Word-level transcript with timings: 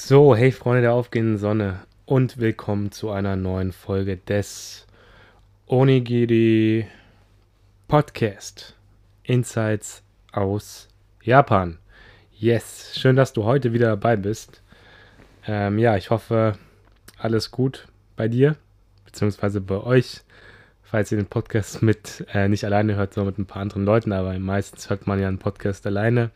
So, 0.00 0.36
hey 0.36 0.52
Freunde 0.52 0.82
der 0.82 0.92
aufgehenden 0.92 1.38
Sonne 1.38 1.80
und 2.06 2.38
willkommen 2.38 2.92
zu 2.92 3.10
einer 3.10 3.34
neuen 3.34 3.72
Folge 3.72 4.16
des 4.16 4.86
Onigiri 5.66 6.86
Podcast 7.88 8.76
Insights 9.24 10.04
aus 10.30 10.88
Japan. 11.20 11.78
Yes, 12.32 12.96
schön, 12.96 13.16
dass 13.16 13.32
du 13.32 13.42
heute 13.42 13.72
wieder 13.72 13.88
dabei 13.88 14.14
bist. 14.14 14.62
Ähm, 15.48 15.80
ja, 15.80 15.96
ich 15.96 16.10
hoffe, 16.10 16.56
alles 17.18 17.50
gut 17.50 17.88
bei 18.14 18.28
dir, 18.28 18.54
beziehungsweise 19.04 19.60
bei 19.60 19.78
euch, 19.78 20.20
falls 20.84 21.10
ihr 21.10 21.18
den 21.18 21.26
Podcast 21.26 21.82
mit 21.82 22.24
äh, 22.32 22.48
nicht 22.48 22.64
alleine 22.64 22.94
hört, 22.94 23.14
sondern 23.14 23.32
mit 23.32 23.38
ein 23.38 23.46
paar 23.46 23.62
anderen 23.62 23.84
Leuten, 23.84 24.12
aber 24.12 24.38
meistens 24.38 24.88
hört 24.90 25.08
man 25.08 25.20
ja 25.20 25.26
einen 25.26 25.38
Podcast 25.38 25.84
alleine. 25.88 26.30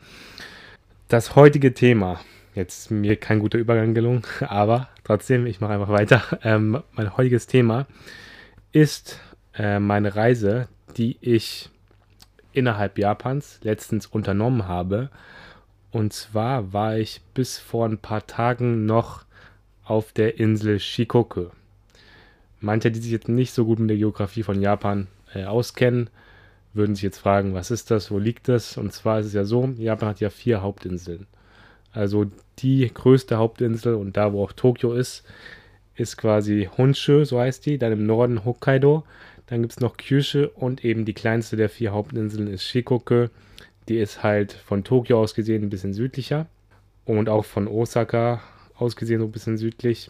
Das 1.07 1.37
heutige 1.37 1.73
Thema 1.73 2.19
Jetzt 2.55 2.91
mir 2.91 3.15
kein 3.15 3.39
guter 3.39 3.57
Übergang 3.57 3.93
gelungen, 3.93 4.23
aber 4.41 4.89
trotzdem, 5.03 5.45
ich 5.47 5.59
mache 5.59 5.73
einfach 5.73 5.89
weiter. 5.89 6.21
Ähm, 6.43 6.83
mein 6.91 7.17
heutiges 7.17 7.47
Thema 7.47 7.87
ist 8.71 9.19
äh, 9.55 9.79
meine 9.79 10.15
Reise, 10.15 10.67
die 10.95 11.17
ich 11.21 11.69
innerhalb 12.53 12.97
Japans 12.99 13.59
letztens 13.63 14.05
unternommen 14.05 14.67
habe. 14.67 15.09
Und 15.91 16.13
zwar 16.13 16.73
war 16.73 16.97
ich 16.97 17.21
bis 17.33 17.57
vor 17.57 17.87
ein 17.87 17.97
paar 17.97 18.25
Tagen 18.27 18.85
noch 18.85 19.25
auf 19.83 20.11
der 20.11 20.39
Insel 20.39 20.79
Shikoku. 20.79 21.47
Manche, 22.59 22.91
die 22.91 22.99
sich 22.99 23.11
jetzt 23.11 23.27
nicht 23.29 23.53
so 23.53 23.65
gut 23.65 23.79
mit 23.79 23.89
der 23.89 23.97
Geografie 23.97 24.43
von 24.43 24.61
Japan 24.61 25.07
äh, 25.33 25.45
auskennen, 25.45 26.09
würden 26.73 26.95
sich 26.95 27.03
jetzt 27.03 27.19
fragen, 27.19 27.53
was 27.53 27.71
ist 27.71 27.91
das, 27.91 28.09
wo 28.09 28.17
liegt 28.17 28.47
das? 28.47 28.77
Und 28.77 28.93
zwar 28.93 29.19
ist 29.19 29.27
es 29.27 29.33
ja 29.33 29.43
so, 29.43 29.65
Japan 29.77 30.09
hat 30.09 30.19
ja 30.19 30.29
vier 30.29 30.61
Hauptinseln. 30.61 31.27
Also 31.93 32.25
die 32.59 32.89
größte 32.91 33.37
Hauptinsel 33.37 33.95
und 33.95 34.17
da, 34.17 34.33
wo 34.33 34.43
auch 34.43 34.51
Tokio 34.51 34.93
ist, 34.93 35.23
ist 35.95 36.17
quasi 36.17 36.69
Honshu, 36.77 37.23
so 37.23 37.39
heißt 37.39 37.65
die. 37.65 37.77
Dann 37.77 37.93
im 37.93 38.05
Norden 38.05 38.45
Hokkaido. 38.45 39.03
Dann 39.47 39.61
gibt 39.61 39.73
es 39.73 39.79
noch 39.79 39.97
Kyushu 39.97 40.47
und 40.55 40.83
eben 40.83 41.05
die 41.05 41.13
kleinste 41.13 41.55
der 41.55 41.69
vier 41.69 41.91
Hauptinseln 41.91 42.47
ist 42.47 42.63
Shikoku. 42.63 43.27
Die 43.87 43.97
ist 43.97 44.23
halt 44.23 44.53
von 44.53 44.83
Tokio 44.83 45.19
aus 45.21 45.35
gesehen 45.35 45.63
ein 45.63 45.69
bisschen 45.69 45.93
südlicher 45.93 46.47
und 47.05 47.29
auch 47.29 47.45
von 47.45 47.67
Osaka 47.67 48.41
aus 48.75 48.95
gesehen 48.95 49.19
so 49.19 49.25
ein 49.25 49.31
bisschen 49.31 49.57
südlich. 49.57 50.09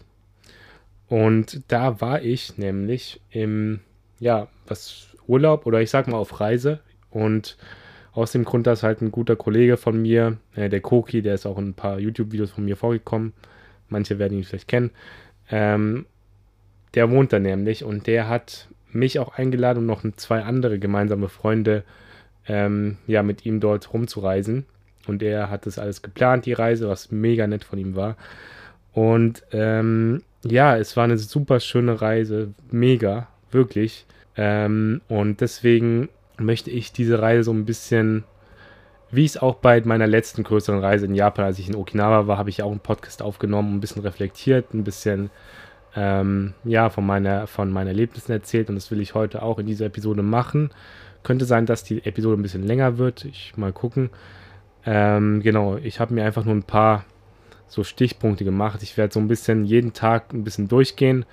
Und 1.08 1.62
da 1.68 2.00
war 2.00 2.22
ich 2.22 2.56
nämlich 2.56 3.20
im, 3.30 3.80
ja, 4.20 4.48
was 4.66 5.08
Urlaub 5.26 5.66
oder 5.66 5.80
ich 5.82 5.90
sag 5.90 6.06
mal 6.08 6.16
auf 6.16 6.40
Reise 6.40 6.80
und 7.10 7.56
aus 8.14 8.32
dem 8.32 8.44
Grund, 8.44 8.66
dass 8.66 8.82
halt 8.82 9.02
ein 9.02 9.12
guter 9.12 9.36
Kollege 9.36 9.76
von 9.76 10.00
mir, 10.00 10.38
äh, 10.54 10.68
der 10.68 10.80
Koki, 10.80 11.20
der 11.22 11.34
ist 11.34 11.46
auch 11.46 11.58
in 11.58 11.68
ein 11.68 11.74
paar 11.74 11.98
YouTube-Videos 11.98 12.52
von 12.52 12.64
mir 12.64 12.76
vorgekommen, 12.76 13.32
manche 13.88 14.18
werden 14.18 14.38
ihn 14.38 14.44
vielleicht 14.44 14.68
kennen, 14.68 14.90
ähm, 15.50 16.06
der 16.94 17.10
wohnt 17.10 17.32
da 17.32 17.38
nämlich 17.38 17.84
und 17.84 18.06
der 18.06 18.28
hat 18.28 18.68
mich 18.92 19.18
auch 19.18 19.36
eingeladen 19.36 19.80
und 19.80 19.86
noch 19.86 20.04
zwei 20.16 20.42
andere 20.44 20.78
gemeinsame 20.78 21.28
Freunde, 21.28 21.82
ähm, 22.46 22.98
ja, 23.06 23.22
mit 23.22 23.44
ihm 23.44 23.60
dort 23.60 23.92
rumzureisen. 23.92 24.66
Und 25.06 25.22
er 25.22 25.50
hat 25.50 25.66
das 25.66 25.78
alles 25.78 26.02
geplant, 26.02 26.46
die 26.46 26.52
Reise, 26.52 26.88
was 26.88 27.10
mega 27.10 27.46
nett 27.46 27.64
von 27.64 27.78
ihm 27.78 27.96
war. 27.96 28.16
Und 28.92 29.42
ähm, 29.52 30.22
ja, 30.44 30.76
es 30.76 30.96
war 30.96 31.04
eine 31.04 31.18
super 31.18 31.60
schöne 31.60 32.00
Reise, 32.00 32.54
mega, 32.70 33.28
wirklich. 33.50 34.06
Ähm, 34.36 35.00
und 35.08 35.40
deswegen 35.40 36.08
möchte 36.38 36.70
ich 36.70 36.92
diese 36.92 37.20
Reise 37.20 37.44
so 37.44 37.52
ein 37.52 37.64
bisschen, 37.64 38.24
wie 39.10 39.24
es 39.24 39.36
auch 39.36 39.56
bei 39.56 39.80
meiner 39.82 40.06
letzten 40.06 40.42
größeren 40.42 40.80
Reise 40.80 41.06
in 41.06 41.14
Japan, 41.14 41.44
als 41.44 41.58
ich 41.58 41.68
in 41.68 41.76
Okinawa 41.76 42.26
war, 42.26 42.38
habe 42.38 42.50
ich 42.50 42.62
auch 42.62 42.70
einen 42.70 42.80
Podcast 42.80 43.22
aufgenommen, 43.22 43.76
ein 43.76 43.80
bisschen 43.80 44.02
reflektiert, 44.02 44.74
ein 44.74 44.84
bisschen 44.84 45.30
ähm, 45.96 46.54
ja, 46.64 46.90
von 46.90 47.06
meiner, 47.06 47.46
von 47.46 47.70
meinen 47.70 47.88
Erlebnissen 47.88 48.32
erzählt 48.32 48.68
und 48.68 48.74
das 48.74 48.90
will 48.90 49.00
ich 49.00 49.14
heute 49.14 49.42
auch 49.42 49.58
in 49.58 49.66
dieser 49.66 49.86
Episode 49.86 50.22
machen. 50.22 50.70
Könnte 51.22 51.44
sein, 51.44 51.66
dass 51.66 51.84
die 51.84 52.04
Episode 52.04 52.38
ein 52.38 52.42
bisschen 52.42 52.64
länger 52.64 52.98
wird. 52.98 53.24
Ich 53.24 53.56
mal 53.56 53.72
gucken. 53.72 54.10
Ähm, 54.84 55.40
genau, 55.42 55.76
ich 55.76 56.00
habe 56.00 56.12
mir 56.12 56.24
einfach 56.24 56.44
nur 56.44 56.54
ein 56.54 56.64
paar 56.64 57.04
so 57.66 57.84
Stichpunkte 57.84 58.44
gemacht. 58.44 58.82
Ich 58.82 58.96
werde 58.96 59.14
so 59.14 59.20
ein 59.20 59.28
bisschen 59.28 59.64
jeden 59.64 59.92
Tag 59.92 60.32
ein 60.32 60.44
bisschen 60.44 60.68
durchgehen 60.68 61.24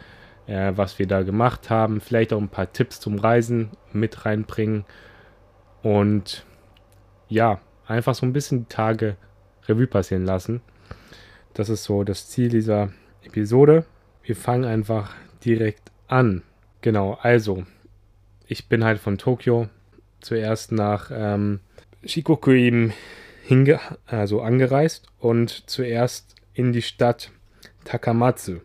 äh, 0.52 0.76
was 0.76 1.00
wir 1.00 1.08
da 1.08 1.24
gemacht 1.24 1.70
haben. 1.70 2.02
Vielleicht 2.02 2.34
auch 2.34 2.42
ein 2.42 2.50
paar 2.50 2.72
Tipps 2.74 3.00
zum 3.00 3.18
Reisen 3.18 3.72
mit 3.94 4.26
reinbringen. 4.26 4.86
Und 5.82 6.46
ja, 7.30 7.62
einfach 7.88 8.14
so 8.14 8.26
ein 8.26 8.34
bisschen 8.34 8.64
die 8.64 8.74
Tage 8.74 9.16
Revue 9.68 9.88
passieren 9.88 10.26
lassen. 10.26 10.62
Das 11.54 11.70
ist 11.70 11.86
so 11.86 12.04
das 12.04 12.28
Ziel 12.28 12.50
dieser 12.50 12.92
Episode. 13.24 13.86
Wir 14.24 14.36
fangen 14.36 14.66
einfach 14.66 15.16
direkt 15.44 15.92
an. 16.08 16.44
Genau, 16.82 17.18
also, 17.22 17.64
ich 18.46 18.68
bin 18.68 18.84
halt 18.84 19.00
von 19.00 19.18
Tokio 19.18 19.70
zuerst 20.20 20.72
nach 20.72 21.12
ähm, 21.14 21.62
Shikoku 22.04 22.52
hinge 22.52 23.80
also 24.06 24.42
angereist 24.42 25.08
und 25.20 25.70
zuerst 25.70 26.36
in 26.54 26.74
die 26.74 26.82
Stadt 26.82 27.32
Takamatsu. 27.86 28.60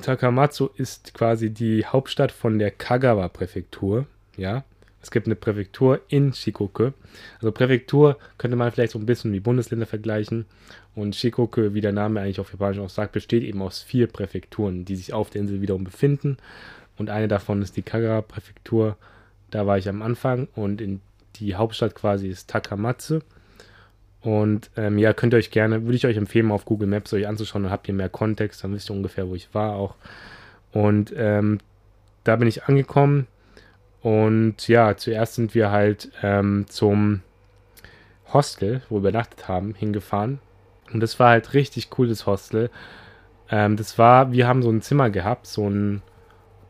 Takamatsu 0.00 0.68
ist 0.76 1.14
quasi 1.14 1.50
die 1.50 1.84
Hauptstadt 1.84 2.32
von 2.32 2.58
der 2.58 2.70
Kagawa-Präfektur. 2.70 4.06
Ja, 4.36 4.64
es 5.02 5.10
gibt 5.10 5.26
eine 5.26 5.36
Präfektur 5.36 6.00
in 6.08 6.32
Shikoku. 6.32 6.90
Also 7.36 7.52
Präfektur 7.52 8.18
könnte 8.38 8.56
man 8.56 8.70
vielleicht 8.70 8.92
so 8.92 8.98
ein 8.98 9.06
bisschen 9.06 9.32
wie 9.32 9.40
Bundesländer 9.40 9.86
vergleichen. 9.86 10.46
Und 10.94 11.16
Shikoku, 11.16 11.72
wie 11.74 11.80
der 11.80 11.92
Name 11.92 12.20
eigentlich 12.20 12.40
auf 12.40 12.52
Japanisch 12.52 12.78
auch 12.78 12.90
sagt, 12.90 13.12
besteht 13.12 13.42
eben 13.42 13.62
aus 13.62 13.82
vier 13.82 14.06
Präfekturen, 14.06 14.84
die 14.84 14.96
sich 14.96 15.12
auf 15.12 15.30
der 15.30 15.42
Insel 15.42 15.62
wiederum 15.62 15.84
befinden. 15.84 16.36
Und 16.98 17.08
eine 17.08 17.28
davon 17.28 17.62
ist 17.62 17.76
die 17.76 17.82
Kagawa-Präfektur. 17.82 18.96
Da 19.50 19.66
war 19.66 19.78
ich 19.78 19.88
am 19.88 20.02
Anfang. 20.02 20.48
Und 20.54 20.82
die 21.36 21.54
Hauptstadt 21.54 21.94
quasi 21.94 22.28
ist 22.28 22.50
Takamatsu. 22.50 23.20
Und 24.22 24.70
ähm, 24.76 24.98
ja, 24.98 25.12
könnt 25.14 25.32
ihr 25.32 25.38
euch 25.38 25.50
gerne, 25.50 25.84
würde 25.84 25.96
ich 25.96 26.06
euch 26.06 26.16
empfehlen, 26.16 26.50
auf 26.50 26.66
Google 26.66 26.88
Maps 26.88 27.12
euch 27.14 27.26
anzuschauen, 27.26 27.62
dann 27.62 27.72
habt 27.72 27.88
ihr 27.88 27.94
mehr 27.94 28.10
Kontext, 28.10 28.62
dann 28.62 28.74
wisst 28.74 28.90
ihr 28.90 28.96
ungefähr, 28.96 29.28
wo 29.28 29.34
ich 29.34 29.54
war 29.54 29.74
auch. 29.74 29.94
Und 30.72 31.12
ähm, 31.16 31.58
da 32.24 32.36
bin 32.36 32.46
ich 32.46 32.64
angekommen. 32.64 33.26
Und 34.02 34.68
ja, 34.68 34.96
zuerst 34.96 35.34
sind 35.34 35.54
wir 35.54 35.70
halt 35.70 36.10
ähm, 36.22 36.66
zum 36.68 37.22
Hostel, 38.32 38.82
wo 38.88 38.96
wir 38.96 39.10
übernachtet 39.10 39.48
haben, 39.48 39.74
hingefahren. 39.74 40.38
Und 40.92 41.00
das 41.00 41.18
war 41.18 41.30
halt 41.30 41.54
richtig 41.54 41.88
cool, 41.98 42.08
das 42.08 42.26
Hostel. 42.26 42.70
Ähm, 43.50 43.76
das 43.76 43.98
war, 43.98 44.32
wir 44.32 44.46
haben 44.46 44.62
so 44.62 44.70
ein 44.70 44.82
Zimmer 44.82 45.10
gehabt, 45.10 45.46
so 45.46 45.66
einen 45.66 46.02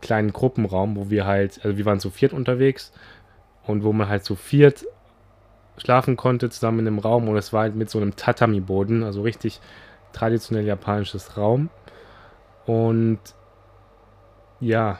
kleinen 0.00 0.32
Gruppenraum, 0.32 0.96
wo 0.96 1.10
wir 1.10 1.26
halt, 1.26 1.60
also 1.64 1.76
wir 1.76 1.84
waren 1.84 2.00
zu 2.00 2.10
viert 2.10 2.32
unterwegs 2.32 2.92
und 3.66 3.84
wo 3.84 3.92
man 3.92 4.08
halt 4.08 4.24
zu 4.24 4.34
viert 4.34 4.86
schlafen 5.80 6.16
konnte, 6.16 6.50
zusammen 6.50 6.80
in 6.80 6.86
einem 6.86 6.98
Raum. 6.98 7.28
Und 7.28 7.36
es 7.36 7.52
war 7.52 7.62
halt 7.62 7.74
mit 7.74 7.90
so 7.90 7.98
einem 7.98 8.16
Tatami-Boden, 8.16 9.02
also 9.02 9.22
richtig 9.22 9.60
traditionell 10.12 10.64
japanisches 10.64 11.36
Raum. 11.36 11.70
Und 12.66 13.18
ja, 14.60 14.98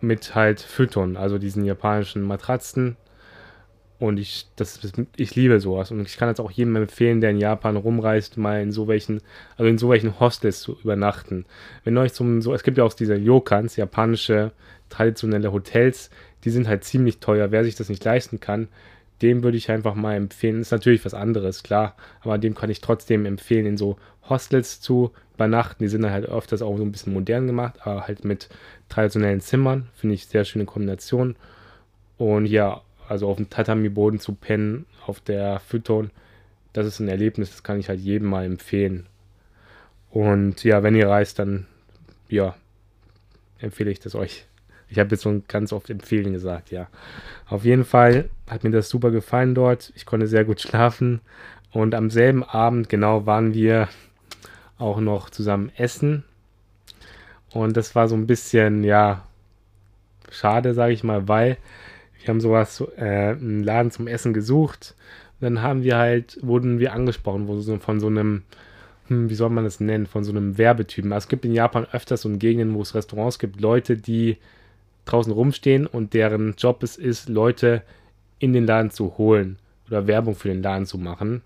mit 0.00 0.34
halt 0.34 0.60
Füttern, 0.60 1.16
also 1.16 1.38
diesen 1.38 1.64
japanischen 1.64 2.22
Matratzen. 2.22 2.96
Und 3.98 4.18
ich, 4.18 4.46
das, 4.54 4.80
ich 5.16 5.34
liebe 5.34 5.58
sowas. 5.58 5.90
Und 5.90 6.00
ich 6.02 6.16
kann 6.16 6.28
es 6.28 6.38
auch 6.38 6.52
jedem 6.52 6.76
empfehlen, 6.76 7.20
der 7.20 7.30
in 7.30 7.38
Japan 7.38 7.76
rumreist, 7.76 8.36
mal 8.36 8.62
in 8.62 8.70
so 8.70 8.86
welchen, 8.86 9.20
also 9.56 9.68
in 9.68 9.76
so 9.76 9.90
welchen 9.90 10.20
Hostels 10.20 10.60
zu 10.60 10.78
übernachten. 10.80 11.46
Wenn 11.82 11.98
euch 11.98 12.12
zum, 12.12 12.40
so, 12.40 12.54
es 12.54 12.62
gibt 12.62 12.78
ja 12.78 12.84
auch 12.84 12.94
diese 12.94 13.16
Yokans, 13.16 13.76
japanische 13.76 14.52
traditionelle 14.88 15.52
Hotels, 15.52 16.10
die 16.44 16.50
sind 16.50 16.68
halt 16.68 16.84
ziemlich 16.84 17.18
teuer. 17.18 17.50
Wer 17.50 17.64
sich 17.64 17.74
das 17.74 17.88
nicht 17.88 18.04
leisten 18.04 18.38
kann, 18.38 18.68
dem 19.22 19.42
würde 19.42 19.56
ich 19.56 19.70
einfach 19.70 19.94
mal 19.94 20.14
empfehlen. 20.14 20.60
Ist 20.60 20.72
natürlich 20.72 21.04
was 21.04 21.14
anderes, 21.14 21.62
klar, 21.62 21.96
aber 22.20 22.38
dem 22.38 22.54
kann 22.54 22.70
ich 22.70 22.80
trotzdem 22.80 23.26
empfehlen, 23.26 23.66
in 23.66 23.76
so 23.76 23.96
Hostels 24.28 24.80
zu 24.80 25.12
übernachten. 25.34 25.82
Die 25.82 25.88
sind 25.88 26.08
halt 26.08 26.26
öfters 26.26 26.62
auch 26.62 26.76
so 26.76 26.82
ein 26.82 26.92
bisschen 26.92 27.12
modern 27.12 27.46
gemacht, 27.46 27.74
aber 27.82 28.06
halt 28.06 28.24
mit 28.24 28.48
traditionellen 28.88 29.40
Zimmern. 29.40 29.88
Finde 29.94 30.14
ich 30.14 30.26
sehr 30.26 30.44
schöne 30.44 30.64
Kombination. 30.64 31.36
Und 32.16 32.46
ja, 32.46 32.82
also 33.08 33.28
auf 33.28 33.36
dem 33.36 33.50
Tatami-Boden 33.50 34.20
zu 34.20 34.34
pennen, 34.34 34.86
auf 35.06 35.20
der 35.20 35.60
Futon, 35.60 36.10
das 36.72 36.86
ist 36.86 37.00
ein 37.00 37.08
Erlebnis, 37.08 37.50
das 37.50 37.62
kann 37.62 37.80
ich 37.80 37.88
halt 37.88 38.00
jedem 38.00 38.28
mal 38.28 38.44
empfehlen. 38.44 39.06
Und 40.10 40.64
ja, 40.64 40.82
wenn 40.82 40.94
ihr 40.94 41.08
reist, 41.08 41.38
dann 41.38 41.66
ja, 42.28 42.54
empfehle 43.58 43.90
ich 43.90 44.00
das 44.00 44.14
euch. 44.14 44.46
Ich 44.88 44.98
habe 44.98 45.10
jetzt 45.10 45.22
schon 45.22 45.44
ganz 45.48 45.72
oft 45.72 45.90
empfehlen 45.90 46.32
gesagt, 46.32 46.70
ja. 46.70 46.88
Auf 47.46 47.64
jeden 47.64 47.84
Fall 47.84 48.30
hat 48.48 48.64
mir 48.64 48.70
das 48.70 48.88
super 48.88 49.10
gefallen 49.10 49.54
dort. 49.54 49.92
Ich 49.96 50.06
konnte 50.06 50.26
sehr 50.26 50.44
gut 50.44 50.60
schlafen. 50.60 51.20
Und 51.72 51.94
am 51.94 52.10
selben 52.10 52.42
Abend, 52.42 52.88
genau, 52.88 53.26
waren 53.26 53.52
wir 53.52 53.88
auch 54.78 55.00
noch 55.00 55.28
zusammen 55.30 55.70
essen. 55.76 56.24
Und 57.50 57.76
das 57.76 57.94
war 57.94 58.08
so 58.08 58.14
ein 58.14 58.26
bisschen, 58.26 58.84
ja, 58.84 59.24
schade, 60.30 60.74
sage 60.74 60.92
ich 60.92 61.04
mal, 61.04 61.28
weil 61.28 61.58
wir 62.20 62.28
haben 62.28 62.40
sowas, 62.40 62.82
äh, 62.96 63.30
einen 63.30 63.62
Laden 63.62 63.90
zum 63.90 64.06
Essen 64.06 64.32
gesucht. 64.32 64.94
Und 65.40 65.44
dann 65.44 65.62
haben 65.62 65.82
wir 65.82 65.96
halt, 65.96 66.38
wurden 66.42 66.78
wir 66.78 66.92
angesprochen, 66.92 67.46
von 67.80 68.00
so 68.00 68.06
einem 68.06 68.42
hm, 69.08 69.30
wie 69.30 69.34
soll 69.34 69.50
man 69.50 69.64
das 69.64 69.80
nennen, 69.80 70.06
von 70.06 70.22
so 70.22 70.30
einem 70.30 70.58
Werbetypen. 70.58 71.12
Also 71.12 71.24
es 71.24 71.28
gibt 71.28 71.44
in 71.44 71.54
Japan 71.54 71.86
öfters 71.92 72.22
so 72.22 72.30
Gegenden, 72.30 72.74
wo 72.74 72.82
es 72.82 72.94
Restaurants 72.94 73.38
gibt, 73.38 73.60
Leute, 73.60 73.96
die 73.96 74.36
draußen 75.10 75.32
rumstehen 75.32 75.86
und 75.86 76.14
deren 76.14 76.54
Job 76.56 76.82
es 76.82 76.96
ist, 76.96 77.28
Leute 77.28 77.82
in 78.38 78.52
den 78.52 78.66
Laden 78.66 78.90
zu 78.90 79.18
holen 79.18 79.58
oder 79.88 80.06
Werbung 80.06 80.34
für 80.34 80.48
den 80.48 80.62
Laden 80.62 80.86
zu 80.86 80.98
machen. 80.98 81.42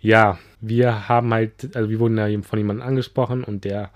Ja, 0.00 0.38
wir 0.60 1.08
haben 1.08 1.32
halt, 1.32 1.74
also 1.76 1.88
wir 1.90 1.98
wurden 1.98 2.16
da 2.16 2.28
von 2.42 2.58
jemandem 2.58 2.86
angesprochen 2.86 3.44
und 3.44 3.64
der 3.64 3.90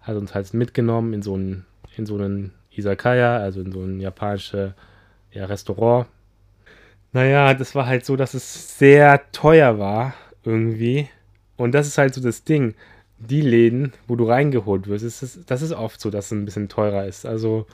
hat 0.00 0.16
uns 0.16 0.34
halt 0.34 0.52
mitgenommen 0.54 1.12
in 1.12 1.22
so 1.22 1.34
einen, 1.34 1.66
in 1.96 2.06
so 2.06 2.16
einen 2.16 2.52
Isakaya, 2.70 3.38
also 3.38 3.60
in 3.60 3.72
so 3.72 3.80
ein 3.80 4.00
japanisches 4.00 4.72
ja, 5.32 5.44
Restaurant. 5.44 6.06
Naja, 7.12 7.54
das 7.54 7.74
war 7.74 7.86
halt 7.86 8.04
so, 8.04 8.16
dass 8.16 8.34
es 8.34 8.78
sehr 8.78 9.30
teuer 9.32 9.78
war, 9.78 10.14
irgendwie. 10.44 11.08
Und 11.56 11.72
das 11.72 11.86
ist 11.86 11.98
halt 11.98 12.14
so 12.14 12.22
das 12.22 12.44
Ding. 12.44 12.74
Die 13.20 13.42
Läden, 13.42 13.92
wo 14.08 14.16
du 14.16 14.24
reingeholt 14.24 14.88
wirst, 14.88 15.04
ist, 15.04 15.50
das 15.50 15.62
ist 15.62 15.72
oft 15.72 16.00
so, 16.00 16.10
dass 16.10 16.26
es 16.26 16.32
ein 16.32 16.44
bisschen 16.44 16.68
teurer 16.68 17.06
ist. 17.06 17.26
Also 17.26 17.66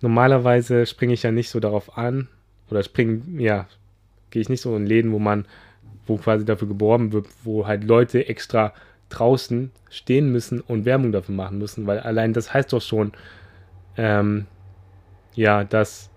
normalerweise 0.00 0.86
springe 0.86 1.12
ich 1.14 1.22
ja 1.22 1.30
nicht 1.30 1.50
so 1.50 1.60
darauf 1.60 1.98
an. 1.98 2.28
Oder 2.70 2.82
springe, 2.82 3.22
ja, 3.38 3.66
gehe 4.30 4.42
ich 4.42 4.48
nicht 4.48 4.62
so 4.62 4.74
in 4.76 4.86
Läden, 4.86 5.12
wo 5.12 5.18
man, 5.18 5.46
wo 6.06 6.16
quasi 6.16 6.44
dafür 6.44 6.68
geworben 6.68 7.12
wird, 7.12 7.26
wo 7.44 7.66
halt 7.66 7.84
Leute 7.84 8.28
extra 8.28 8.72
draußen 9.10 9.70
stehen 9.90 10.32
müssen 10.32 10.60
und 10.60 10.84
Werbung 10.84 11.12
dafür 11.12 11.34
machen 11.34 11.58
müssen, 11.58 11.86
weil 11.86 12.00
allein 12.00 12.32
das 12.32 12.52
heißt 12.52 12.72
doch 12.72 12.82
schon, 12.82 13.12
ähm, 13.96 14.46
ja, 15.34 15.64
dass 15.64 16.10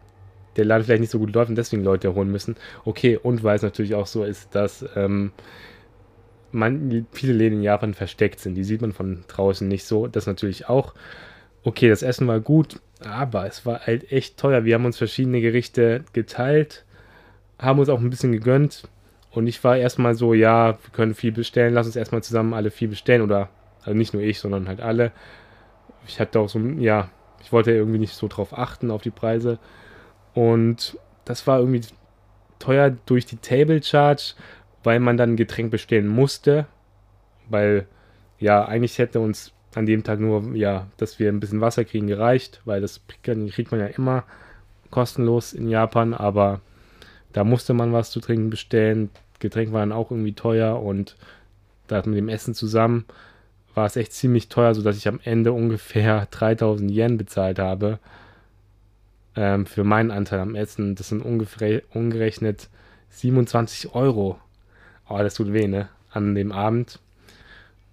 der 0.55 0.65
Laden 0.65 0.83
vielleicht 0.83 1.01
nicht 1.01 1.11
so 1.11 1.19
gut 1.19 1.33
läuft 1.33 1.49
und 1.49 1.55
deswegen 1.55 1.83
Leute 1.83 2.15
holen 2.15 2.31
müssen. 2.31 2.55
Okay, 2.85 3.17
und 3.21 3.43
weil 3.43 3.55
es 3.55 3.61
natürlich 3.61 3.93
auch 3.93 4.07
so 4.07 4.23
ist, 4.23 4.53
dass 4.55 4.83
ähm, 4.95 5.31
man, 6.51 7.05
viele 7.11 7.33
Läden 7.33 7.59
in 7.59 7.63
Japan 7.63 7.93
versteckt 7.93 8.39
sind. 8.39 8.55
Die 8.55 8.63
sieht 8.63 8.81
man 8.81 8.93
von 8.93 9.23
draußen 9.27 9.67
nicht 9.67 9.85
so. 9.85 10.07
Das 10.07 10.27
natürlich 10.27 10.69
auch. 10.69 10.93
Okay, 11.63 11.89
das 11.89 12.03
Essen 12.03 12.27
war 12.27 12.39
gut, 12.39 12.79
aber 13.01 13.45
es 13.45 13.65
war 13.65 13.85
halt 13.85 14.11
echt 14.11 14.37
teuer. 14.37 14.63
Wir 14.63 14.75
haben 14.75 14.85
uns 14.85 14.97
verschiedene 14.97 15.41
Gerichte 15.41 16.05
geteilt, 16.13 16.85
haben 17.59 17.79
uns 17.79 17.89
auch 17.89 17.99
ein 17.99 18.09
bisschen 18.09 18.31
gegönnt. 18.31 18.87
Und 19.31 19.47
ich 19.47 19.63
war 19.63 19.77
erstmal 19.77 20.15
so, 20.15 20.33
ja, 20.33 20.69
wir 20.69 20.91
können 20.93 21.13
viel 21.13 21.31
bestellen, 21.31 21.73
lass 21.73 21.85
uns 21.85 21.95
erstmal 21.95 22.23
zusammen 22.23 22.53
alle 22.53 22.71
viel 22.71 22.87
bestellen. 22.87 23.21
Oder, 23.21 23.49
also 23.83 23.97
nicht 23.97 24.13
nur 24.13 24.23
ich, 24.23 24.39
sondern 24.39 24.67
halt 24.67 24.81
alle. 24.81 25.11
Ich 26.07 26.19
hatte 26.19 26.39
auch 26.39 26.49
so, 26.49 26.59
ja, 26.59 27.09
ich 27.41 27.51
wollte 27.51 27.71
irgendwie 27.71 27.99
nicht 27.99 28.13
so 28.13 28.27
drauf 28.27 28.57
achten, 28.57 28.89
auf 28.89 29.01
die 29.01 29.11
Preise. 29.11 29.59
Und 30.33 30.97
das 31.25 31.45
war 31.47 31.59
irgendwie 31.59 31.81
teuer 32.59 32.91
durch 33.05 33.25
die 33.25 33.37
Table 33.37 33.81
Charge, 33.83 34.33
weil 34.87 35.01
man 35.01 35.17
dann 35.17 35.31
ein 35.31 35.35
Getränk 35.35 35.69
bestellen 35.69 36.07
musste. 36.07 36.65
Weil, 37.49 37.87
ja, 38.39 38.63
eigentlich 38.63 38.97
hätte 38.99 39.19
uns 39.19 39.51
an 39.75 39.85
dem 39.85 40.05
Tag 40.05 40.21
nur, 40.21 40.55
ja, 40.55 40.87
dass 40.95 41.19
wir 41.19 41.27
ein 41.27 41.41
bisschen 41.41 41.59
Wasser 41.59 41.83
kriegen, 41.83 42.07
gereicht, 42.07 42.61
weil 42.63 42.79
das 42.79 43.01
kriegt 43.21 43.69
man 43.71 43.81
ja 43.81 43.87
immer 43.87 44.23
kostenlos 44.89 45.51
in 45.51 45.67
Japan, 45.67 46.13
aber 46.13 46.61
da 47.33 47.43
musste 47.43 47.73
man 47.73 47.91
was 47.91 48.11
zu 48.11 48.21
trinken 48.21 48.49
bestellen. 48.49 49.09
Getränk 49.39 49.73
war 49.73 49.81
dann 49.81 49.91
auch 49.91 50.09
irgendwie 50.09 50.31
teuer 50.31 50.81
und 50.81 51.17
da 51.87 51.97
mit 52.05 52.17
dem 52.17 52.29
Essen 52.29 52.53
zusammen 52.53 53.03
war 53.75 53.87
es 53.87 53.97
echt 53.97 54.13
ziemlich 54.13 54.47
teuer, 54.47 54.73
sodass 54.73 54.95
ich 54.95 55.09
am 55.09 55.19
Ende 55.21 55.51
ungefähr 55.51 56.27
3000 56.31 56.89
Yen 56.89 57.17
bezahlt 57.17 57.59
habe 57.59 57.99
ähm, 59.35 59.65
für 59.65 59.83
meinen 59.83 60.11
Anteil 60.11 60.39
am 60.39 60.55
Essen. 60.55 60.95
Das 60.95 61.09
sind 61.09 61.25
ungefähr 61.25 61.81
umgerechnet 61.93 62.69
27 63.09 63.93
Euro. 63.93 64.39
Oh, 65.09 65.17
das 65.19 65.35
tut 65.35 65.53
weh, 65.53 65.67
ne? 65.67 65.89
An 66.11 66.35
dem 66.35 66.51
Abend. 66.51 66.99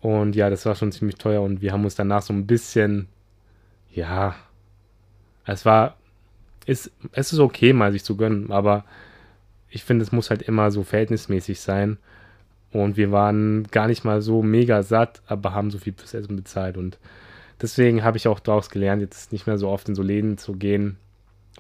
Und 0.01 0.37
ja, 0.37 0.51
das 0.51 0.67
war 0.67 0.75
schon 0.75 0.93
ziemlich 0.93 1.17
teuer 1.17 1.43
und 1.43 1.63
wir 1.63 1.73
haben 1.73 1.85
uns 1.85 1.95
danach 1.95 2.23
so 2.23 2.33
ein 2.35 2.47
bisschen, 2.47 3.09
ja, 3.91 4.35
es 5.47 5.65
war, 5.65 5.97
ist, 6.67 6.91
es 7.13 7.33
ist 7.33 7.39
okay, 7.39 7.73
mal 7.73 7.93
sich 7.93 8.05
zu 8.05 8.17
gönnen, 8.17 8.53
aber 8.53 8.85
ich 9.71 9.85
finde, 9.85 10.05
es 10.05 10.13
muss 10.13 10.31
halt 10.31 10.43
immer 10.43 10.71
so 10.71 10.85
verhältnismäßig 10.85 11.61
sein. 11.61 11.99
Und 12.71 12.97
wir 12.97 13.13
waren 13.13 13.65
gar 13.71 13.87
nicht 13.87 14.05
mal 14.05 14.21
so 14.21 14.43
mega 14.43 14.83
satt, 14.83 15.23
aber 15.27 15.55
haben 15.55 15.71
so 15.71 15.79
viel 15.79 15.95
fürs 15.97 16.15
Essen 16.15 16.37
bezahlt. 16.37 16.77
Und 16.77 16.99
deswegen 17.63 18.03
habe 18.03 18.17
ich 18.17 18.29
auch 18.29 18.41
daraus 18.41 18.69
gelernt, 18.69 19.01
jetzt 19.01 19.33
nicht 19.33 19.47
mehr 19.47 19.59
so 19.59 19.69
oft 19.69 19.89
in 19.89 19.95
so 19.95 20.03
Läden 20.03 20.39
zu 20.39 20.55
gehen, 20.55 20.97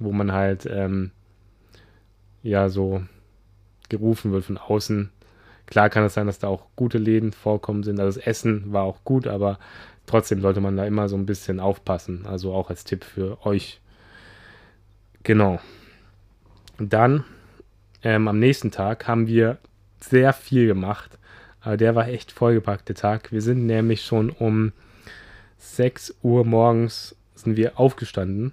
wo 0.00 0.12
man 0.12 0.32
halt 0.32 0.66
ähm, 0.70 1.12
ja 2.42 2.68
so 2.68 3.02
gerufen 3.88 4.32
wird 4.32 4.44
von 4.44 4.58
außen. 4.58 5.10
Klar 5.66 5.90
kann 5.90 6.04
es 6.04 6.14
sein, 6.14 6.26
dass 6.26 6.38
da 6.38 6.48
auch 6.48 6.66
gute 6.76 6.98
Läden 6.98 7.32
vorkommen 7.32 7.82
sind. 7.82 7.98
Also 7.98 8.18
das 8.18 8.26
Essen 8.26 8.72
war 8.72 8.84
auch 8.84 9.04
gut, 9.04 9.26
aber 9.26 9.58
trotzdem 10.06 10.40
sollte 10.40 10.60
man 10.60 10.76
da 10.76 10.84
immer 10.84 11.08
so 11.08 11.16
ein 11.16 11.26
bisschen 11.26 11.60
aufpassen. 11.60 12.26
Also 12.26 12.52
auch 12.52 12.70
als 12.70 12.84
Tipp 12.84 13.04
für 13.04 13.44
euch. 13.46 13.80
Genau. 15.22 15.58
Dann 16.78 17.24
ähm, 18.02 18.28
am 18.28 18.38
nächsten 18.38 18.70
Tag 18.70 19.08
haben 19.08 19.26
wir 19.26 19.58
sehr 20.00 20.32
viel 20.32 20.66
gemacht. 20.66 21.18
Aber 21.60 21.78
der 21.78 21.94
war 21.94 22.08
echt 22.08 22.30
vollgepackt, 22.30 22.88
der 22.88 22.96
Tag. 22.96 23.32
Wir 23.32 23.40
sind 23.40 23.64
nämlich 23.64 24.02
schon 24.04 24.30
um 24.30 24.72
6 25.58 26.16
Uhr 26.22 26.44
morgens 26.44 27.16
sind 27.34 27.56
wir 27.56 27.80
aufgestanden 27.80 28.52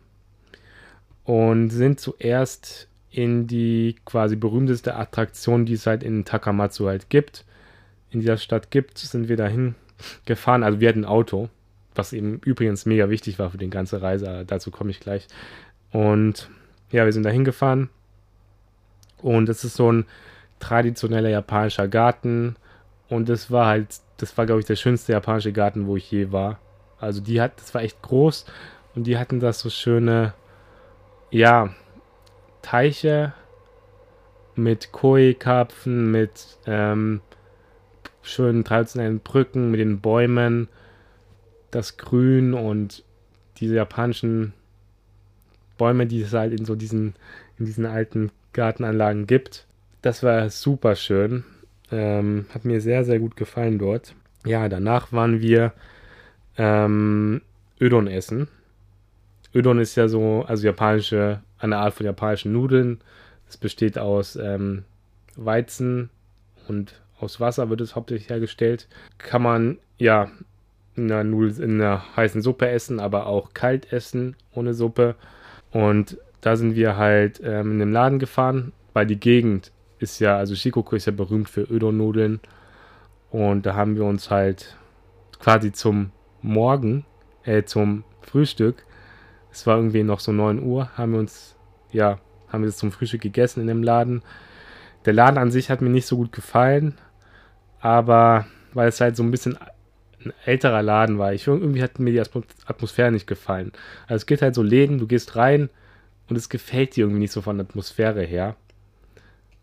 und 1.24 1.70
sind 1.70 2.00
zuerst 2.00 2.88
in 3.12 3.46
die 3.46 3.98
quasi 4.06 4.36
berühmteste 4.36 4.96
Attraktion, 4.96 5.66
die 5.66 5.74
es 5.74 5.86
halt 5.86 6.02
in 6.02 6.24
Takamatsu 6.24 6.88
halt 6.88 7.10
gibt, 7.10 7.46
in 8.10 8.22
dieser 8.22 8.38
Stadt 8.38 8.72
gibt, 8.72 8.98
sind 8.98 9.28
wir 9.28 9.38
dahin 9.38 9.76
gefahren. 10.26 10.64
Also 10.64 10.80
wir 10.80 10.90
hatten 10.90 11.04
ein 11.04 11.10
Auto, 11.10 11.50
was 11.94 12.14
eben 12.14 12.40
übrigens 12.46 12.86
mega 12.86 13.10
wichtig 13.10 13.38
war 13.38 13.52
für 13.52 13.58
die 13.58 13.70
ganze 13.70 14.02
Reise, 14.02 14.46
dazu 14.48 14.72
komme 14.72 14.92
ich 14.92 15.02
gleich. 15.02 15.28
Und 15.92 16.50
ja, 16.90 17.06
wir 17.06 17.14
sind 17.14 17.24
dahin 17.24 17.44
gefahren 17.44 17.90
und 19.22 19.50
es 19.50 19.64
ist 19.64 19.76
so 19.76 19.92
ein 19.92 20.06
traditioneller 20.60 21.30
japanischer 21.30 21.88
Garten 21.88 22.56
und 23.10 23.28
das 23.28 23.52
war 23.52 23.68
halt, 23.68 23.88
das 24.18 24.38
war 24.38 24.46
glaube 24.46 24.62
ich 24.62 24.68
der 24.68 24.76
schönste 24.78 25.12
japanische 25.12 25.52
Garten, 25.52 25.86
wo 25.86 25.98
ich 25.98 26.10
je 26.10 26.32
war. 26.32 26.60
Also 27.00 27.20
die 27.20 27.42
hat, 27.42 27.60
das 27.60 27.74
war 27.74 27.82
echt 27.82 28.02
groß 28.02 28.46
und 28.96 29.06
die 29.06 29.18
hatten 29.18 29.40
da 29.42 29.52
so 29.52 29.70
schöne 29.70 30.34
ja, 31.32 31.74
Teiche 32.62 33.34
mit 34.56 34.92
Koi-Karpfen, 34.92 36.12
mit 36.12 36.58
ähm, 36.66 37.22
schönen 38.22 38.64
traditionellen 38.64 39.20
Brücken, 39.20 39.72
mit 39.72 39.80
den 39.80 40.02
Bäumen, 40.02 40.68
das 41.72 41.98
Grün 41.98 42.54
und 42.54 43.04
diese 43.58 43.76
japanischen 43.76 44.54
Bäume, 45.78 46.06
die 46.06 46.22
es 46.22 46.34
halt 46.34 46.58
in 46.58 46.66
so 46.66 46.76
diesen, 46.76 47.16
in 47.58 47.66
diesen 47.66 47.86
alten 47.86 48.32
Gartenanlagen 48.54 49.28
gibt. 49.28 49.66
Das 50.02 50.24
war 50.24 50.50
super 50.50 50.96
schön. 50.96 51.44
Ähm, 51.92 52.46
hat 52.54 52.66
mir 52.66 52.82
sehr, 52.82 53.04
sehr 53.04 53.20
gut 53.20 53.36
gefallen 53.36 53.80
dort. 53.80 54.16
Ja, 54.46 54.70
danach 54.70 55.12
waren 55.12 55.42
wir 55.42 55.74
ähm, 56.58 57.42
Ödon 57.80 58.08
essen. 58.08 58.48
Udon 59.54 59.80
ist 59.80 59.96
ja 59.96 60.08
so, 60.08 60.46
also 60.48 60.66
japanische, 60.66 61.42
eine 61.62 61.78
Art 61.78 61.94
von 61.94 62.06
japanischen 62.06 62.52
Nudeln. 62.52 63.00
Es 63.48 63.58
besteht 63.58 63.98
aus 63.98 64.36
ähm, 64.36 64.84
Weizen 65.36 66.10
und 66.68 67.02
aus 67.20 67.40
Wasser 67.40 67.70
wird 67.70 67.82
es 67.82 67.96
hauptsächlich 67.96 68.30
hergestellt. 68.30 68.88
Kann 69.18 69.44
man 69.44 69.78
ja 69.98 70.30
in 70.96 71.12
einer, 71.12 71.24
Nudel, 71.24 71.64
in 71.64 71.82
einer 71.82 72.04
heißen 72.16 72.42
Suppe 72.42 72.70
essen, 72.70 73.00
aber 73.00 73.28
auch 73.28 73.54
kalt 73.54 73.94
essen 73.94 74.36
ohne 74.54 74.74
Suppe. 74.74 75.16
Und 75.72 76.18
da 76.42 76.56
sind 76.56 76.76
wir 76.76 76.98
halt 76.98 77.40
ähm, 77.44 77.74
in 77.74 77.80
den 77.80 77.92
Laden 77.92 78.20
gefahren, 78.20 78.74
weil 78.94 79.06
die 79.06 79.20
Gegend 79.20 79.72
ist 80.00 80.20
ja, 80.20 80.38
also 80.38 80.56
Shikoku 80.56 80.96
ist 80.96 81.06
ja 81.06 81.12
berühmt 81.12 81.50
für 81.50 81.72
Udon-Nudeln. 81.72 82.40
Und 83.30 83.66
da 83.66 83.76
haben 83.76 83.96
wir 83.96 84.04
uns 84.04 84.30
halt 84.30 84.76
quasi 85.40 85.72
zum 85.72 86.12
Morgen, 86.42 87.06
äh, 87.44 87.64
zum 87.64 88.04
Frühstück 88.22 88.84
es 89.52 89.68
war 89.68 89.78
irgendwie 89.78 90.04
noch 90.04 90.20
so 90.20 90.32
9 90.32 90.62
Uhr, 90.62 90.90
haben 90.98 91.14
wir 91.14 91.20
uns, 91.20 91.56
ja, 91.92 92.20
haben 92.48 92.64
wir 92.64 92.70
es 92.70 92.78
zum 92.78 92.92
Frühstück 92.92 93.22
gegessen 93.22 93.62
in 93.62 93.68
dem 93.68 93.84
Laden. 93.84 94.24
Der 95.06 95.14
Laden 95.14 95.38
an 95.38 95.52
sich 95.52 95.70
hat 95.70 95.82
mir 95.82 95.90
nicht 95.90 96.06
so 96.06 96.18
gut 96.18 96.32
gefallen, 96.32 96.98
aber 97.80 98.46
weil 98.74 98.90
es 98.90 99.02
halt 99.02 99.16
so 99.16 99.24
ein 99.24 99.32
bisschen 99.32 99.58
ein 100.26 100.34
älterer 100.46 100.84
Laden 100.84 101.18
war. 101.18 101.34
Ich 101.34 101.48
irgendwie 101.48 101.82
hat 101.82 102.00
mir 102.00 102.12
die 102.12 102.22
Atmosphäre 102.66 103.12
nicht 103.12 103.28
gefallen. 103.28 103.72
Also 104.04 104.18
es 104.18 104.26
geht 104.26 104.42
halt 104.42 104.56
so 104.56 104.62
Läden, 104.62 105.00
du 105.00 105.08
gehst 105.08 105.36
rein 105.36 105.70
und 106.30 106.36
es 106.36 106.50
gefällt 106.50 106.96
dir 106.96 107.06
irgendwie 107.06 107.22
nicht 107.22 107.32
so 107.32 107.42
von 107.42 107.58
der 107.58 107.66
Atmosphäre 107.68 108.22
her. 108.22 108.56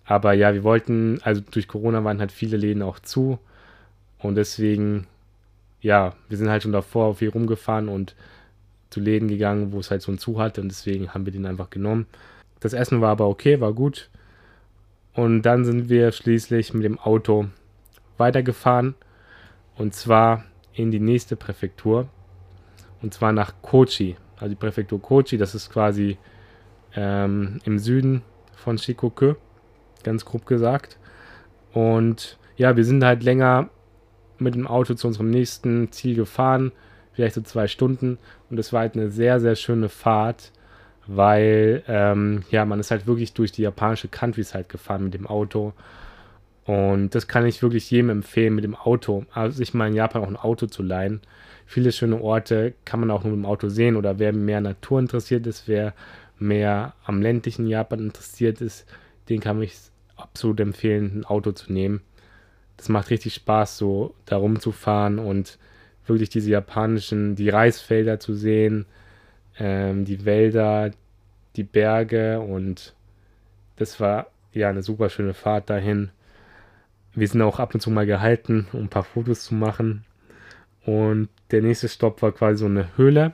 Aber 0.05 0.33
ja, 0.33 0.55
wir 0.55 0.65
wollten, 0.65 1.21
also 1.23 1.41
durch 1.41 1.69
Corona 1.69 2.03
waren 2.03 2.19
halt 2.19 2.33
viele 2.33 2.57
Läden 2.57 2.83
auch 2.83 2.99
zu 2.99 3.39
und 4.19 4.35
deswegen, 4.35 5.07
ja, 5.81 6.15
wir 6.29 6.39
sind 6.39 6.51
halt 6.51 6.63
schon 6.63 6.73
davor 6.73 7.15
viel 7.15 7.29
rumgefahren 7.29 7.89
und 7.89 8.17
zu 8.91 9.01
Läden 9.01 9.29
gegangen, 9.29 9.73
wo 9.73 9.81
es 9.81 9.91
halt 9.91 10.03
so 10.03 10.11
einen 10.11 10.19
Zu 10.19 10.41
hatte 10.41 10.61
und 10.61 10.69
deswegen 10.69 11.13
haben 11.13 11.25
wir 11.27 11.33
den 11.33 11.47
einfach 11.47 11.71
genommen. 11.71 12.07
Das 12.61 12.73
Essen 12.73 13.01
war 13.01 13.11
aber 13.11 13.29
okay, 13.29 13.61
war 13.61 13.73
gut. 13.73 14.11
Und 15.15 15.43
dann 15.43 15.65
sind 15.65 15.89
wir 15.89 16.13
schließlich 16.13 16.75
mit 16.75 16.85
dem 16.85 16.99
Auto 16.99 17.49
weitergefahren 18.19 18.95
Und 19.77 19.95
zwar 19.95 20.45
in 20.73 20.91
die 20.91 21.01
nächste 21.01 21.37
Präfektur. 21.37 22.09
Und 23.03 23.15
zwar 23.15 23.33
nach 23.33 23.55
Kochi. 23.63 24.17
Also 24.37 24.51
die 24.51 24.57
Präfektur 24.57 25.01
Kochi, 25.01 25.37
das 25.37 25.55
ist 25.55 25.71
quasi 25.71 26.19
ähm, 26.95 27.61
im 27.65 27.79
Süden 27.79 28.23
von 28.57 28.79
Shikoku. 28.79 29.35
Ganz 30.03 30.25
grob 30.25 30.47
gesagt. 30.47 30.99
Und 31.73 32.39
ja, 32.57 32.77
wir 32.77 32.85
sind 32.85 33.05
halt 33.05 33.23
länger 33.23 33.71
mit 34.39 34.55
dem 34.55 34.67
Auto 34.67 34.95
zu 34.95 35.09
unserem 35.09 35.31
nächsten 35.31 35.91
Ziel 35.93 36.15
gefahren. 36.15 36.73
Vielleicht 37.13 37.35
so 37.35 37.41
zwei 37.41 37.67
Stunden. 37.67 38.19
Und 38.51 38.59
es 38.59 38.73
war 38.73 38.81
halt 38.81 38.95
eine 38.95 39.11
sehr, 39.11 39.41
sehr 39.41 39.57
schöne 39.57 39.89
Fahrt 39.89 40.53
weil 41.09 41.83
ähm, 41.89 42.45
ja, 42.51 42.67
man 42.67 42.79
ist 42.79 42.91
halt 42.91 43.07
wirklich 43.07 43.33
durch 43.33 43.51
die 43.51 43.63
japanische 43.63 44.09
Countryside 44.09 44.67
gefahren 44.69 45.05
mit 45.05 45.15
dem 45.15 45.27
Auto. 45.27 45.73
Und 46.67 47.15
das 47.15 47.27
kann 47.27 47.47
ich 47.47 47.63
wirklich 47.63 47.91
jedem 47.91 48.11
empfehlen, 48.11 48.55
mit 48.55 48.63
dem 48.63 48.77
Auto, 48.77 49.25
also 49.33 49.57
sich 49.57 49.73
mal 49.73 49.89
in 49.89 49.95
Japan 49.95 50.23
auch 50.23 50.29
ein 50.29 50.37
Auto 50.37 50.67
zu 50.67 50.83
leihen. 50.83 51.23
Viele 51.65 51.93
schöne 51.93 52.21
Orte 52.21 52.75
kann 52.85 53.01
man 53.01 53.11
auch 53.11 53.25
nur 53.25 53.33
mit 53.35 53.43
dem 53.43 53.49
Auto 53.49 53.71
sehen 53.71 53.97
oder 53.97 54.19
wer 54.19 54.35
mehr 54.35 54.61
Natur 54.61 55.01
interessiert 55.01 55.47
ist, 55.47 55.67
wer 55.67 55.95
mehr 56.39 56.95
am 57.05 57.23
ländlichen 57.23 57.67
Japan 57.67 58.01
interessiert 58.01 58.61
ist, 58.61 58.87
den 59.31 59.41
kann 59.41 59.61
ich 59.63 59.75
absolut 60.17 60.61
empfehlen, 60.61 61.21
ein 61.21 61.25
Auto 61.25 61.53
zu 61.53 61.73
nehmen. 61.73 62.03
Das 62.77 62.91
macht 62.91 63.09
richtig 63.09 63.33
Spaß, 63.35 63.79
so 63.79 64.15
da 64.27 64.37
rumzufahren 64.37 65.19
und 65.19 65.59
wirklich 66.09 66.31
diese 66.31 66.51
japanischen, 66.51 67.37
die 67.37 67.49
Reisfelder 67.49 68.21
zu 68.21 68.35
sehen, 68.35 68.87
ähm, 69.59 70.05
die 70.05 70.25
Wälder, 70.25 70.91
die 71.57 71.65
Berge 71.65 72.41
und 72.41 72.95
das 73.77 74.01
war 74.01 74.29
ja 74.53 74.69
eine 74.69 74.83
super 74.83 75.09
schöne 75.09 75.35
Fahrt 75.35 75.71
dahin. 75.71 76.11
Wir 77.15 77.29
sind 77.29 77.43
auch 77.43 77.59
ab 77.59 77.75
und 77.75 77.81
zu 77.81 77.91
mal 77.91 78.07
gehalten, 78.07 78.67
um 78.73 78.85
ein 78.85 78.89
paar 78.89 79.05
Fotos 79.05 79.45
zu 79.45 79.55
machen. 79.55 80.05
Und 80.85 81.29
der 81.51 81.63
nächste 81.63 81.89
Stopp 81.89 82.23
war 82.23 82.33
quasi 82.33 82.61
so 82.61 82.67
eine 82.67 82.97
Höhle. 82.97 83.33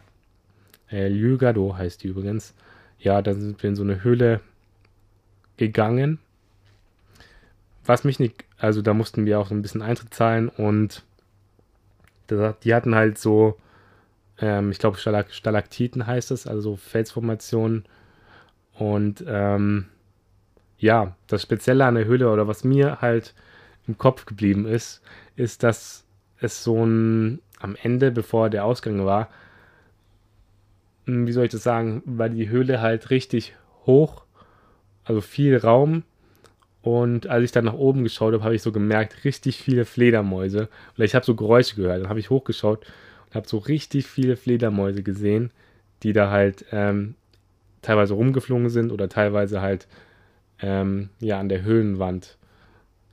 Äh, 0.91 1.09
Lyugado 1.09 1.77
heißt 1.77 2.03
die 2.03 2.09
übrigens. 2.09 2.55
Ja, 2.99 3.21
da 3.23 3.35
sind 3.35 3.63
wir 3.63 3.71
in 3.71 3.77
so 3.77 3.83
eine 3.83 4.03
Höhle 4.03 4.41
gegangen. 5.57 6.19
Was 7.85 8.05
mich 8.05 8.19
nicht, 8.19 8.45
also 8.59 8.81
da 8.81 8.95
mussten 8.95 9.27
wir 9.27 9.39
auch 9.39 9.49
so 9.49 9.55
ein 9.55 9.63
bisschen 9.63 9.83
Eintritt 9.83 10.15
zahlen 10.15 10.49
und 10.49 11.05
die 12.31 12.75
hatten 12.75 12.95
halt 12.95 13.19
so 13.19 13.59
ähm, 14.39 14.71
ich 14.71 14.79
glaube, 14.79 14.99
Stalak 14.99 15.33
Stalaktiten 15.33 16.07
heißt 16.07 16.31
es, 16.31 16.47
also 16.47 16.77
Felsformationen. 16.77 17.85
Und 18.73 19.25
ähm, 19.27 19.87
ja, 20.79 21.17
das 21.29 21.43
Spezielle 21.43 21.85
an 21.85 21.95
der 21.95 22.07
Höhle 22.07 22.31
oder 22.31 22.49
was 22.49 22.65
mir 22.65 23.01
halt 23.01 23.35
im 23.87 23.99
Kopf 23.99 24.27
geblieben 24.27 24.67
ist, 24.67 25.03
ist, 25.37 25.63
dass 25.63 26.05
es 26.41 26.65
so 26.65 26.85
ein 26.85 27.41
am 27.61 27.77
Ende, 27.81 28.11
bevor 28.11 28.51
der 28.51 28.65
Ausgang 28.65 29.07
war, 29.07 29.29
hm, 31.07 31.27
wie 31.27 31.33
soll 31.33 31.45
ich 31.45 31.53
das 31.53 31.63
sagen, 31.63 32.03
war 32.05 32.29
die 32.29 32.49
Höhle 32.49 32.81
halt 32.81 33.11
richtig 33.11 33.55
hoch, 33.87 34.25
also 35.05 35.21
viel 35.21 35.57
Raum. 35.57 36.03
Und 36.85 37.27
als 37.27 37.45
ich 37.45 37.53
dann 37.53 37.65
nach 37.65 37.75
oben 37.75 38.05
geschaut 38.05 38.35
habe, 38.35 38.45
habe 38.45 38.55
ich 38.55 38.63
so 38.63 38.71
gemerkt, 38.71 39.25
richtig 39.25 39.57
viele 39.57 39.85
Fledermäuse. 39.85 40.69
Oder 40.97 41.05
ich 41.05 41.15
habe 41.15 41.25
so 41.25 41.35
Geräusche 41.35 41.77
gehört. 41.77 42.03
Dann 42.03 42.11
habe 42.11 42.21
ich 42.21 42.31
hochgeschaut 42.31 42.87
habe 43.35 43.49
so 43.49 43.59
richtig 43.59 44.07
viele 44.07 44.37
Fledermäuse 44.37 45.03
gesehen, 45.03 45.51
die 46.03 46.13
da 46.13 46.31
halt 46.31 46.65
ähm, 46.71 47.15
teilweise 47.83 48.15
rumgeflogen 48.15 48.71
sind 48.71 48.93
oder 48.93 49.09
teilweise 49.09 49.61
halt 49.61 49.89
ähm, 50.61 51.11
ja 51.21 51.39
an 51.39 51.49
der 51.49 51.63
Höhlenwand 51.63 52.39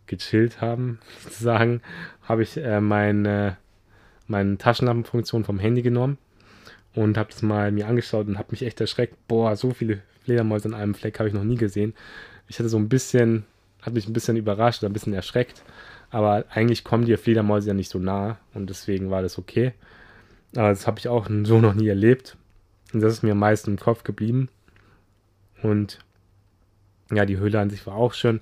gechillt 0.07 0.61
haben, 0.61 0.99
sozusagen, 1.23 1.81
habe 2.21 2.43
ich 2.43 2.57
äh, 2.57 2.81
meine, 2.81 3.57
meine 4.27 4.57
Taschenlampenfunktion 4.57 5.43
vom 5.43 5.59
Handy 5.59 5.81
genommen 5.81 6.17
und 6.93 7.17
habe 7.17 7.31
das 7.31 7.41
mal 7.41 7.71
mir 7.71 7.87
angeschaut 7.87 8.27
und 8.27 8.37
habe 8.37 8.49
mich 8.51 8.63
echt 8.63 8.79
erschreckt. 8.79 9.15
Boah, 9.27 9.55
so 9.55 9.71
viele 9.71 10.01
Fledermäuse 10.23 10.67
an 10.67 10.75
einem 10.75 10.93
Fleck 10.93 11.19
habe 11.19 11.29
ich 11.29 11.35
noch 11.35 11.43
nie 11.43 11.55
gesehen. 11.57 11.93
Ich 12.47 12.59
hatte 12.59 12.69
so 12.69 12.77
ein 12.77 12.89
bisschen, 12.89 13.45
hat 13.81 13.93
mich 13.93 14.07
ein 14.07 14.13
bisschen 14.13 14.37
überrascht 14.37 14.83
ein 14.83 14.93
bisschen 14.93 15.13
erschreckt. 15.13 15.63
Aber 16.09 16.45
eigentlich 16.49 16.83
kommen 16.83 17.05
die 17.05 17.15
Fledermäuse 17.17 17.69
ja 17.69 17.73
nicht 17.73 17.89
so 17.89 17.99
nah 17.99 18.37
und 18.53 18.69
deswegen 18.69 19.09
war 19.09 19.21
das 19.21 19.37
okay. 19.37 19.73
Aber 20.55 20.69
das 20.69 20.87
habe 20.87 20.99
ich 20.99 21.07
auch 21.07 21.27
so 21.43 21.59
noch 21.59 21.73
nie 21.73 21.87
erlebt. 21.87 22.37
Und 22.93 23.01
das 23.01 23.13
ist 23.13 23.23
mir 23.23 23.31
am 23.31 23.39
meisten 23.39 23.71
im 23.71 23.77
Kopf 23.77 24.03
geblieben. 24.03 24.49
Und 25.63 25.99
ja, 27.11 27.25
die 27.25 27.37
Höhle 27.37 27.59
an 27.59 27.69
sich 27.69 27.85
war 27.87 27.95
auch 27.95 28.13
schön. 28.13 28.41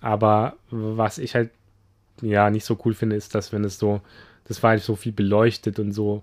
Aber 0.00 0.56
was 0.70 1.18
ich 1.18 1.34
halt 1.34 1.50
ja 2.22 2.50
nicht 2.50 2.64
so 2.64 2.78
cool 2.84 2.94
finde, 2.94 3.16
ist, 3.16 3.34
dass 3.34 3.52
wenn 3.52 3.64
es 3.64 3.78
so, 3.78 4.00
das 4.44 4.62
war 4.62 4.70
halt 4.70 4.82
so 4.82 4.96
viel 4.96 5.12
beleuchtet 5.12 5.78
und 5.78 5.92
so 5.92 6.22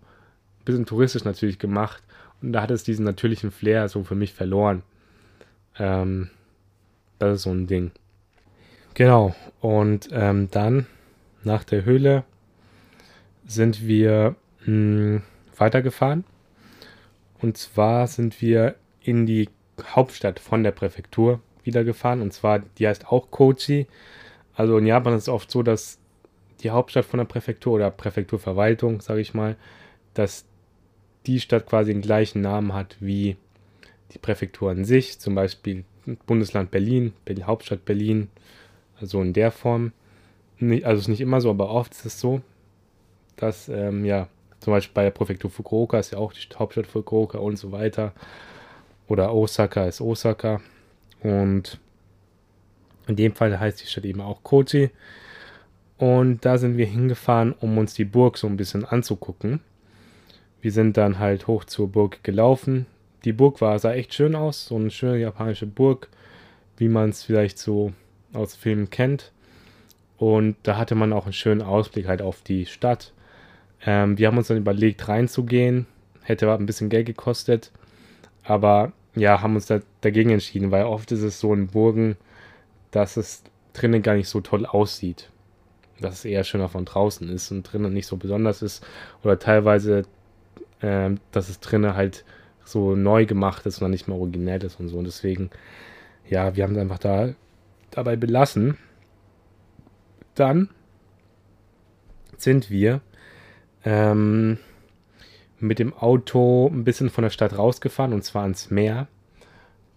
ein 0.59 0.65
bisschen 0.65 0.85
touristisch 0.85 1.23
natürlich 1.23 1.59
gemacht. 1.59 2.01
Und 2.41 2.53
da 2.53 2.61
hat 2.61 2.71
es 2.71 2.83
diesen 2.83 3.05
natürlichen 3.05 3.51
Flair 3.51 3.87
so 3.89 4.03
für 4.03 4.15
mich 4.15 4.33
verloren. 4.33 4.83
Ähm, 5.77 6.29
das 7.19 7.37
ist 7.37 7.43
so 7.43 7.51
ein 7.51 7.67
Ding. 7.67 7.91
Genau. 8.97 9.35
Und 9.61 10.09
ähm, 10.11 10.49
dann 10.49 10.87
nach 11.43 11.63
der 11.63 11.85
Höhle 11.85 12.23
sind 13.45 13.85
wir 13.85 14.35
mh, 14.61 14.65
hm, 14.65 15.21
weitergefahren. 15.55 16.23
Und 17.39 17.57
zwar 17.57 18.07
sind 18.07 18.41
wir 18.41 18.73
in 19.03 19.27
die 19.27 19.49
Hauptstadt 19.83 20.39
von 20.39 20.63
der 20.63 20.71
Präfektur 20.71 21.41
wieder 21.61 21.83
gefahren. 21.83 22.23
Und 22.23 22.33
zwar, 22.33 22.63
die 22.79 22.87
heißt 22.87 23.09
auch 23.09 23.29
Kochi. 23.29 23.85
Also 24.55 24.79
in 24.79 24.87
Japan 24.87 25.13
ist 25.13 25.23
es 25.23 25.29
oft 25.29 25.51
so, 25.51 25.61
dass 25.61 25.99
die 26.61 26.71
Hauptstadt 26.71 27.05
von 27.05 27.19
der 27.19 27.25
Präfektur 27.25 27.73
oder 27.73 27.91
Präfekturverwaltung, 27.91 29.01
sage 29.01 29.21
ich 29.21 29.35
mal, 29.35 29.57
dass 30.15 30.43
die 31.27 31.39
Stadt 31.39 31.67
quasi 31.67 31.93
den 31.93 32.01
gleichen 32.01 32.41
Namen 32.41 32.73
hat 32.73 32.97
wie 32.99 33.37
die 34.13 34.17
Präfektur 34.17 34.71
an 34.71 34.85
sich. 34.85 35.19
Zum 35.19 35.35
Beispiel 35.35 35.85
Bundesland 36.25 36.71
Berlin, 36.71 37.13
Hauptstadt 37.43 37.85
Berlin. 37.85 38.29
Also 38.99 39.21
in 39.21 39.33
der 39.33 39.51
Form. 39.51 39.91
Also 40.59 41.01
ist 41.01 41.07
nicht 41.07 41.21
immer 41.21 41.39
so, 41.41 41.49
aber 41.49 41.69
oft 41.69 41.91
ist 41.91 42.05
es 42.05 42.19
so, 42.19 42.41
dass 43.35 43.69
ähm, 43.69 44.05
ja 44.05 44.27
zum 44.59 44.73
Beispiel 44.73 44.93
bei 44.93 45.03
der 45.03 45.11
Präfektur 45.11 45.51
Fukuoka 45.51 45.99
ist 45.99 46.11
ja 46.11 46.17
auch 46.17 46.33
die 46.33 46.39
Hauptstadt 46.57 46.87
Fukuoka 46.87 47.37
und 47.37 47.57
so 47.57 47.71
weiter. 47.71 48.13
Oder 49.07 49.33
Osaka 49.33 49.85
ist 49.85 50.01
Osaka. 50.01 50.61
Und 51.21 51.79
in 53.07 53.15
dem 53.15 53.33
Fall 53.33 53.59
heißt 53.59 53.81
die 53.81 53.87
Stadt 53.87 54.05
eben 54.05 54.21
auch 54.21 54.43
Kochi. 54.43 54.89
Und 55.97 56.45
da 56.45 56.57
sind 56.57 56.77
wir 56.77 56.85
hingefahren, 56.85 57.53
um 57.53 57.77
uns 57.77 57.93
die 57.93 58.05
Burg 58.05 58.37
so 58.37 58.47
ein 58.47 58.57
bisschen 58.57 58.85
anzugucken. 58.85 59.61
Wir 60.61 60.71
sind 60.71 60.97
dann 60.97 61.19
halt 61.19 61.47
hoch 61.47 61.63
zur 61.63 61.91
Burg 61.91 62.23
gelaufen. 62.23 62.85
Die 63.25 63.33
Burg 63.33 63.61
war, 63.61 63.77
sah 63.79 63.93
echt 63.93 64.13
schön 64.13 64.35
aus, 64.35 64.67
so 64.67 64.75
eine 64.75 64.91
schöne 64.91 65.17
japanische 65.17 65.65
Burg, 65.65 66.09
wie 66.77 66.87
man 66.87 67.09
es 67.09 67.23
vielleicht 67.23 67.57
so 67.57 67.93
aus 68.37 68.55
Filmen 68.55 68.89
kennt. 68.89 69.31
Und 70.17 70.55
da 70.63 70.77
hatte 70.77 70.95
man 70.95 71.13
auch 71.13 71.25
einen 71.25 71.33
schönen 71.33 71.61
Ausblick 71.61 72.07
halt 72.07 72.21
auf 72.21 72.41
die 72.41 72.65
Stadt. 72.65 73.13
Ähm, 73.85 74.17
wir 74.17 74.27
haben 74.27 74.37
uns 74.37 74.47
dann 74.47 74.57
überlegt, 74.57 75.07
reinzugehen. 75.07 75.85
Hätte 76.23 76.51
ein 76.51 76.65
bisschen 76.65 76.89
Geld 76.89 77.05
gekostet. 77.05 77.71
Aber 78.43 78.93
ja, 79.15 79.41
haben 79.41 79.55
uns 79.55 79.67
da, 79.67 79.79
dagegen 80.01 80.31
entschieden, 80.31 80.71
weil 80.71 80.85
oft 80.85 81.11
ist 81.11 81.21
es 81.21 81.39
so 81.39 81.53
in 81.53 81.67
Burgen, 81.67 82.17
dass 82.91 83.17
es 83.17 83.43
drinnen 83.73 84.01
gar 84.01 84.15
nicht 84.15 84.29
so 84.29 84.41
toll 84.41 84.65
aussieht. 84.65 85.29
Dass 85.99 86.15
es 86.15 86.25
eher 86.25 86.43
schöner 86.43 86.69
von 86.69 86.85
draußen 86.85 87.29
ist 87.29 87.51
und 87.51 87.63
drinnen 87.63 87.93
nicht 87.93 88.07
so 88.07 88.17
besonders 88.17 88.61
ist. 88.61 88.85
Oder 89.23 89.39
teilweise, 89.39 90.03
ähm, 90.81 91.19
dass 91.31 91.49
es 91.49 91.59
drinnen 91.59 91.95
halt 91.95 92.25
so 92.65 92.95
neu 92.95 93.25
gemacht 93.25 93.65
ist 93.65 93.77
und 93.77 93.83
dann 93.83 93.91
nicht 93.91 94.07
mehr 94.07 94.17
originell 94.17 94.63
ist 94.63 94.79
und 94.79 94.89
so. 94.89 94.97
Und 94.97 95.05
deswegen, 95.05 95.49
ja, 96.27 96.55
wir 96.55 96.63
haben 96.63 96.73
es 96.73 96.79
einfach 96.79 96.99
da 96.99 97.29
dabei 97.97 98.15
belassen. 98.15 98.77
Dann 100.35 100.69
sind 102.37 102.69
wir 102.69 103.01
ähm, 103.83 104.59
mit 105.59 105.79
dem 105.79 105.93
Auto 105.93 106.67
ein 106.67 106.83
bisschen 106.83 107.09
von 107.09 107.23
der 107.23 107.31
Stadt 107.31 107.57
rausgefahren 107.57 108.13
und 108.13 108.23
zwar 108.23 108.43
ans 108.43 108.69
Meer. 108.69 109.07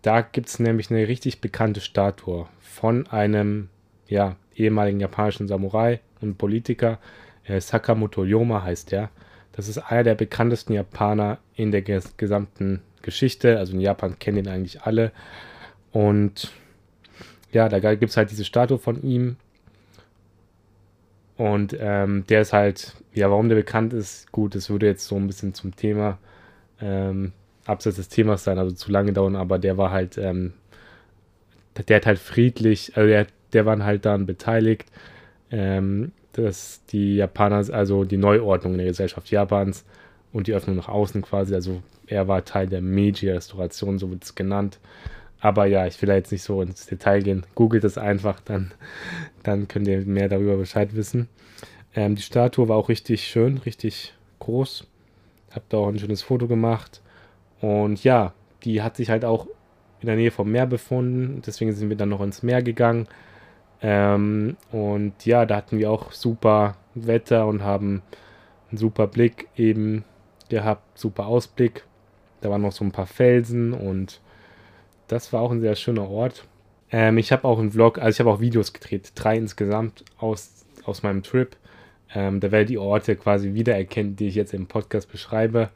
Da 0.03 0.23
gibt 0.23 0.49
es 0.49 0.59
nämlich 0.59 0.91
eine 0.91 1.07
richtig 1.09 1.43
bekannte 1.43 1.81
Statue 1.81 2.49
von 2.61 3.07
einem 3.09 3.69
ja, 4.09 4.37
ehemaligen 4.55 5.01
japanischen 5.01 5.47
Samurai 5.47 6.01
und 6.23 6.39
Politiker. 6.39 6.99
Äh, 7.45 7.61
Sakamoto 7.61 8.25
Yoma 8.25 8.63
heißt 8.63 8.93
der. 8.93 9.11
Das 9.53 9.69
ist 9.69 9.79
einer 9.79 10.05
der 10.05 10.15
bekanntesten 10.15 10.73
Japaner 10.73 11.39
in 11.55 11.71
der 11.71 11.83
ges 11.83 12.17
gesamten 12.17 12.81
Geschichte. 13.03 13.59
Also 13.59 13.75
in 13.75 13.81
Japan 13.81 14.19
kennen 14.19 14.39
ihn 14.39 14.49
eigentlich 14.49 14.83
alle. 14.83 15.13
Und 15.93 16.51
ja, 17.53 17.69
da 17.69 17.79
gibt 17.95 18.11
es 18.11 18.17
halt 18.17 18.31
diese 18.31 18.45
Statue 18.45 18.79
von 18.79 19.03
ihm. 19.03 19.37
Und 21.37 21.75
ähm, 21.81 22.25
der 22.29 22.43
ist 22.43 22.53
halt, 22.53 22.95
ja, 23.15 23.31
warum 23.31 23.49
der 23.49 23.57
bekannt 23.57 23.95
ist, 23.95 24.31
gut, 24.31 24.55
das 24.55 24.69
würde 24.69 24.87
jetzt 24.87 25.07
so 25.07 25.17
ein 25.17 25.27
bisschen 25.27 25.55
zum 25.55 25.75
Thema, 25.75 26.19
ähm, 26.81 27.33
abseits 27.65 27.97
des 27.97 28.09
Themas 28.09 28.45
sein, 28.45 28.59
also 28.59 28.75
zu 28.75 28.91
lange 28.91 29.13
dauern, 29.13 29.37
aber 29.37 29.59
der 29.59 29.79
war 29.79 29.91
halt, 29.91 30.19
ähm, 30.19 30.53
der 31.89 31.97
hat 31.97 32.07
halt 32.07 32.19
friedlich, 32.19 32.97
also 32.97 33.09
der, 33.09 33.27
der 33.53 33.65
war 33.65 33.83
halt 33.83 34.05
dann 34.05 34.27
beteiligt, 34.27 34.91
ähm, 35.51 36.13
dass 36.33 36.85
die 36.87 37.17
Japaner, 37.17 37.65
also 37.73 38.05
die 38.05 38.17
Neuordnung 38.17 38.73
in 38.75 38.79
der 38.79 38.89
Gesellschaft 38.89 39.31
Japans 39.31 39.85
und 40.33 40.47
die 40.47 40.53
Öffnung 40.53 40.77
nach 40.77 40.89
außen 40.89 41.23
quasi, 41.23 41.55
also 41.55 41.83
er 42.07 42.29
war 42.29 42.45
Teil 42.45 42.67
der 42.67 42.83
Meiji-Restauration, 42.83 43.99
so 43.99 44.11
wird 44.11 44.25
es 44.25 44.35
genannt. 44.35 44.79
Aber 45.41 45.67
ja, 45.67 45.87
ich 45.87 46.01
will 46.01 46.09
da 46.09 46.15
jetzt 46.15 46.33
nicht 46.33 46.43
so 46.43 46.61
ins 46.63 46.87
Detail 46.87 47.23
gehen. 47.23 47.47
Googelt 47.55 47.85
es 47.85 47.99
einfach, 47.99 48.41
dann, 48.41 48.73
dann 49.43 49.69
könnt 49.69 49.89
ihr 49.89 50.05
mehr 50.05 50.29
darüber 50.29 50.57
Bescheid 50.57 50.95
wissen. 50.95 51.29
Ähm, 51.95 52.15
die 52.15 52.23
Statue 52.23 52.69
war 52.69 52.77
auch 52.77 52.89
richtig 52.89 53.27
schön, 53.27 53.59
richtig 53.59 54.15
groß. 54.39 54.87
Hab 55.51 55.69
da 55.71 55.79
auch 55.79 55.89
ein 55.89 55.99
schönes 55.99 56.23
Foto 56.23 56.47
gemacht. 56.47 57.01
Und 57.61 58.05
ja, 58.05 58.35
die 58.65 58.83
hat 58.83 58.97
sich 58.97 59.11
halt 59.11 59.25
auch 59.25 59.47
in 60.01 60.07
der 60.07 60.17
Nähe 60.17 60.31
vom 60.31 60.51
Meer 60.51 60.67
befunden. 60.67 61.43
Deswegen 61.45 61.73
sind 61.73 61.89
wir 61.89 61.97
dann 61.97 62.11
noch 62.11 62.21
ins 62.21 62.43
Meer 62.43 62.63
gegangen. 62.63 63.09
Ähm, 63.83 64.57
und 64.71 65.25
ja, 65.25 65.47
da 65.47 65.57
hatten 65.57 65.79
wir 65.79 65.91
auch 65.91 66.13
super 66.13 66.77
Wetter 66.95 67.47
und 67.47 67.63
haben 67.63 68.03
einen 68.71 68.79
super 68.79 69.07
Blick 69.07 69.49
eben 69.57 70.05
gehabt, 70.49 70.99
super 70.99 71.27
Ausblick. 71.27 71.85
Da 72.41 72.51
waren 72.51 72.63
noch 72.63 72.73
so 72.73 72.85
ein 72.85 72.93
paar 72.93 73.07
Felsen 73.07 73.73
und 73.73 74.21
das 75.11 75.33
war 75.33 75.41
auch 75.41 75.51
ein 75.51 75.61
sehr 75.61 75.77
schöner 75.77 76.09
Ort. 76.09 76.45
Ähm, 76.93 77.19
ich 77.19 77.33
habe 77.33 77.45
auch 77.45 77.59
einen 77.59 77.73
Vlog, 77.73 77.99
also 77.99 78.11
ich 78.11 78.21
habe 78.21 78.31
auch 78.31 78.41
Videos 78.41 78.73
gedreht, 78.73 79.13
drei 79.15 79.37
insgesamt 79.37 80.05
aus, 80.19 80.65
aus 80.85 81.03
meinem 81.03 81.23
Trip. 81.23 81.57
Ähm, 82.15 82.41
da 82.41 82.51
werdet 82.51 82.71
ihr 82.71 82.83
Orte 82.83 83.17
quasi 83.17 83.55
wiedererkennen, 83.55 84.17
die 84.17 84.29
ich 84.29 84.35
jetzt 84.35 84.55
im 84.55 84.67
Podcast 84.67 85.11
beschreibe. 85.11 85.71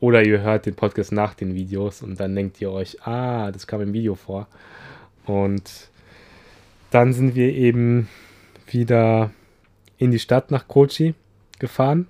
Oder 0.00 0.24
ihr 0.24 0.42
hört 0.42 0.66
den 0.66 0.74
Podcast 0.74 1.12
nach 1.12 1.34
den 1.34 1.54
Videos 1.54 2.02
und 2.02 2.20
dann 2.20 2.34
denkt 2.34 2.60
ihr 2.60 2.70
euch, 2.70 3.06
ah, 3.06 3.50
das 3.50 3.66
kam 3.66 3.80
im 3.80 3.92
Video 3.92 4.14
vor. 4.14 4.46
Und 5.26 5.88
dann 6.90 7.12
sind 7.12 7.34
wir 7.34 7.52
eben 7.52 8.08
wieder 8.66 9.30
in 9.96 10.10
die 10.10 10.18
Stadt 10.18 10.50
nach 10.50 10.68
Kochi 10.68 11.14
gefahren 11.58 12.08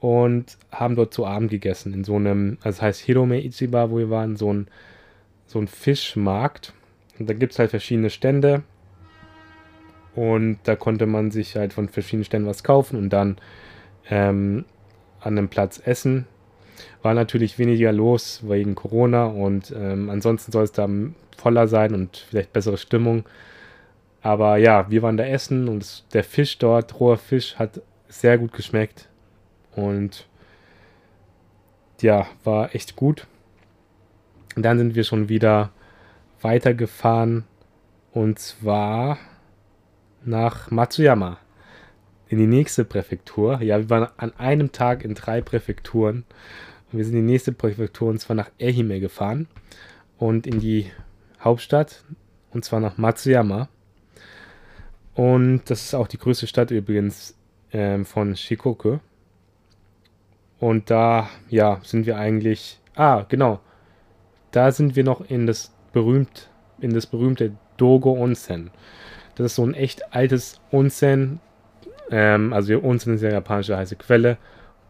und 0.00 0.56
haben 0.70 0.94
dort 0.94 1.12
zu 1.12 1.26
Abend 1.26 1.50
gegessen 1.50 1.92
in 1.92 2.04
so 2.04 2.16
einem, 2.16 2.58
also 2.60 2.76
das 2.76 2.82
heißt 2.82 3.00
Hirome 3.00 3.42
Ichiba, 3.44 3.90
wo 3.90 3.98
wir 3.98 4.10
waren, 4.10 4.36
so 4.36 4.52
ein, 4.52 4.68
so 5.48 5.58
ein 5.58 5.66
Fischmarkt. 5.66 6.72
Und 7.18 7.28
da 7.28 7.34
gibt 7.34 7.52
es 7.52 7.58
halt 7.58 7.70
verschiedene 7.70 8.10
Stände 8.10 8.62
und 10.14 10.58
da 10.64 10.76
konnte 10.76 11.06
man 11.06 11.30
sich 11.30 11.56
halt 11.56 11.72
von 11.72 11.88
verschiedenen 11.88 12.24
Ständen 12.24 12.48
was 12.48 12.62
kaufen 12.62 12.96
und 12.96 13.10
dann 13.10 13.38
ähm, 14.08 14.64
an 15.20 15.38
einem 15.38 15.48
Platz 15.48 15.80
essen. 15.84 16.26
War 17.02 17.14
natürlich 17.14 17.58
weniger 17.58 17.92
los 17.92 18.40
wegen 18.48 18.74
Corona 18.74 19.26
und 19.26 19.72
ähm, 19.76 20.10
ansonsten 20.10 20.52
soll 20.52 20.64
es 20.64 20.72
da 20.72 20.88
voller 21.36 21.66
sein 21.66 21.94
und 21.94 22.24
vielleicht 22.28 22.52
bessere 22.52 22.78
Stimmung. 22.78 23.24
Aber 24.20 24.56
ja, 24.56 24.90
wir 24.90 25.02
waren 25.02 25.16
da 25.16 25.24
essen 25.24 25.68
und 25.68 26.12
der 26.12 26.24
Fisch 26.24 26.58
dort, 26.58 26.98
roher 26.98 27.16
Fisch, 27.16 27.56
hat 27.56 27.80
sehr 28.08 28.38
gut 28.38 28.52
geschmeckt. 28.52 29.08
Und 29.76 30.26
ja, 32.00 32.26
war 32.44 32.74
echt 32.74 32.96
gut. 32.96 33.26
Und 34.58 34.64
dann 34.64 34.76
sind 34.76 34.96
wir 34.96 35.04
schon 35.04 35.28
wieder 35.28 35.70
weitergefahren 36.42 37.44
und 38.10 38.40
zwar 38.40 39.16
nach 40.24 40.72
Matsuyama 40.72 41.38
in 42.26 42.38
die 42.38 42.48
nächste 42.48 42.84
Präfektur. 42.84 43.62
Ja, 43.62 43.78
wir 43.78 43.88
waren 43.88 44.08
an 44.16 44.32
einem 44.36 44.72
Tag 44.72 45.04
in 45.04 45.14
drei 45.14 45.42
Präfekturen. 45.42 46.24
Und 46.90 46.98
wir 46.98 47.04
sind 47.04 47.14
in 47.14 47.24
die 47.24 47.32
nächste 47.34 47.52
Präfektur 47.52 48.08
und 48.08 48.18
zwar 48.18 48.34
nach 48.34 48.50
Ehime 48.58 48.98
gefahren 48.98 49.46
und 50.16 50.44
in 50.44 50.58
die 50.58 50.90
Hauptstadt 51.40 52.02
und 52.50 52.64
zwar 52.64 52.80
nach 52.80 52.98
Matsuyama. 52.98 53.68
Und 55.14 55.70
das 55.70 55.84
ist 55.84 55.94
auch 55.94 56.08
die 56.08 56.18
größte 56.18 56.48
Stadt 56.48 56.72
übrigens 56.72 57.36
ähm, 57.72 58.04
von 58.04 58.34
Shikoku. 58.34 58.98
Und 60.58 60.90
da, 60.90 61.28
ja, 61.48 61.80
sind 61.84 62.06
wir 62.06 62.18
eigentlich. 62.18 62.80
Ah, 62.96 63.24
genau. 63.28 63.60
Da 64.50 64.72
sind 64.72 64.96
wir 64.96 65.04
noch 65.04 65.28
in 65.28 65.46
das 65.46 65.72
berühmt, 65.92 66.48
in 66.80 66.94
das 66.94 67.06
berühmte 67.06 67.52
Dogo 67.76 68.12
Onsen. 68.12 68.70
Das 69.34 69.46
ist 69.46 69.54
so 69.56 69.64
ein 69.64 69.74
echt 69.74 70.14
altes 70.14 70.60
Onsen. 70.72 71.40
Ähm, 72.10 72.52
also 72.52 72.82
Onsen 72.82 73.14
ist 73.14 73.22
ja 73.22 73.30
japanische 73.30 73.76
heiße 73.76 73.96
Quelle. 73.96 74.38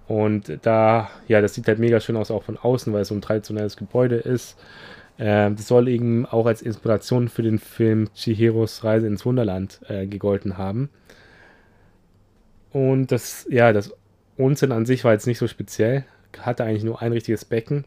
Und 0.07 0.59
da, 0.63 1.11
ja, 1.27 1.41
das 1.43 1.55
sieht 1.55 1.69
halt 1.69 1.79
mega 1.79 2.01
schön 2.01 2.17
aus, 2.17 2.31
auch 2.31 2.43
von 2.43 2.57
außen, 2.57 2.93
weil 2.93 3.03
es 3.03 3.09
so 3.09 3.15
ein 3.15 3.21
traditionelles 3.21 3.77
Gebäude 3.77 4.17
ist. 4.17 4.59
Ähm, 5.19 5.57
das 5.57 5.69
soll 5.69 5.89
eben 5.89 6.25
auch 6.25 6.47
als 6.47 6.63
Inspiration 6.63 7.29
für 7.29 7.43
den 7.43 7.59
Film 7.59 8.09
Chihiros 8.15 8.85
Reise 8.85 9.07
ins 9.07 9.27
Wunderland 9.27 9.81
äh, 9.89 10.07
gegolten 10.07 10.57
haben. 10.57 10.89
Und 12.71 13.13
das, 13.13 13.47
ja, 13.51 13.73
das 13.73 13.93
Onsen 14.39 14.73
an 14.73 14.87
sich 14.87 15.05
war 15.05 15.13
jetzt 15.13 15.27
nicht 15.27 15.39
so 15.39 15.47
speziell, 15.47 16.05
hatte 16.41 16.65
eigentlich 16.65 16.85
nur 16.85 17.03
ein 17.03 17.13
richtiges 17.13 17.45
Becken, 17.45 17.85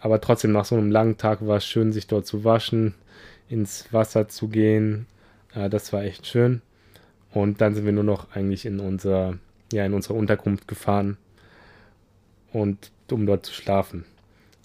aber 0.00 0.20
trotzdem 0.20 0.52
nach 0.52 0.64
so 0.64 0.76
einem 0.76 0.90
langen 0.90 1.18
Tag 1.18 1.46
war 1.46 1.58
es 1.58 1.66
schön, 1.66 1.92
sich 1.92 2.06
dort 2.06 2.26
zu 2.26 2.44
waschen, 2.44 2.94
ins 3.48 3.92
Wasser 3.92 4.28
zu 4.28 4.48
gehen. 4.48 5.06
Äh, 5.54 5.68
das 5.68 5.92
war 5.92 6.02
echt 6.02 6.26
schön. 6.26 6.62
Und 7.32 7.60
dann 7.60 7.74
sind 7.74 7.84
wir 7.84 7.92
nur 7.92 8.04
noch 8.04 8.34
eigentlich 8.34 8.66
in 8.66 8.80
unser, 8.80 9.38
ja, 9.72 9.84
in 9.84 9.94
unsere 9.94 10.14
Unterkunft 10.14 10.66
gefahren 10.66 11.16
und 12.52 12.90
um 13.10 13.26
dort 13.26 13.46
zu 13.46 13.52
schlafen. 13.52 14.04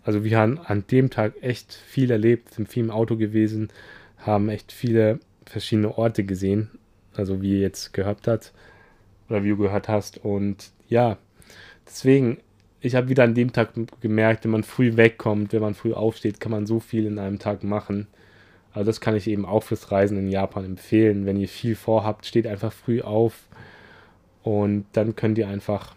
Also 0.03 0.23
wir 0.23 0.37
haben 0.37 0.59
an 0.59 0.85
dem 0.89 1.09
Tag 1.09 1.33
echt 1.41 1.73
viel 1.73 2.11
erlebt, 2.11 2.53
sind 2.53 2.69
viel 2.69 2.83
im 2.83 2.91
Auto 2.91 3.17
gewesen, 3.17 3.69
haben 4.17 4.49
echt 4.49 4.71
viele 4.71 5.19
verschiedene 5.45 5.97
Orte 5.97 6.23
gesehen, 6.23 6.69
also 7.13 7.41
wie 7.41 7.53
ihr 7.53 7.59
jetzt 7.59 7.93
gehört 7.93 8.27
habt 8.27 8.53
oder 9.29 9.43
wie 9.43 9.49
du 9.49 9.57
gehört 9.57 9.87
hast. 9.89 10.23
Und 10.23 10.71
ja, 10.87 11.17
deswegen, 11.87 12.37
ich 12.85 12.95
habe 12.95 13.09
wieder 13.09 13.23
an 13.23 13.33
dem 13.33 13.51
Tag 13.51 13.69
gemerkt, 13.99 14.43
wenn 14.43 14.51
man 14.51 14.63
früh 14.63 14.95
wegkommt, 14.95 15.53
wenn 15.53 15.61
man 15.61 15.73
früh 15.73 15.93
aufsteht, 15.93 16.39
kann 16.39 16.51
man 16.51 16.65
so 16.65 16.79
viel 16.79 17.07
in 17.07 17.17
einem 17.17 17.39
Tag 17.39 17.63
machen. 17.63 18.07
Also 18.71 18.87
das 18.87 19.01
kann 19.01 19.15
ich 19.15 19.27
eben 19.27 19.45
auch 19.45 19.63
fürs 19.63 19.91
Reisen 19.91 20.17
in 20.17 20.29
Japan 20.29 20.65
empfehlen. 20.65 21.25
Wenn 21.25 21.37
ihr 21.37 21.47
viel 21.47 21.75
vorhabt, 21.75 22.25
steht 22.25 22.45
einfach 22.45 22.71
früh 22.71 23.01
auf 23.01 23.47
und 24.43 24.85
dann 24.93 25.15
könnt 25.15 25.37
ihr 25.37 25.47
einfach, 25.47 25.95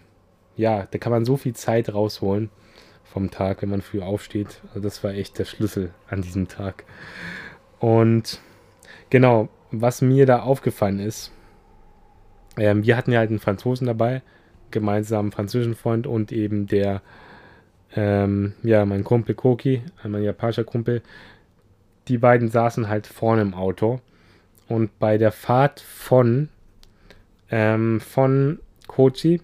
ja, 0.56 0.86
da 0.90 0.98
kann 0.98 1.12
man 1.12 1.24
so 1.24 1.36
viel 1.36 1.54
Zeit 1.54 1.92
rausholen 1.92 2.50
vom 3.04 3.30
Tag, 3.30 3.62
wenn 3.62 3.68
man 3.68 3.82
früh 3.82 4.00
aufsteht. 4.00 4.60
Also 4.68 4.80
das 4.80 5.04
war 5.04 5.12
echt 5.12 5.38
der 5.38 5.44
Schlüssel 5.44 5.92
an 6.08 6.22
diesem 6.22 6.48
Tag. 6.48 6.84
Und 7.80 8.40
genau, 9.10 9.48
was 9.70 10.00
mir 10.00 10.24
da 10.24 10.40
aufgefallen 10.40 11.00
ist, 11.00 11.32
ähm, 12.56 12.84
wir 12.84 12.96
hatten 12.96 13.12
ja 13.12 13.18
halt 13.18 13.30
einen 13.30 13.40
Franzosen 13.40 13.86
dabei, 13.86 14.22
gemeinsamen 14.70 15.32
französischen 15.32 15.74
Freund 15.74 16.06
und 16.06 16.32
eben 16.32 16.66
der, 16.66 17.02
ähm, 17.94 18.54
ja, 18.62 18.84
mein 18.84 19.04
Kumpel 19.04 19.34
Koki, 19.34 19.82
mein 20.04 20.22
japanischer 20.22 20.64
Kumpel. 20.64 21.02
Die 22.08 22.18
beiden 22.18 22.48
saßen 22.48 22.88
halt 22.88 23.06
vorne 23.06 23.42
im 23.42 23.54
Auto. 23.54 24.00
Und 24.68 24.98
bei 24.98 25.18
der 25.18 25.32
Fahrt 25.32 25.80
von, 25.80 26.48
ähm, 27.50 28.00
von 28.00 28.58
Kochi 28.86 29.40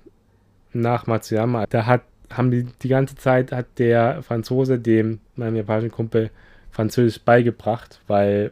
nach 0.73 1.07
Matsuyama, 1.07 1.67
da 1.67 1.87
hat, 1.87 2.03
haben 2.31 2.51
die 2.51 2.67
die 2.83 2.89
ganze 2.89 3.17
Zeit 3.17 3.53
hat 3.53 3.67
der 3.79 4.23
Franzose 4.23 4.79
dem 4.79 5.21
meinem 5.37 5.57
japanischen 5.57 5.91
Kumpel 5.91 6.31
Französisch 6.71 7.23
beigebracht, 7.23 8.01
weil 8.09 8.51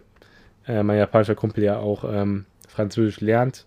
äh, 0.67 0.83
mein 0.83 0.99
japanischer 0.99 1.35
Kumpel 1.35 1.65
ja 1.65 1.79
auch 1.79 2.05
ähm, 2.05 2.47
Französisch 2.69 3.21
lernt 3.21 3.67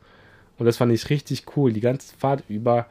und 0.57 0.65
das 0.65 0.77
fand 0.77 0.91
ich 0.91 1.09
richtig 1.09 1.45
cool. 1.55 1.73
Die 1.73 1.81
ganze 1.81 2.15
Fahrt 2.15 2.43
über 2.47 2.87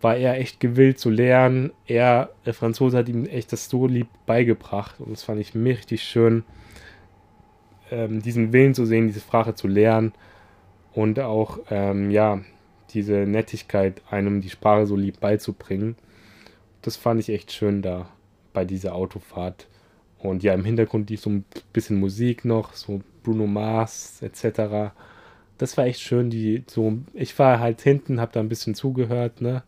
war 0.00 0.16
er 0.16 0.38
echt 0.38 0.60
gewillt 0.60 0.98
zu 0.98 1.10
lernen. 1.10 1.72
Er, 1.86 2.30
der 2.46 2.54
Franzose, 2.54 2.98
hat 2.98 3.08
ihm 3.08 3.26
echt 3.26 3.52
das 3.52 3.68
so 3.68 3.86
lieb 3.86 4.08
beigebracht. 4.26 5.00
Und 5.00 5.10
das 5.10 5.22
fand 5.22 5.40
ich 5.40 5.54
mir 5.54 5.76
richtig 5.76 6.02
schön, 6.02 6.44
ähm, 7.90 8.22
diesen 8.22 8.52
Willen 8.52 8.74
zu 8.74 8.84
sehen, 8.86 9.08
diese 9.08 9.20
Sprache 9.20 9.54
zu 9.54 9.66
lernen. 9.66 10.12
Und 10.92 11.18
auch, 11.18 11.58
ähm, 11.70 12.10
ja, 12.10 12.40
diese 12.90 13.14
Nettigkeit, 13.26 14.02
einem 14.10 14.40
die 14.40 14.50
Sprache 14.50 14.86
so 14.86 14.94
lieb 14.94 15.20
beizubringen. 15.20 15.96
Das 16.82 16.96
fand 16.96 17.20
ich 17.20 17.28
echt 17.30 17.52
schön 17.52 17.82
da 17.82 18.08
bei 18.52 18.64
dieser 18.64 18.94
Autofahrt. 18.94 19.66
Und 20.18 20.42
ja, 20.42 20.54
im 20.54 20.64
Hintergrund 20.64 21.10
lief 21.10 21.20
so 21.20 21.30
ein 21.30 21.44
bisschen 21.72 21.98
Musik 21.98 22.44
noch, 22.44 22.74
so 22.74 23.00
Bruno 23.22 23.46
Mars 23.46 24.22
etc 24.22 24.92
das 25.58 25.76
war 25.76 25.86
echt 25.86 26.00
schön. 26.00 26.30
Die 26.30 26.64
so, 26.66 26.98
ich 27.12 27.38
war 27.38 27.60
halt 27.60 27.80
hinten, 27.80 28.20
habe 28.20 28.32
da 28.32 28.40
ein 28.40 28.48
bisschen 28.48 28.74
zugehört, 28.74 29.40
ne, 29.40 29.62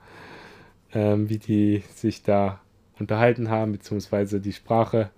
ähm, 0.94 1.28
wie 1.28 1.38
die 1.38 1.82
sich 1.94 2.22
da 2.22 2.60
unterhalten 2.98 3.50
haben 3.50 3.72
beziehungsweise 3.72 4.40
die 4.40 4.52
Sprache 4.52 5.10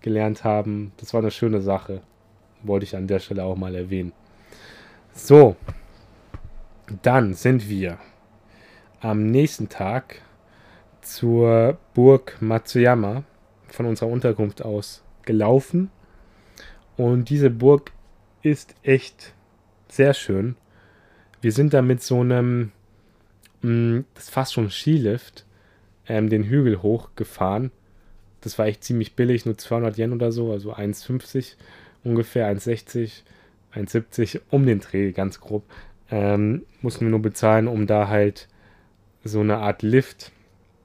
gelernt 0.00 0.44
haben. 0.44 0.92
Das 0.98 1.14
war 1.14 1.20
eine 1.20 1.30
schöne 1.30 1.60
Sache, 1.60 2.02
wollte 2.62 2.84
ich 2.84 2.96
an 2.96 3.06
der 3.06 3.20
Stelle 3.20 3.44
auch 3.44 3.56
mal 3.56 3.74
erwähnen. 3.74 4.12
So, 5.12 5.56
dann 7.02 7.34
sind 7.34 7.68
wir 7.68 7.98
am 9.00 9.26
nächsten 9.26 9.68
Tag 9.68 10.22
zur 11.02 11.78
Burg 11.94 12.36
Matsuyama 12.40 13.24
von 13.68 13.86
unserer 13.86 14.10
Unterkunft 14.10 14.62
aus 14.62 15.02
gelaufen. 15.22 15.90
Und 16.96 17.30
diese 17.30 17.50
Burg 17.50 17.92
ist 18.42 18.74
echt 18.82 19.34
sehr 19.92 20.14
schön. 20.14 20.56
wir 21.40 21.52
sind 21.52 21.72
da 21.72 21.82
mit 21.82 22.02
so 22.02 22.20
einem, 22.20 22.72
mh, 23.62 23.70
mm, 23.70 24.04
das 24.14 24.24
ist 24.24 24.30
fast 24.30 24.52
schon 24.52 24.70
Skilift, 24.70 25.46
ähm, 26.06 26.28
den 26.28 26.44
Hügel 26.44 26.82
hochgefahren. 26.82 27.70
Das 28.40 28.58
war 28.58 28.66
echt 28.66 28.84
ziemlich 28.84 29.14
billig, 29.14 29.46
nur 29.46 29.56
200 29.56 29.98
Yen 29.98 30.12
oder 30.12 30.32
so, 30.32 30.52
also 30.52 30.74
1,50 30.74 31.56
ungefähr, 32.04 32.46
1,60, 32.54 33.22
1,70, 33.74 34.40
um 34.50 34.66
den 34.66 34.80
Dreh, 34.80 35.12
ganz 35.12 35.40
grob. 35.40 35.64
Ähm, 36.10 36.64
mussten 36.82 37.06
wir 37.06 37.10
nur 37.10 37.22
bezahlen, 37.22 37.68
um 37.68 37.86
da 37.86 38.08
halt 38.08 38.48
so 39.22 39.40
eine 39.40 39.58
Art 39.58 39.82
Lift, 39.82 40.32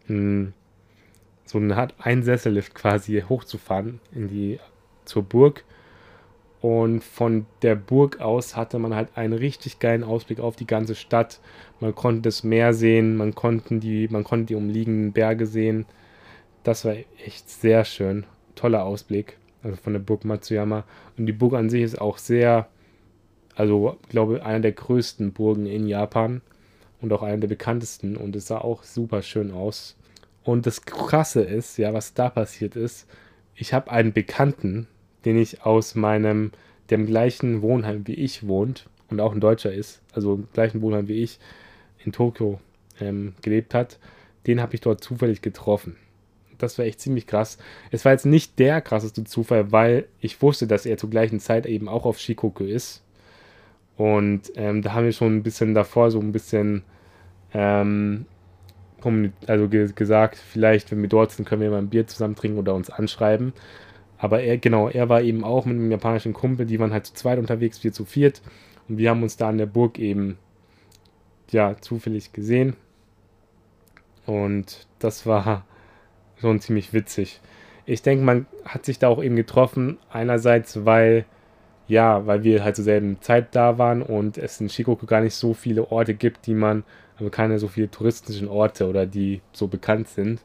mh, 0.07 0.17
mm, 0.17 0.53
so 1.45 1.59
eine 1.59 1.77
Art 1.77 1.93
Einsessellift 1.99 2.73
quasi 2.73 3.23
hochzufahren 3.27 3.99
in 4.13 4.27
die, 4.27 4.59
zur 5.05 5.23
Burg 5.23 5.63
und 6.65 7.03
von 7.03 7.45
der 7.61 7.75
Burg 7.75 8.21
aus 8.21 8.55
hatte 8.55 8.79
man 8.79 8.95
halt 8.95 9.09
einen 9.13 9.33
richtig 9.33 9.77
geilen 9.77 10.03
Ausblick 10.03 10.39
auf 10.39 10.55
die 10.55 10.65
ganze 10.65 10.95
Stadt. 10.95 11.39
Man 11.79 11.93
konnte 11.93 12.23
das 12.23 12.43
Meer 12.43 12.73
sehen, 12.73 13.17
man 13.17 13.35
konnte 13.35 13.77
die, 13.77 14.07
man 14.07 14.23
konnte 14.23 14.47
die 14.47 14.55
umliegenden 14.55 15.13
Berge 15.13 15.45
sehen. 15.45 15.85
Das 16.63 16.83
war 16.83 16.95
echt 17.23 17.51
sehr 17.51 17.85
schön. 17.85 18.25
Toller 18.55 18.83
Ausblick. 18.83 19.37
Also 19.61 19.75
von 19.75 19.93
der 19.93 19.99
Burg 19.99 20.25
Matsuyama. 20.25 20.85
Und 21.19 21.27
die 21.27 21.33
Burg 21.33 21.53
an 21.53 21.69
sich 21.69 21.83
ist 21.83 22.01
auch 22.01 22.17
sehr, 22.17 22.67
also 23.53 23.99
ich 24.01 24.09
glaube, 24.09 24.43
einer 24.43 24.61
der 24.61 24.71
größten 24.71 25.33
Burgen 25.33 25.67
in 25.67 25.85
Japan. 25.85 26.41
Und 26.99 27.13
auch 27.13 27.21
einer 27.21 27.37
der 27.37 27.47
bekanntesten. 27.47 28.17
Und 28.17 28.35
es 28.35 28.47
sah 28.47 28.57
auch 28.57 28.81
super 28.81 29.21
schön 29.21 29.51
aus. 29.51 29.97
Und 30.43 30.65
das 30.65 30.81
Krasse 30.81 31.43
ist, 31.43 31.77
ja, 31.77 31.93
was 31.93 32.15
da 32.15 32.31
passiert 32.31 32.75
ist, 32.75 33.07
ich 33.53 33.71
habe 33.71 33.91
einen 33.91 34.13
Bekannten, 34.13 34.87
den 35.25 35.37
ich 35.37 35.63
aus 35.63 35.95
meinem, 35.95 36.51
dem 36.89 37.05
gleichen 37.05 37.61
Wohnheim 37.61 38.07
wie 38.07 38.13
ich 38.13 38.47
wohnt 38.47 38.87
und 39.09 39.19
auch 39.19 39.33
ein 39.33 39.41
Deutscher 39.41 39.73
ist, 39.73 40.01
also 40.13 40.35
im 40.35 40.47
gleichen 40.53 40.81
Wohnheim 40.81 41.07
wie 41.07 41.23
ich 41.23 41.39
in 42.03 42.11
Tokio 42.11 42.59
ähm, 42.99 43.33
gelebt 43.41 43.73
hat, 43.73 43.99
den 44.47 44.61
habe 44.61 44.75
ich 44.75 44.81
dort 44.81 45.03
zufällig 45.03 45.41
getroffen. 45.41 45.97
Das 46.57 46.77
war 46.77 46.85
echt 46.85 47.01
ziemlich 47.01 47.27
krass. 47.27 47.57
Es 47.91 48.05
war 48.05 48.13
jetzt 48.13 48.25
nicht 48.25 48.59
der 48.59 48.79
krasseste 48.79 49.23
Zufall, 49.25 49.71
weil 49.71 50.07
ich 50.21 50.41
wusste, 50.41 50.67
dass 50.67 50.85
er 50.85 50.97
zur 50.97 51.09
gleichen 51.09 51.39
Zeit 51.39 51.65
eben 51.65 51.89
auch 51.89 52.05
auf 52.05 52.19
Shikoku 52.19 52.63
ist. 52.63 53.03
Und 53.97 54.51
ähm, 54.55 54.81
da 54.81 54.93
haben 54.93 55.05
wir 55.05 55.11
schon 55.11 55.35
ein 55.35 55.43
bisschen 55.43 55.73
davor 55.73 56.11
so 56.11 56.19
ein 56.19 56.31
bisschen 56.31 56.83
ähm, 57.53 58.25
also 59.47 59.69
ge 59.69 59.91
gesagt, 59.93 60.37
vielleicht, 60.37 60.91
wenn 60.91 61.01
wir 61.01 61.09
dort 61.09 61.31
sind, 61.31 61.47
können 61.47 61.61
wir 61.61 61.69
mal 61.69 61.77
ein 61.77 61.89
Bier 61.89 62.07
zusammen 62.07 62.35
trinken 62.35 62.57
oder 62.57 62.73
uns 62.73 62.89
anschreiben. 62.89 63.53
Aber 64.25 64.41
er, 64.41 64.57
genau, 64.57 64.89
er 64.89 65.07
war 65.07 65.21
eben 65.21 65.43
auch 65.43 65.65
mit 65.65 65.75
einem 65.75 65.91
japanischen 65.91 66.33
Kumpel, 66.33 66.65
die 66.65 66.79
waren 66.79 66.91
halt 66.91 67.05
zu 67.05 67.13
zweit 67.13 67.37
unterwegs, 67.37 67.83
wir 67.83 67.93
zu 67.93 68.05
viert. 68.05 68.41
Und 68.89 68.97
wir 68.97 69.11
haben 69.11 69.21
uns 69.21 69.37
da 69.37 69.49
an 69.49 69.59
der 69.59 69.67
Burg 69.67 69.99
eben, 69.99 70.39
ja, 71.51 71.79
zufällig 71.79 72.33
gesehen. 72.33 72.75
Und 74.25 74.87
das 74.97 75.27
war 75.27 75.63
schon 76.41 76.59
ziemlich 76.59 76.91
witzig. 76.91 77.39
Ich 77.85 78.01
denke, 78.01 78.25
man 78.25 78.47
hat 78.65 78.83
sich 78.83 78.97
da 78.97 79.09
auch 79.09 79.23
eben 79.23 79.35
getroffen. 79.35 79.99
Einerseits, 80.09 80.85
weil, 80.85 81.25
ja, 81.87 82.25
weil 82.25 82.43
wir 82.43 82.63
halt 82.63 82.77
zur 82.77 82.85
selben 82.85 83.21
Zeit 83.21 83.55
da 83.55 83.77
waren 83.77 84.01
und 84.01 84.39
es 84.39 84.59
in 84.59 84.69
Shikoku 84.69 85.05
gar 85.05 85.21
nicht 85.21 85.35
so 85.35 85.53
viele 85.53 85.91
Orte 85.91 86.15
gibt, 86.15 86.47
die 86.47 86.55
man, 86.55 86.83
also 87.17 87.29
keine 87.29 87.59
so 87.59 87.67
viele 87.67 87.91
touristischen 87.91 88.47
Orte 88.47 88.89
oder 88.89 89.05
die 89.05 89.41
so 89.51 89.67
bekannt 89.67 90.07
sind. 90.07 90.41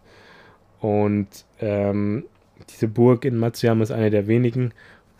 Und 0.80 1.46
ähm, 1.60 2.24
diese 2.68 2.88
Burg 2.88 3.24
in 3.24 3.38
Matsuyama 3.38 3.82
ist 3.82 3.90
eine 3.90 4.10
der 4.10 4.26
wenigen. 4.26 4.72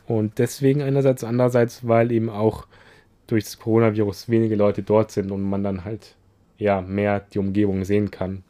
Und 0.07 0.39
deswegen 0.39 0.83
einerseits, 0.83 1.25
andererseits, 1.25 1.87
weil 1.87 2.13
eben 2.13 2.29
auch 2.31 2.67
durch 3.27 3.45
das 3.45 3.59
Coronavirus 3.59 4.29
wenige 4.29 4.57
Leute 4.57 4.83
dort 4.83 5.13
sind 5.13 5.31
und 5.31 5.43
man 5.43 5.63
dann 5.63 5.85
halt 5.85 6.17
ja 6.59 6.81
mehr 6.81 7.21
die 7.21 7.39
Umgebung 7.39 7.85
sehen 7.85 8.11
kann 8.11 8.43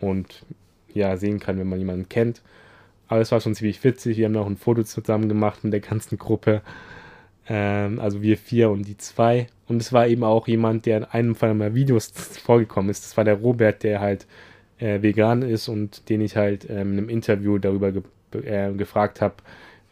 und 0.00 0.44
ja 0.92 1.16
sehen 1.16 1.40
kann, 1.40 1.58
wenn 1.58 1.68
man 1.68 1.78
jemanden 1.78 2.08
kennt. 2.08 2.42
Aber 3.08 3.20
es 3.20 3.32
war 3.32 3.40
schon 3.40 3.54
ziemlich 3.54 3.82
witzig. 3.84 4.16
Wir 4.16 4.26
haben 4.26 4.36
auch 4.36 4.46
ein 4.46 4.56
Foto 4.56 4.82
zusammen 4.84 5.28
gemacht 5.28 5.64
mit 5.64 5.72
der 5.72 5.80
ganzen 5.80 6.18
Gruppe. 6.18 6.62
Ähm, 7.48 7.98
also 8.00 8.22
wir 8.22 8.36
vier 8.36 8.70
und 8.70 8.86
die 8.86 8.96
zwei. 8.96 9.48
Und 9.68 9.82
es 9.82 9.92
war 9.92 10.06
eben 10.06 10.24
auch 10.24 10.48
jemand, 10.48 10.86
der 10.86 10.98
in 10.98 11.04
einem 11.04 11.34
von 11.34 11.56
meinen 11.56 11.74
Videos 11.74 12.06
vorgekommen 12.44 12.90
ist. 12.90 13.04
Das 13.04 13.16
war 13.16 13.24
der 13.24 13.36
Robert, 13.36 13.82
der 13.82 14.00
halt 14.00 14.26
äh, 14.82 15.00
vegan 15.00 15.42
ist 15.42 15.68
und 15.68 16.08
den 16.08 16.20
ich 16.20 16.36
halt 16.36 16.68
ähm, 16.68 16.92
in 16.92 16.98
einem 16.98 17.08
Interview 17.08 17.58
darüber 17.58 17.92
ge 17.92 18.02
äh, 18.32 18.72
gefragt 18.72 19.20
habe, 19.20 19.34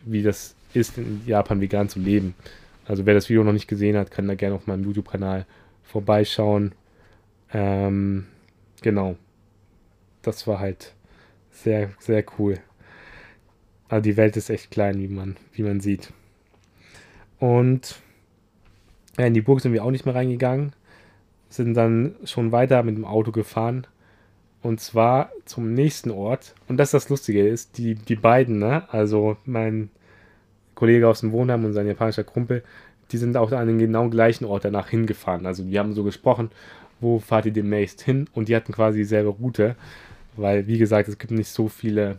wie 0.04 0.22
das 0.22 0.56
ist, 0.72 0.98
in 0.98 1.22
Japan 1.26 1.60
vegan 1.60 1.88
zu 1.88 2.00
leben. 2.00 2.34
Also 2.86 3.06
wer 3.06 3.14
das 3.14 3.28
Video 3.28 3.44
noch 3.44 3.52
nicht 3.52 3.68
gesehen 3.68 3.96
hat, 3.96 4.10
kann 4.10 4.26
da 4.26 4.34
gerne 4.34 4.56
auf 4.56 4.66
meinem 4.66 4.84
YouTube-Kanal 4.84 5.46
vorbeischauen. 5.84 6.72
Ähm, 7.52 8.26
genau. 8.80 9.16
Das 10.22 10.46
war 10.46 10.58
halt 10.58 10.94
sehr, 11.50 11.90
sehr 11.98 12.24
cool. 12.38 12.56
Also 13.88 14.02
die 14.02 14.16
Welt 14.16 14.36
ist 14.36 14.48
echt 14.48 14.70
klein, 14.70 14.98
wie 14.98 15.08
man, 15.08 15.36
wie 15.52 15.62
man 15.62 15.80
sieht. 15.80 16.12
Und 17.38 18.00
in 19.18 19.34
die 19.34 19.42
Burg 19.42 19.60
sind 19.60 19.74
wir 19.74 19.84
auch 19.84 19.90
nicht 19.90 20.06
mehr 20.06 20.14
reingegangen. 20.14 20.72
Sind 21.50 21.74
dann 21.74 22.14
schon 22.24 22.52
weiter 22.52 22.82
mit 22.82 22.96
dem 22.96 23.04
Auto 23.04 23.32
gefahren 23.32 23.86
und 24.62 24.80
zwar 24.80 25.30
zum 25.44 25.72
nächsten 25.74 26.10
Ort. 26.10 26.54
Und 26.68 26.76
das 26.76 26.88
ist 26.88 27.04
das 27.04 27.08
Lustige 27.08 27.46
ist, 27.46 27.78
die, 27.78 27.94
die 27.94 28.16
beiden, 28.16 28.58
ne? 28.58 28.84
Also 28.92 29.36
mein 29.44 29.90
Kollege 30.74 31.08
aus 31.08 31.20
dem 31.20 31.32
Wohnheim 31.32 31.64
und 31.64 31.72
sein 31.72 31.86
japanischer 31.86 32.24
Kumpel, 32.24 32.62
die 33.12 33.18
sind 33.18 33.36
auch 33.36 33.52
an 33.52 33.66
den 33.66 33.78
genau 33.78 34.08
gleichen 34.08 34.44
Ort 34.44 34.64
danach 34.64 34.88
hingefahren. 34.88 35.46
Also 35.46 35.64
die 35.64 35.78
haben 35.78 35.94
so 35.94 36.04
gesprochen, 36.04 36.50
wo 37.00 37.18
fahrt 37.18 37.46
ihr 37.46 37.52
demnächst 37.52 38.02
hin? 38.02 38.28
Und 38.32 38.48
die 38.48 38.56
hatten 38.56 38.72
quasi 38.72 38.98
dieselbe 38.98 39.30
Route. 39.30 39.76
Weil, 40.36 40.66
wie 40.66 40.78
gesagt, 40.78 41.08
es 41.08 41.18
gibt 41.18 41.32
nicht 41.32 41.48
so 41.48 41.68
viele 41.68 42.18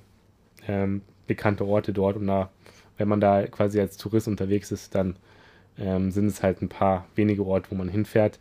ähm, 0.68 1.02
bekannte 1.28 1.66
Orte 1.66 1.94
dort. 1.94 2.18
Und 2.18 2.28
da, 2.28 2.50
wenn 2.98 3.08
man 3.08 3.22
da 3.22 3.48
quasi 3.48 3.80
als 3.80 3.98
Tourist 3.98 4.28
unterwegs 4.28 4.72
ist, 4.72 4.96
dann 4.96 5.16
ähm, 5.78 6.12
sind 6.12 6.26
es 6.28 6.44
halt 6.44 6.62
ein 6.62 6.70
paar 6.70 7.06
wenige 7.16 7.46
Orte, 7.46 7.72
wo 7.72 7.76
man 7.76 7.88
hinfährt. 7.88 8.40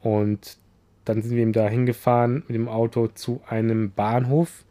Und 0.00 0.56
dann 1.04 1.22
sind 1.22 1.36
wir 1.36 1.42
eben 1.42 1.52
da 1.52 1.68
hingefahren 1.68 2.44
mit 2.46 2.54
dem 2.56 2.68
Auto 2.68 3.08
zu 3.08 3.40
einem 3.48 3.92
Bahnhof, 3.92 4.64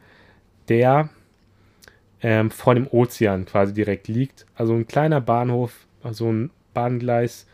der 0.68 1.10
ähm, 2.22 2.52
vor 2.52 2.76
dem 2.76 2.88
Ozean 2.88 3.46
quasi 3.46 3.74
direkt 3.74 4.08
liegt. 4.08 4.46
Also 4.56 4.74
ein 4.74 4.88
kleiner 4.88 5.22
Bahnhof, 5.22 5.86
also 6.02 6.32
ein 6.32 6.50
Bahngleis, 6.74 7.48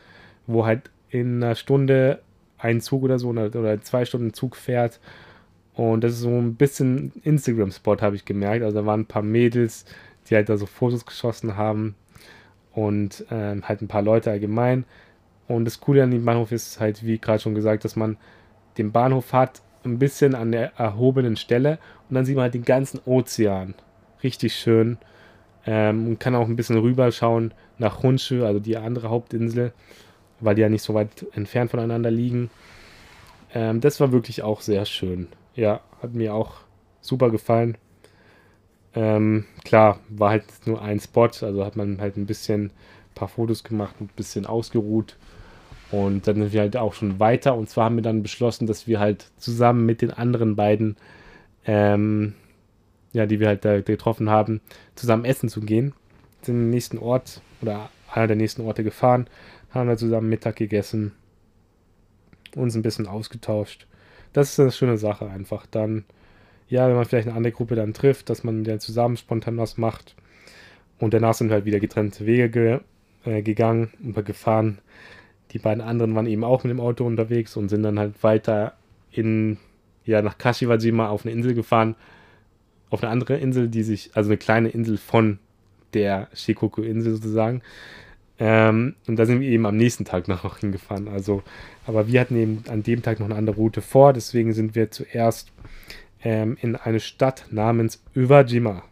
wo 0.48 0.66
halt 0.66 0.90
in 1.10 1.44
einer 1.44 1.56
Stunde 1.56 2.22
ein 2.58 2.82
Zug 2.82 3.04
oder 3.04 3.20
so 3.20 3.30
oder, 3.30 3.48
oder 3.48 3.82
zwei 3.82 4.06
Stunden 4.06 4.34
Zug 4.34 4.56
fährt. 4.56 5.00
Und 5.74 6.04
das 6.04 6.14
ist 6.14 6.20
so 6.20 6.30
ein 6.30 6.56
bisschen 6.56 7.14
Instagram-Spot, 7.24 7.98
habe 8.02 8.16
ich 8.16 8.26
gemerkt. 8.26 8.64
Also 8.64 8.80
da 8.80 8.86
waren 8.86 9.02
ein 9.02 9.06
paar 9.06 9.22
Mädels, 9.24 9.86
die 10.30 10.36
halt 10.36 10.50
da 10.50 10.58
so 10.58 10.66
Fotos 10.66 11.06
geschossen 11.06 11.58
haben 11.58 11.96
und 12.74 13.26
ähm, 13.32 13.68
halt 13.68 13.82
ein 13.82 13.88
paar 13.88 14.02
Leute 14.02 14.30
allgemein. 14.30 14.86
Und 15.48 15.66
das 15.66 15.80
Coole 15.80 16.04
an 16.04 16.12
dem 16.12 16.26
Bahnhof 16.26 16.52
ist 16.52 16.80
halt, 16.80 17.04
wie 17.04 17.18
gerade 17.18 17.40
schon 17.40 17.56
gesagt, 17.56 17.86
dass 17.86 17.96
man 17.96 18.18
den 18.78 18.92
Bahnhof 18.92 19.34
hat, 19.34 19.62
ein 19.84 20.00
bisschen 20.00 20.36
an 20.36 20.52
der 20.52 20.78
erhobenen 20.78 21.38
Stelle 21.38 21.80
und 22.10 22.16
dann 22.16 22.26
sieht 22.26 22.36
man 22.36 22.44
halt 22.44 22.54
den 22.54 22.66
ganzen 22.66 23.00
Ozean. 23.06 23.76
Richtig 24.24 24.56
schön. 24.56 24.98
Ähm, 25.66 26.08
und 26.08 26.20
kann 26.20 26.36
auch 26.36 26.48
ein 26.48 26.56
bisschen 26.56 26.78
rüberschauen 26.78 27.54
nach 27.78 28.04
Honshu, 28.04 28.44
also 28.44 28.60
die 28.60 28.78
andere 28.78 29.10
Hauptinsel, 29.10 29.74
weil 30.40 30.56
die 30.56 30.62
ja 30.62 30.70
nicht 30.70 30.84
so 30.84 30.94
weit 30.94 31.26
entfernt 31.34 31.72
voneinander 31.72 32.12
liegen. 32.12 32.50
Ähm, 33.54 33.82
das 33.82 34.00
war 34.00 34.12
wirklich 34.12 34.42
auch 34.42 34.62
sehr 34.62 34.86
schön. 34.86 35.28
Ja, 35.56 35.82
hat 36.02 36.14
mir 36.14 36.34
auch 36.34 36.62
super 37.02 37.30
gefallen. 37.30 37.78
Ähm, 38.96 39.46
klar, 39.64 40.00
war 40.10 40.32
halt 40.32 40.46
nur 40.66 40.82
ein 40.82 41.00
Spot, 41.00 41.30
also 41.42 41.66
hat 41.66 41.76
man 41.76 42.02
halt 42.02 42.18
ein 42.18 42.26
bisschen 42.26 42.66
ein 42.66 42.72
paar 43.16 43.28
Fotos 43.28 43.64
gemacht, 43.64 43.96
ein 44.00 44.10
bisschen 44.16 44.46
ausgeruht 44.46 45.18
und 45.92 46.28
dann 46.28 46.36
sind 46.36 46.54
wir 46.54 46.62
halt 46.62 46.78
auch 46.78 46.94
schon 46.94 47.20
weiter. 47.20 47.56
Und 47.56 47.70
zwar 47.70 47.86
haben 47.86 47.96
wir 47.96 48.04
dann 48.04 48.22
beschlossen, 48.22 48.68
dass 48.68 48.88
wir 48.88 49.00
halt 49.00 49.32
zusammen 49.38 49.86
mit 49.86 50.02
den 50.02 50.12
anderen 50.12 50.56
beiden, 50.56 50.98
ähm, 51.66 52.36
ja, 53.12 53.26
die 53.26 53.40
wir 53.40 53.48
halt 53.48 53.66
da 53.66 53.82
getroffen 53.82 54.30
haben, 54.30 54.62
zusammen 54.96 55.26
essen 55.26 55.50
zu 55.50 55.62
gehen. 55.62 55.94
Sind 56.42 56.56
in 56.56 56.62
den 56.66 56.70
nächsten 56.70 57.00
Ort 57.00 57.42
oder 57.62 57.90
einer 58.12 58.28
der 58.28 58.36
nächsten 58.36 58.62
Orte 58.62 58.84
gefahren, 58.84 59.28
haben 59.72 59.90
da 59.90 59.98
zusammen 59.98 60.30
Mittag 60.30 60.56
gegessen, 60.56 61.14
uns 62.56 62.76
ein 62.76 62.82
bisschen 62.82 63.08
ausgetauscht. 63.08 63.88
Das 64.34 64.52
ist 64.52 64.60
eine 64.60 64.72
schöne 64.72 64.98
Sache 64.98 65.28
einfach. 65.30 65.66
Dann, 65.66 66.06
ja, 66.68 66.88
wenn 66.88 66.96
man 66.96 67.06
vielleicht 67.06 67.28
eine 67.28 67.38
andere 67.38 67.54
Gruppe 67.54 67.76
dann 67.76 67.94
trifft, 67.94 68.30
dass 68.30 68.44
man 68.44 68.64
dann 68.64 68.80
zusammen 68.80 69.18
spontan 69.18 69.58
was 69.58 69.78
macht. 69.78 70.16
Und 71.00 71.14
danach 71.14 71.34
sind 71.34 71.50
wir 71.50 71.56
halt 71.56 71.66
wieder 71.66 71.80
getrennte 71.80 72.26
Wege 72.26 72.50
ge 72.50 72.80
äh, 73.26 73.42
gegangen 73.42 73.92
und 74.04 74.14
gefahren 74.26 74.80
die 75.52 75.60
beiden 75.60 75.82
anderen 75.82 76.16
waren 76.16 76.28
eben 76.28 76.44
auch 76.44 76.64
mit 76.64 76.72
dem 76.72 76.80
Auto 76.80 77.06
unterwegs 77.06 77.58
und 77.58 77.70
sind 77.70 77.84
dann 77.84 78.00
halt 78.00 78.24
weiter 78.24 78.74
in, 79.12 79.58
ja, 80.06 80.22
nach 80.22 80.38
Kashiwajima 80.38 81.10
auf 81.10 81.26
eine 81.26 81.34
Insel 81.34 81.54
gefahren. 81.54 81.96
Auf 82.90 83.04
eine 83.04 83.12
andere 83.12 83.38
Insel, 83.38 83.68
die 83.68 83.84
sich, 83.84 84.12
also 84.14 84.30
eine 84.30 84.38
kleine 84.38 84.70
Insel 84.70 84.98
von 84.98 85.40
der 85.94 86.28
Shikoku-Insel 86.34 87.16
sozusagen. 87.16 87.62
Ähm, 88.40 88.96
und 89.08 89.18
da 89.18 89.26
sind 89.26 89.42
wir 89.42 89.50
eben 89.50 89.66
am 89.66 89.76
nächsten 89.76 90.06
Tag 90.06 90.28
noch 90.28 90.58
hingefahren. 90.60 91.08
Also, 91.08 91.44
aber 91.86 92.08
wir 92.08 92.22
hatten 92.22 92.36
eben 92.36 92.64
an 92.70 92.84
dem 92.84 93.02
Tag 93.02 93.20
noch 93.20 93.28
eine 93.28 93.36
andere 93.36 93.58
Route 93.58 93.82
vor, 93.82 94.14
deswegen 94.14 94.54
sind 94.54 94.76
wir 94.76 94.92
zuerst 94.92 95.52
ähm, 96.24 96.58
in 96.62 96.76
eine 96.76 97.00
Stadt 97.00 97.46
namens 97.50 98.02
Uwajima 98.16 98.84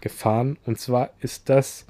gefahren. 0.00 0.58
Und 0.64 0.78
zwar 0.78 1.10
ist 1.20 1.48
das 1.48 1.86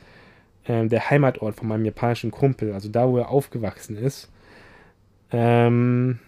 ähm, 0.66 0.88
der 0.88 1.10
Heimatort 1.10 1.56
von 1.56 1.68
meinem 1.68 1.84
japanischen 1.84 2.30
Kumpel, 2.30 2.72
also 2.72 2.88
da, 2.88 3.08
wo 3.08 3.18
er 3.18 3.30
aufgewachsen 3.30 3.96
ist. 3.96 4.30
Ähm, 5.30 6.18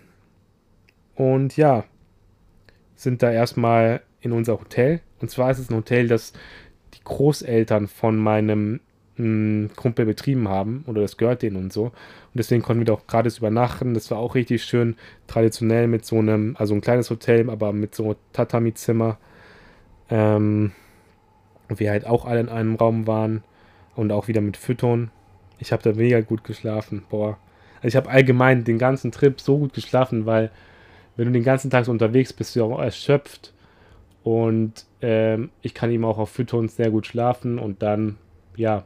und 1.14 1.56
ja, 1.56 1.84
sind 2.94 3.22
da 3.22 3.30
erstmal 3.30 4.02
in 4.20 4.32
unser 4.32 4.58
Hotel. 4.60 5.00
Und 5.20 5.30
zwar 5.30 5.50
ist 5.50 5.58
es 5.58 5.70
ein 5.70 5.76
Hotel, 5.76 6.08
das 6.08 6.32
die 6.94 7.04
Großeltern 7.04 7.88
von 7.88 8.16
meinem 8.16 8.80
mh, 9.16 9.24
hm, 9.24 9.70
Kumpel 9.76 10.06
betrieben 10.06 10.48
haben. 10.48 10.84
Oder 10.86 11.02
das 11.02 11.16
gehört 11.16 11.42
denen 11.42 11.56
und 11.56 11.72
so. 11.72 11.84
Und 11.84 11.92
deswegen 12.34 12.62
konnten 12.62 12.80
wir 12.80 12.86
da 12.86 12.92
auch 12.94 13.06
gratis 13.06 13.38
übernachten. 13.38 13.94
Das 13.94 14.10
war 14.10 14.18
auch 14.18 14.34
richtig 14.34 14.64
schön 14.64 14.96
traditionell 15.26 15.88
mit 15.88 16.04
so 16.04 16.18
einem, 16.18 16.56
also 16.58 16.74
ein 16.74 16.80
kleines 16.80 17.08
Hotel, 17.10 17.48
aber 17.48 17.72
mit 17.72 17.94
so 17.94 18.16
Tatami-Zimmer. 18.32 19.18
Ähm, 20.10 20.72
wir 21.68 21.90
halt 21.90 22.06
auch 22.06 22.26
alle 22.26 22.40
in 22.40 22.48
einem 22.48 22.76
Raum 22.76 23.06
waren 23.06 23.42
und 23.96 24.12
auch 24.12 24.28
wieder 24.28 24.40
mit 24.40 24.56
Füttern. 24.56 25.10
Ich 25.58 25.72
habe 25.72 25.82
da 25.82 25.92
mega 25.92 26.20
gut 26.20 26.44
geschlafen. 26.44 27.02
Boah. 27.08 27.38
Also 27.76 27.88
ich 27.88 27.96
habe 27.96 28.10
allgemein 28.10 28.64
den 28.64 28.78
ganzen 28.78 29.10
Trip 29.10 29.40
so 29.40 29.58
gut 29.58 29.72
geschlafen, 29.72 30.26
weil 30.26 30.50
wenn 31.16 31.26
du 31.26 31.32
den 31.32 31.44
ganzen 31.44 31.70
Tag 31.70 31.86
so 31.86 31.90
unterwegs 31.90 32.32
bist, 32.32 32.50
bist 32.50 32.56
du 32.56 32.64
auch 32.64 32.78
erschöpft. 32.78 33.52
Und 34.22 34.84
ähm, 35.02 35.50
ich 35.62 35.72
kann 35.72 35.90
eben 35.90 36.04
auch 36.04 36.18
auf 36.18 36.30
Füttern 36.30 36.68
sehr 36.68 36.90
gut 36.90 37.06
schlafen 37.06 37.58
und 37.58 37.82
dann, 37.82 38.16
ja, 38.56 38.84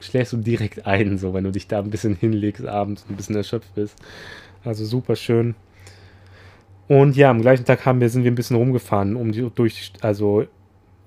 schläfst 0.00 0.32
du 0.32 0.38
direkt 0.38 0.86
ein, 0.86 1.16
so 1.16 1.32
wenn 1.32 1.44
du 1.44 1.52
dich 1.52 1.68
da 1.68 1.78
ein 1.78 1.90
bisschen 1.90 2.16
hinlegst 2.16 2.66
abends 2.66 3.04
und 3.04 3.10
ein 3.10 3.16
bisschen 3.16 3.36
erschöpft 3.36 3.74
bist. 3.74 3.96
Also 4.64 4.84
super 4.84 5.16
schön. 5.16 5.54
Und 6.88 7.16
ja, 7.16 7.30
am 7.30 7.40
gleichen 7.40 7.64
Tag 7.64 7.86
haben 7.86 8.00
wir, 8.00 8.08
sind 8.08 8.24
wir 8.24 8.30
ein 8.30 8.36
bisschen 8.36 8.56
rumgefahren, 8.56 9.16
um 9.16 9.32
die, 9.32 9.48
durch, 9.54 9.92
also 10.02 10.46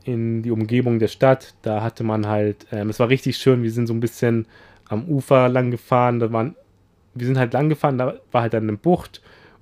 in 0.03 0.43
die 0.43 0.51
Umgebung 0.51 0.99
der 0.99 1.07
Stadt. 1.07 1.55
Da 1.61 1.81
hatte 1.83 2.03
man 2.03 2.27
halt, 2.27 2.67
ähm, 2.71 2.89
es 2.89 2.99
war 2.99 3.09
richtig 3.09 3.37
schön, 3.37 3.63
wir 3.63 3.71
sind 3.71 3.87
so 3.87 3.93
ein 3.93 3.99
bisschen 3.99 4.47
am 4.87 5.05
Ufer 5.05 5.49
lang 5.49 5.71
gefahren. 5.71 6.19
Da 6.19 6.31
waren, 6.31 6.55
wir 7.13 7.27
sind 7.27 7.37
halt 7.37 7.53
lang 7.53 7.69
gefahren, 7.69 7.97
da 7.97 8.19
war 8.31 8.41
halt 8.41 8.53
dann 8.53 8.63
eine 8.63 8.77
Bucht. 8.77 9.21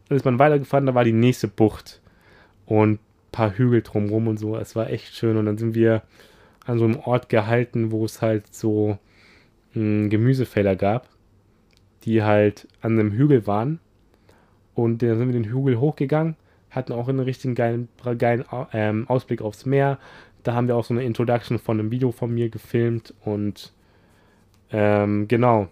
Und 0.09 0.15
ist 0.15 0.25
man 0.25 0.39
weitergefahren, 0.39 0.85
da 0.85 0.95
war 0.95 1.03
die 1.03 1.11
nächste 1.11 1.47
Bucht. 1.47 2.01
Und 2.65 2.93
ein 2.93 2.99
paar 3.31 3.57
Hügel 3.57 3.81
drumrum 3.81 4.27
und 4.27 4.37
so. 4.37 4.57
Es 4.57 4.75
war 4.75 4.89
echt 4.89 5.15
schön. 5.15 5.37
Und 5.37 5.45
dann 5.45 5.57
sind 5.57 5.75
wir 5.75 6.03
an 6.65 6.79
so 6.79 6.85
einem 6.85 6.99
Ort 6.99 7.29
gehalten, 7.29 7.91
wo 7.91 8.05
es 8.05 8.21
halt 8.21 8.53
so 8.53 8.97
mh, 9.73 9.81
hm, 9.81 10.09
Gemüsefelder 10.09 10.75
gab, 10.75 11.09
die 12.03 12.23
halt 12.23 12.67
an 12.81 12.99
einem 12.99 13.11
Hügel 13.11 13.47
waren. 13.47 13.79
Und 14.73 15.01
dann 15.01 15.17
sind 15.17 15.27
wir 15.27 15.33
den 15.33 15.51
Hügel 15.51 15.79
hochgegangen, 15.79 16.35
hatten 16.69 16.93
auch 16.93 17.07
einen 17.07 17.19
richtigen 17.19 17.55
geilen, 17.55 17.89
geilen 18.17 18.45
ähm, 18.73 19.05
Ausblick 19.07 19.41
aufs 19.41 19.65
Meer, 19.65 19.97
da 20.47 20.53
haben 20.53 20.69
wir 20.69 20.77
auch 20.77 20.85
so 20.85 20.93
eine 20.93 21.03
Introduction 21.03 21.59
von 21.59 21.79
einem 21.79 21.91
Video 21.91 22.11
von 22.11 22.33
mir 22.33 22.49
gefilmt 22.49 23.13
und 23.25 23.73
ähm, 24.71 25.27
genau. 25.27 25.67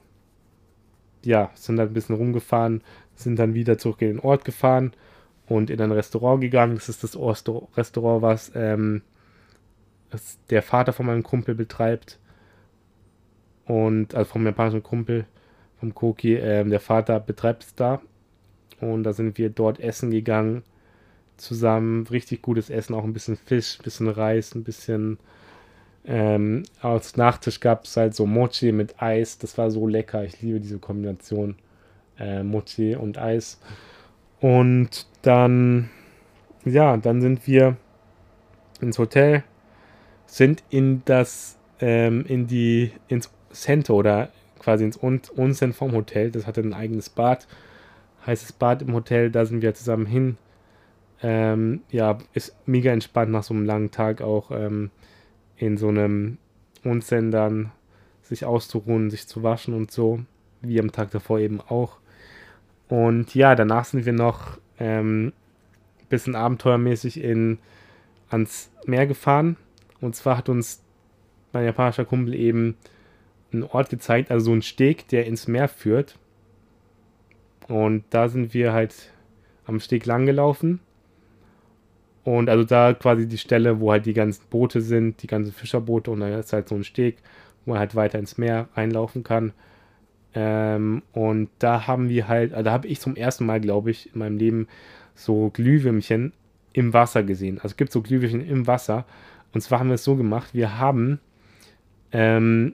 Ja, 1.23 1.49
sind 1.53 1.77
dann 1.77 1.87
ein 1.87 1.93
bisschen 1.93 2.15
rumgefahren, 2.15 2.83
sind 3.15 3.39
dann 3.39 3.53
wieder 3.53 3.77
zurück 3.77 4.01
in 4.01 4.09
den 4.09 4.19
Ort 4.19 4.45
gefahren 4.45 4.91
und 5.47 5.69
in 5.69 5.81
ein 5.81 5.93
Restaurant 5.93 6.41
gegangen. 6.41 6.75
Das 6.75 6.89
ist 6.89 7.03
das 7.03 7.17
Restaurant, 7.17 8.21
was, 8.21 8.51
ähm, 8.53 9.01
was 10.11 10.39
der 10.49 10.61
Vater 10.61 10.93
von 10.93 11.05
meinem 11.05 11.23
Kumpel 11.23 11.55
betreibt. 11.55 12.19
Und, 13.65 14.13
also 14.13 14.29
vom 14.29 14.45
japanischen 14.45 14.83
Kumpel, 14.83 15.25
vom 15.79 15.95
Koki, 15.95 16.35
ähm, 16.35 16.69
der 16.69 16.79
Vater 16.79 17.19
betreibt 17.19 17.63
es 17.63 17.75
da. 17.75 18.01
Und 18.81 19.03
da 19.03 19.13
sind 19.13 19.37
wir 19.37 19.49
dort 19.49 19.79
essen 19.79 20.11
gegangen 20.11 20.63
zusammen. 21.37 22.07
Richtig 22.07 22.41
gutes 22.41 22.69
Essen, 22.69 22.95
auch 22.95 23.03
ein 23.03 23.13
bisschen 23.13 23.37
Fisch, 23.37 23.79
ein 23.79 23.83
bisschen 23.83 24.09
Reis, 24.09 24.55
ein 24.55 24.63
bisschen. 24.63 25.19
Ähm, 26.07 26.63
als 26.81 27.17
Nachtisch 27.17 27.59
gab 27.59 27.85
es 27.85 27.97
halt 27.97 28.13
so 28.13 28.25
Mochi 28.25 28.71
mit 28.71 29.01
Eis. 29.01 29.37
Das 29.37 29.57
war 29.57 29.71
so 29.71 29.87
lecker. 29.87 30.23
Ich 30.23 30.41
liebe 30.41 30.59
diese 30.59 30.77
Kombination 30.79 31.55
äh, 32.19 32.43
Mochi 32.43 32.95
und 32.95 33.17
Eis. 33.17 33.59
Und 34.39 35.07
dann, 35.21 35.89
ja, 36.63 36.97
dann 36.97 37.21
sind 37.21 37.47
wir 37.47 37.77
ins 38.81 38.99
Hotel, 38.99 39.43
sind 40.27 40.63
in 40.69 41.01
das, 41.05 41.57
ähm, 41.79 42.25
in 42.27 42.47
die, 42.47 42.91
ins 43.07 43.31
Center 43.51 43.93
oder 43.95 44.29
quasi 44.59 44.83
ins 44.83 45.01
Onsen 45.01 45.73
vom 45.73 45.93
Hotel. 45.93 46.31
Das 46.31 46.45
hatte 46.45 46.61
ein 46.61 46.73
eigenes 46.73 47.09
Bad, 47.09 47.47
heißes 48.25 48.53
Bad 48.53 48.81
im 48.81 48.93
Hotel. 48.93 49.31
Da 49.31 49.45
sind 49.45 49.61
wir 49.61 49.73
zusammen 49.73 50.05
hin 50.05 50.37
ähm, 51.21 51.81
ja, 51.89 52.17
ist 52.33 52.55
mega 52.65 52.91
entspannt 52.91 53.31
nach 53.31 53.43
so 53.43 53.53
einem 53.53 53.65
langen 53.65 53.91
Tag 53.91 54.21
auch 54.21 54.51
ähm, 54.51 54.91
in 55.57 55.77
so 55.77 55.87
einem 55.87 56.37
Onsen 56.83 57.31
dann 57.31 57.71
sich 58.21 58.45
auszuruhen, 58.45 59.09
sich 59.09 59.27
zu 59.27 59.43
waschen 59.43 59.73
und 59.73 59.91
so, 59.91 60.19
wie 60.61 60.79
am 60.79 60.91
Tag 60.91 61.11
davor 61.11 61.39
eben 61.39 61.61
auch. 61.61 61.97
Und 62.87 63.33
ja, 63.33 63.55
danach 63.55 63.85
sind 63.85 64.05
wir 64.05 64.13
noch 64.13 64.59
ähm, 64.79 65.33
bisschen 66.09 66.35
abenteuermäßig 66.35 67.21
in, 67.21 67.59
ans 68.29 68.71
Meer 68.85 69.07
gefahren. 69.07 69.57
Und 70.01 70.15
zwar 70.15 70.37
hat 70.37 70.49
uns 70.49 70.83
mein 71.53 71.65
japanischer 71.65 72.05
Kumpel 72.05 72.33
eben 72.35 72.77
einen 73.51 73.63
Ort 73.63 73.89
gezeigt, 73.89 74.31
also 74.31 74.45
so 74.45 74.51
einen 74.51 74.61
Steg, 74.61 75.07
der 75.07 75.25
ins 75.25 75.47
Meer 75.47 75.67
führt. 75.67 76.17
Und 77.67 78.03
da 78.09 78.29
sind 78.29 78.53
wir 78.53 78.73
halt 78.73 79.11
am 79.65 79.79
Steg 79.79 80.05
lang 80.05 80.25
gelaufen. 80.25 80.79
Und 82.25 82.49
also 82.49 82.63
da 82.63 82.93
quasi 82.93 83.27
die 83.27 83.37
Stelle, 83.37 83.79
wo 83.79 83.91
halt 83.91 84.07
die 84.07 84.13
ganzen 84.13 84.43
Boote 84.49 84.81
sind, 84.81 85.21
die 85.21 85.27
ganzen 85.27 85.53
Fischerboote 85.53 86.09
und 86.09 86.21
da 86.21 86.39
ist 86.39 86.53
halt 86.53 86.67
so 86.67 86.75
ein 86.75 86.83
Steg, 86.83 87.17
wo 87.63 87.71
man 87.71 87.79
halt 87.79 87.93
weiter 87.95 88.17
ins 88.17 88.39
Meer 88.39 88.67
reinlaufen 88.73 89.23
kann. 89.23 89.53
Ähm, 90.33 91.03
und 91.13 91.49
da 91.59 91.85
haben 91.85 92.09
wir 92.09 92.27
halt, 92.27 92.51
also 92.53 92.63
da 92.63 92.71
habe 92.71 92.87
ich 92.87 92.99
zum 92.99 93.15
ersten 93.15 93.45
Mal, 93.45 93.61
glaube 93.61 93.91
ich, 93.91 94.11
in 94.11 94.19
meinem 94.19 94.37
Leben 94.37 94.67
so 95.13 95.51
Glühwürmchen 95.51 96.33
im 96.73 96.93
Wasser 96.93 97.21
gesehen. 97.21 97.57
Also 97.57 97.67
es 97.67 97.77
gibt 97.77 97.91
so 97.91 98.01
Glühwürmchen 98.01 98.41
im 98.41 98.65
Wasser. 98.65 99.05
Und 99.53 99.61
zwar 99.61 99.79
haben 99.79 99.89
wir 99.89 99.95
es 99.95 100.03
so 100.03 100.15
gemacht, 100.15 100.49
wir 100.53 100.79
haben 100.79 101.19
ähm, 102.11 102.73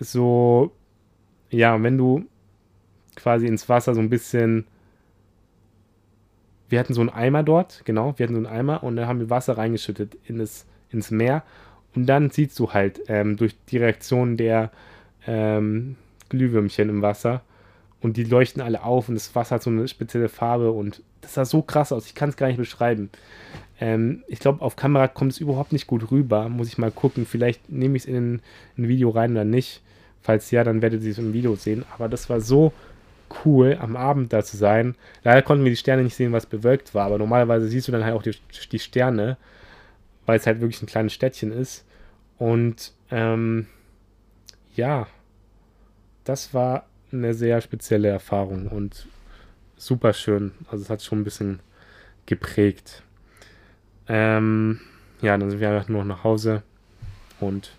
so, 0.00 0.72
ja, 1.50 1.80
wenn 1.80 1.96
du 1.96 2.26
quasi 3.14 3.46
ins 3.46 3.68
Wasser 3.68 3.94
so 3.94 4.00
ein 4.00 4.10
bisschen 4.10 4.66
wir 6.68 6.78
hatten 6.78 6.94
so 6.94 7.00
einen 7.00 7.10
Eimer 7.10 7.42
dort, 7.42 7.82
genau, 7.84 8.14
wir 8.16 8.24
hatten 8.24 8.34
so 8.34 8.46
einen 8.46 8.58
Eimer 8.58 8.82
und 8.82 8.96
dann 8.96 9.06
haben 9.06 9.20
wir 9.20 9.30
Wasser 9.30 9.58
reingeschüttet 9.58 10.16
in 10.26 10.38
das, 10.38 10.66
ins 10.90 11.10
Meer 11.10 11.42
und 11.94 12.06
dann 12.06 12.30
siehst 12.30 12.58
du 12.58 12.72
halt 12.72 13.00
ähm, 13.08 13.36
durch 13.36 13.56
die 13.70 13.78
Reaktion 13.78 14.36
der 14.36 14.70
ähm, 15.26 15.96
Glühwürmchen 16.28 16.88
im 16.88 17.02
Wasser 17.02 17.42
und 18.00 18.16
die 18.16 18.24
leuchten 18.24 18.62
alle 18.62 18.82
auf 18.84 19.08
und 19.08 19.14
das 19.14 19.34
Wasser 19.34 19.56
hat 19.56 19.62
so 19.62 19.70
eine 19.70 19.88
spezielle 19.88 20.28
Farbe 20.28 20.70
und 20.72 21.02
das 21.20 21.34
sah 21.34 21.44
so 21.44 21.62
krass 21.62 21.92
aus, 21.92 22.06
ich 22.06 22.14
kann 22.14 22.28
es 22.28 22.36
gar 22.36 22.46
nicht 22.46 22.58
beschreiben. 22.58 23.10
Ähm, 23.80 24.22
ich 24.26 24.38
glaube, 24.38 24.62
auf 24.62 24.76
Kamera 24.76 25.08
kommt 25.08 25.32
es 25.32 25.40
überhaupt 25.40 25.72
nicht 25.72 25.86
gut 25.86 26.10
rüber, 26.10 26.48
muss 26.48 26.68
ich 26.68 26.78
mal 26.78 26.90
gucken, 26.90 27.26
vielleicht 27.26 27.70
nehme 27.70 27.96
ich 27.96 28.04
es 28.04 28.08
in 28.08 28.16
ein, 28.16 28.42
ein 28.76 28.88
Video 28.88 29.10
rein 29.10 29.32
oder 29.32 29.44
nicht. 29.44 29.82
Falls 30.20 30.50
ja, 30.50 30.64
dann 30.64 30.82
werdet 30.82 31.02
ihr 31.04 31.12
es 31.12 31.18
im 31.18 31.32
Video 31.32 31.54
sehen. 31.54 31.84
Aber 31.94 32.08
das 32.08 32.28
war 32.28 32.40
so 32.40 32.72
cool, 33.44 33.78
am 33.80 33.96
Abend 33.96 34.32
da 34.32 34.42
zu 34.42 34.56
sein. 34.56 34.94
Leider 35.22 35.42
konnten 35.42 35.64
wir 35.64 35.70
die 35.70 35.76
Sterne 35.76 36.02
nicht 36.02 36.14
sehen, 36.14 36.32
was 36.32 36.46
bewölkt 36.46 36.94
war, 36.94 37.06
aber 37.06 37.18
normalerweise 37.18 37.68
siehst 37.68 37.88
du 37.88 37.92
dann 37.92 38.04
halt 38.04 38.14
auch 38.14 38.22
die, 38.22 38.36
die 38.72 38.78
Sterne, 38.78 39.36
weil 40.26 40.38
es 40.38 40.46
halt 40.46 40.60
wirklich 40.60 40.82
ein 40.82 40.86
kleines 40.86 41.12
Städtchen 41.12 41.52
ist. 41.52 41.84
Und 42.38 42.92
ähm, 43.10 43.66
ja, 44.74 45.06
das 46.24 46.54
war 46.54 46.86
eine 47.12 47.34
sehr 47.34 47.60
spezielle 47.60 48.08
Erfahrung 48.08 48.68
und 48.68 49.06
super 49.76 50.12
schön. 50.12 50.52
Also 50.70 50.84
es 50.84 50.90
hat 50.90 51.02
schon 51.02 51.20
ein 51.20 51.24
bisschen 51.24 51.60
geprägt. 52.26 53.02
Ähm, 54.08 54.80
ja, 55.20 55.36
dann 55.36 55.50
sind 55.50 55.60
wir 55.60 55.70
einfach 55.70 55.88
nur 55.88 56.04
nach 56.04 56.24
Hause 56.24 56.62
und 57.40 57.72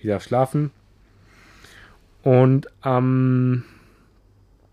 wieder 0.00 0.20
schlafen. 0.20 0.70
Und 2.22 2.68
am 2.80 3.64
ähm, 3.64 3.75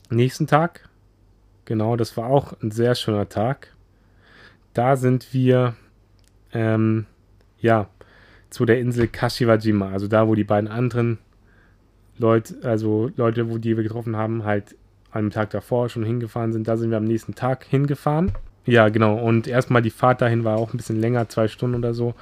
nächsten 0.10 0.48
Tag, 0.48 0.90
genau, 1.66 1.96
das 1.96 2.16
war 2.18 2.28
auch 2.28 2.54
ein 2.62 2.72
sehr 2.72 2.96
schöner 2.96 3.30
Tag. 3.30 3.74
Da 4.74 4.96
sind 4.96 5.34
wir, 5.34 5.76
ähm, 6.52 7.06
ja, 7.60 7.88
zu 8.50 8.66
der 8.66 8.80
Insel 8.80 9.08
Kashiwajima, 9.08 9.92
also 9.92 10.08
da, 10.08 10.28
wo 10.28 10.36
die 10.36 10.44
beiden 10.44 10.70
anderen 10.70 11.18
Leute, 12.18 12.56
also 12.64 13.10
Leute, 13.16 13.50
wo 13.50 13.58
die 13.58 13.76
wir 13.76 13.84
getroffen 13.84 14.16
haben, 14.16 14.44
halt 14.44 14.76
am 15.12 15.30
Tag 15.30 15.52
davor 15.52 15.90
schon 15.90 16.04
hingefahren 16.04 16.54
sind. 16.54 16.68
Da 16.68 16.78
sind 16.78 16.90
wir 16.90 16.98
am 16.98 17.06
nächsten 17.06 17.36
Tag 17.36 17.66
hingefahren. 17.66 18.32
Ja, 18.66 18.90
genau. 18.90 19.18
Und 19.18 19.48
erstmal 19.48 19.82
die 19.82 19.90
Fahrt 19.90 20.22
dahin 20.22 20.44
war 20.44 20.58
auch 20.58 20.74
ein 20.74 20.78
bisschen 20.78 21.00
länger, 21.00 21.30
zwei 21.30 21.48
Stunden 21.48 21.78
oder 21.78 21.94
so. 21.94 22.16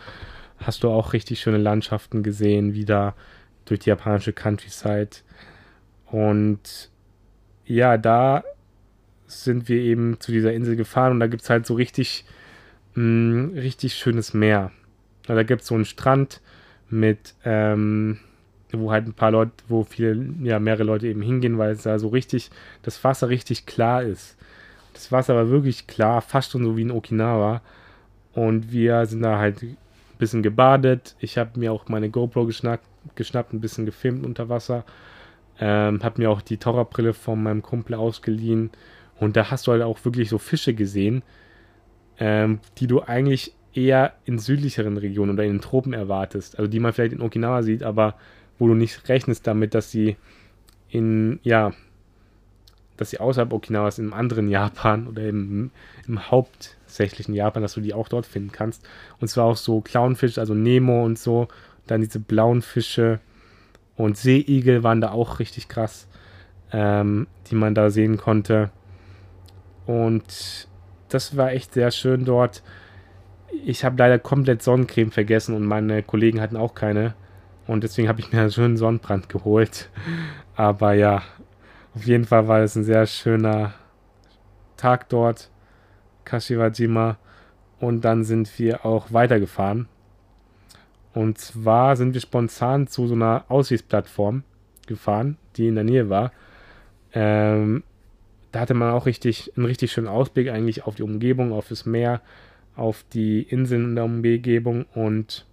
Hast 0.57 0.83
du 0.83 0.89
auch 0.89 1.13
richtig 1.13 1.39
schöne 1.39 1.57
Landschaften 1.57 2.23
gesehen, 2.23 2.73
wie 2.73 2.85
da 2.85 3.15
durch 3.65 3.81
die 3.81 3.89
japanische 3.89 4.33
Countryside. 4.33 5.09
Und 6.07 6.90
ja, 7.75 7.97
da 7.97 8.43
sind 9.27 9.69
wir 9.69 9.81
eben 9.81 10.19
zu 10.19 10.31
dieser 10.31 10.53
Insel 10.53 10.75
gefahren 10.75 11.13
und 11.13 11.19
da 11.19 11.27
gibt 11.27 11.43
es 11.43 11.49
halt 11.49 11.65
so 11.65 11.73
richtig, 11.73 12.25
mh, 12.95 13.03
mm, 13.03 13.53
richtig 13.55 13.93
schönes 13.95 14.33
Meer. 14.33 14.71
Da 15.25 15.43
gibt 15.43 15.61
es 15.61 15.67
so 15.67 15.75
einen 15.75 15.85
Strand 15.85 16.41
mit, 16.89 17.35
ähm, 17.45 18.19
wo 18.71 18.91
halt 18.91 19.07
ein 19.07 19.13
paar 19.13 19.31
Leute, 19.31 19.51
wo 19.67 19.83
viele, 19.83 20.25
ja, 20.43 20.59
mehrere 20.59 20.83
Leute 20.83 21.07
eben 21.07 21.21
hingehen, 21.21 21.57
weil 21.57 21.71
es 21.71 21.83
da 21.83 21.99
so 21.99 22.09
richtig, 22.09 22.51
das 22.83 23.03
Wasser 23.03 23.29
richtig 23.29 23.65
klar 23.65 24.03
ist. 24.03 24.37
Das 24.93 25.11
Wasser 25.11 25.35
war 25.35 25.49
wirklich 25.49 25.87
klar, 25.87 26.21
fast 26.21 26.51
schon 26.51 26.63
so 26.63 26.75
wie 26.75 26.81
in 26.81 26.91
Okinawa. 26.91 27.61
Und 28.33 28.71
wir 28.71 29.05
sind 29.05 29.21
da 29.21 29.37
halt 29.37 29.61
ein 29.63 29.77
bisschen 30.19 30.43
gebadet. 30.43 31.15
Ich 31.19 31.37
habe 31.37 31.59
mir 31.59 31.71
auch 31.71 31.87
meine 31.87 32.09
GoPro 32.09 32.45
geschnappt, 32.45 32.85
geschnappt, 33.15 33.53
ein 33.53 33.61
bisschen 33.61 33.85
gefilmt 33.85 34.25
unter 34.25 34.49
Wasser. 34.49 34.83
Ähm, 35.61 36.03
habe 36.03 36.21
mir 36.21 36.29
auch 36.29 36.41
die 36.41 36.57
Taucherbrille 36.57 37.13
von 37.13 37.41
meinem 37.41 37.61
Kumpel 37.61 37.95
ausgeliehen. 37.95 38.71
Und 39.19 39.37
da 39.37 39.51
hast 39.51 39.67
du 39.67 39.71
halt 39.71 39.83
auch 39.83 40.03
wirklich 40.03 40.27
so 40.27 40.39
Fische 40.39 40.73
gesehen, 40.73 41.21
ähm, 42.17 42.59
die 42.79 42.87
du 42.87 43.01
eigentlich 43.01 43.53
eher 43.73 44.13
in 44.25 44.39
südlicheren 44.39 44.97
Regionen 44.97 45.33
oder 45.33 45.43
in 45.43 45.53
den 45.53 45.61
Tropen 45.61 45.93
erwartest. 45.93 46.57
Also 46.57 46.69
die 46.69 46.79
man 46.79 46.91
vielleicht 46.91 47.13
in 47.13 47.21
Okinawa 47.21 47.61
sieht, 47.61 47.83
aber 47.83 48.15
wo 48.57 48.67
du 48.67 48.73
nicht 48.73 49.07
rechnest 49.07 49.47
damit, 49.47 49.73
dass 49.75 49.91
sie 49.91 50.17
in, 50.89 51.39
ja, 51.43 51.71
dass 52.97 53.11
sie 53.11 53.19
außerhalb 53.19 53.53
Okinawas 53.53 53.97
im 53.99 54.13
anderen 54.13 54.49
Japan 54.49 55.07
oder 55.07 55.27
im, 55.27 55.71
im 56.07 56.29
hauptsächlichen 56.29 57.33
Japan, 57.33 57.61
dass 57.63 57.73
du 57.73 57.81
die 57.81 57.93
auch 57.93 58.07
dort 58.09 58.25
finden 58.25 58.51
kannst. 58.51 58.87
Und 59.19 59.27
zwar 59.27 59.45
auch 59.45 59.57
so 59.57 59.81
Clownfisch, 59.81 60.37
also 60.37 60.53
Nemo 60.53 61.05
und 61.05 61.17
so, 61.17 61.47
dann 61.87 62.01
diese 62.01 62.19
blauen 62.19 62.61
Fische 62.61 63.19
und 64.01 64.17
Seeigel 64.17 64.83
waren 64.83 65.01
da 65.01 65.11
auch 65.11 65.39
richtig 65.39 65.67
krass, 65.67 66.07
ähm, 66.71 67.27
die 67.47 67.55
man 67.55 67.75
da 67.75 67.89
sehen 67.89 68.17
konnte. 68.17 68.71
Und 69.85 70.67
das 71.09 71.37
war 71.37 71.51
echt 71.51 71.73
sehr 71.73 71.91
schön 71.91 72.25
dort. 72.25 72.63
Ich 73.65 73.83
habe 73.83 73.97
leider 73.97 74.17
komplett 74.17 74.63
Sonnencreme 74.63 75.11
vergessen 75.11 75.55
und 75.55 75.65
meine 75.65 76.03
Kollegen 76.03 76.41
hatten 76.41 76.57
auch 76.57 76.73
keine. 76.73 77.13
Und 77.67 77.83
deswegen 77.83 78.07
habe 78.07 78.19
ich 78.19 78.31
mir 78.31 78.39
einen 78.41 78.51
schönen 78.51 78.77
Sonnenbrand 78.77 79.29
geholt. 79.29 79.89
Aber 80.55 80.93
ja, 80.93 81.21
auf 81.93 82.05
jeden 82.05 82.25
Fall 82.25 82.47
war 82.47 82.61
es 82.61 82.75
ein 82.75 82.83
sehr 82.83 83.05
schöner 83.05 83.73
Tag 84.77 85.09
dort, 85.09 85.51
Kashiwajima. 86.25 87.17
Und 87.79 88.05
dann 88.05 88.23
sind 88.23 88.57
wir 88.59 88.85
auch 88.85 89.11
weitergefahren. 89.11 89.87
Und 91.13 91.37
zwar 91.37 91.95
sind 91.95 92.13
wir 92.13 92.21
spontan 92.21 92.87
zu 92.87 93.07
so 93.07 93.15
einer 93.15 93.45
Aussichtsplattform 93.49 94.43
gefahren, 94.87 95.37
die 95.57 95.67
in 95.67 95.75
der 95.75 95.83
Nähe 95.83 96.09
war. 96.09 96.31
Ähm, 97.13 97.83
da 98.51 98.61
hatte 98.61 98.73
man 98.73 98.93
auch 98.93 99.05
richtig 99.05 99.51
einen 99.55 99.65
richtig 99.65 99.91
schönen 99.91 100.07
Ausblick 100.07 100.49
eigentlich 100.49 100.83
auf 100.83 100.95
die 100.95 101.03
Umgebung, 101.03 101.53
auf 101.53 101.67
das 101.67 101.85
Meer, 101.85 102.21
auf 102.75 103.05
die 103.13 103.41
Inseln 103.43 103.85
in 103.85 103.95
der 103.95 104.05
Umgebung. 104.05 104.85
Und 104.93 105.45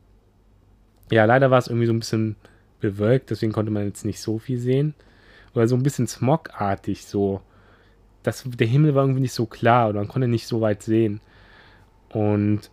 ja, 1.11 1.25
leider 1.25 1.51
war 1.51 1.59
es 1.59 1.69
irgendwie 1.69 1.87
so 1.87 1.93
ein 1.93 2.01
bisschen 2.01 2.37
bewölkt, 2.81 3.31
deswegen 3.31 3.53
konnte 3.53 3.73
man 3.73 3.85
jetzt 3.85 4.05
nicht 4.05 4.21
so 4.21 4.39
viel 4.39 4.59
sehen 4.59 4.95
oder 5.55 5.67
so 5.67 5.75
ein 5.75 5.83
bisschen 5.83 6.07
smogartig 6.07 7.07
so. 7.07 7.41
Das, 8.23 8.45
der 8.45 8.67
Himmel 8.67 8.95
war 8.95 9.05
irgendwie 9.05 9.23
nicht 9.23 9.33
so 9.33 9.47
klar 9.47 9.89
oder 9.89 10.01
man 10.01 10.09
konnte 10.09 10.29
nicht 10.29 10.47
so 10.47 10.61
weit 10.61 10.83
sehen. 10.83 11.21
Und 12.11 12.71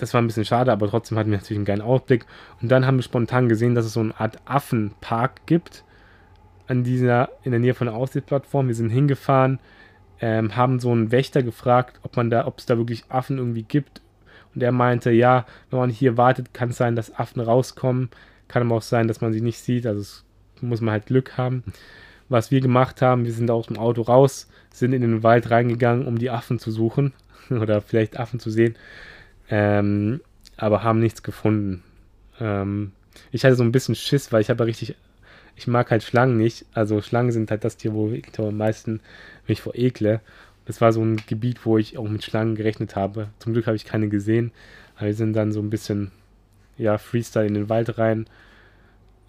das 0.00 0.14
war 0.14 0.22
ein 0.22 0.26
bisschen 0.26 0.44
schade, 0.44 0.72
aber 0.72 0.88
trotzdem 0.88 1.18
hatten 1.18 1.30
wir 1.30 1.38
natürlich 1.38 1.58
einen 1.58 1.66
geilen 1.66 1.82
Ausblick. 1.82 2.26
Und 2.60 2.70
dann 2.70 2.86
haben 2.86 2.96
wir 2.96 3.02
spontan 3.02 3.48
gesehen, 3.48 3.74
dass 3.74 3.84
es 3.84 3.92
so 3.92 4.00
eine 4.00 4.18
Art 4.18 4.38
Affenpark 4.46 5.46
gibt 5.46 5.84
an 6.66 6.84
dieser, 6.84 7.30
in 7.42 7.50
der 7.50 7.60
Nähe 7.60 7.74
von 7.74 7.86
der 7.86 7.96
Aussichtsplattform. 7.96 8.68
Wir 8.68 8.74
sind 8.74 8.90
hingefahren, 8.90 9.58
ähm, 10.20 10.56
haben 10.56 10.80
so 10.80 10.90
einen 10.92 11.12
Wächter 11.12 11.42
gefragt, 11.42 12.00
ob 12.02 12.16
man 12.16 12.30
da, 12.30 12.46
ob 12.46 12.58
es 12.58 12.66
da 12.66 12.78
wirklich 12.78 13.04
Affen 13.08 13.38
irgendwie 13.38 13.64
gibt. 13.64 14.00
Und 14.54 14.62
er 14.62 14.72
meinte, 14.72 15.10
ja, 15.10 15.46
wenn 15.70 15.78
man 15.78 15.90
hier 15.90 16.16
wartet, 16.16 16.54
kann 16.54 16.70
es 16.70 16.76
sein, 16.76 16.96
dass 16.96 17.14
Affen 17.14 17.40
rauskommen. 17.40 18.10
Kann 18.48 18.62
aber 18.62 18.76
auch 18.76 18.82
sein, 18.82 19.06
dass 19.06 19.20
man 19.20 19.32
sie 19.32 19.40
nicht 19.40 19.58
sieht. 19.58 19.86
Also 19.86 20.22
muss 20.60 20.80
man 20.80 20.92
halt 20.92 21.06
Glück 21.06 21.36
haben. 21.36 21.64
Was 22.28 22.50
wir 22.50 22.60
gemacht 22.60 23.02
haben, 23.02 23.24
wir 23.24 23.32
sind 23.32 23.50
aus 23.50 23.66
dem 23.66 23.76
Auto 23.76 24.02
raus, 24.02 24.48
sind 24.72 24.92
in 24.92 25.02
den 25.02 25.22
Wald 25.22 25.50
reingegangen, 25.50 26.06
um 26.06 26.18
die 26.18 26.30
Affen 26.30 26.58
zu 26.58 26.70
suchen 26.70 27.12
oder 27.50 27.80
vielleicht 27.80 28.18
Affen 28.18 28.40
zu 28.40 28.50
sehen, 28.50 28.76
ähm, 29.50 30.20
aber 30.56 30.82
haben 30.82 31.00
nichts 31.00 31.22
gefunden. 31.22 31.82
Ähm, 32.40 32.92
ich 33.30 33.44
hatte 33.44 33.56
so 33.56 33.62
ein 33.62 33.72
bisschen 33.72 33.94
Schiss, 33.94 34.32
weil 34.32 34.40
ich 34.40 34.50
habe 34.50 34.62
ja 34.62 34.66
richtig, 34.66 34.96
ich 35.56 35.66
mag 35.66 35.90
halt 35.90 36.02
Schlangen 36.02 36.38
nicht. 36.38 36.64
Also 36.72 37.02
Schlangen 37.02 37.32
sind 37.32 37.50
halt 37.50 37.64
das 37.64 37.76
Tier, 37.76 37.92
wo 37.92 38.08
ich 38.10 38.38
am 38.38 38.56
meisten 38.56 39.00
mich 39.46 39.60
vor 39.60 39.74
ekle. 39.74 40.20
Das 40.64 40.80
war 40.80 40.92
so 40.92 41.02
ein 41.02 41.20
Gebiet, 41.26 41.66
wo 41.66 41.78
ich 41.78 41.98
auch 41.98 42.08
mit 42.08 42.24
Schlangen 42.24 42.54
gerechnet 42.54 42.96
habe. 42.96 43.28
Zum 43.38 43.52
Glück 43.52 43.66
habe 43.66 43.76
ich 43.76 43.84
keine 43.84 44.08
gesehen. 44.08 44.52
Aber 44.96 45.06
wir 45.06 45.14
sind 45.14 45.34
dann 45.34 45.52
so 45.52 45.60
ein 45.60 45.70
bisschen, 45.70 46.12
ja, 46.78 46.96
Freestyle 46.98 47.46
in 47.46 47.54
den 47.54 47.68
Wald 47.68 47.98
rein 47.98 48.26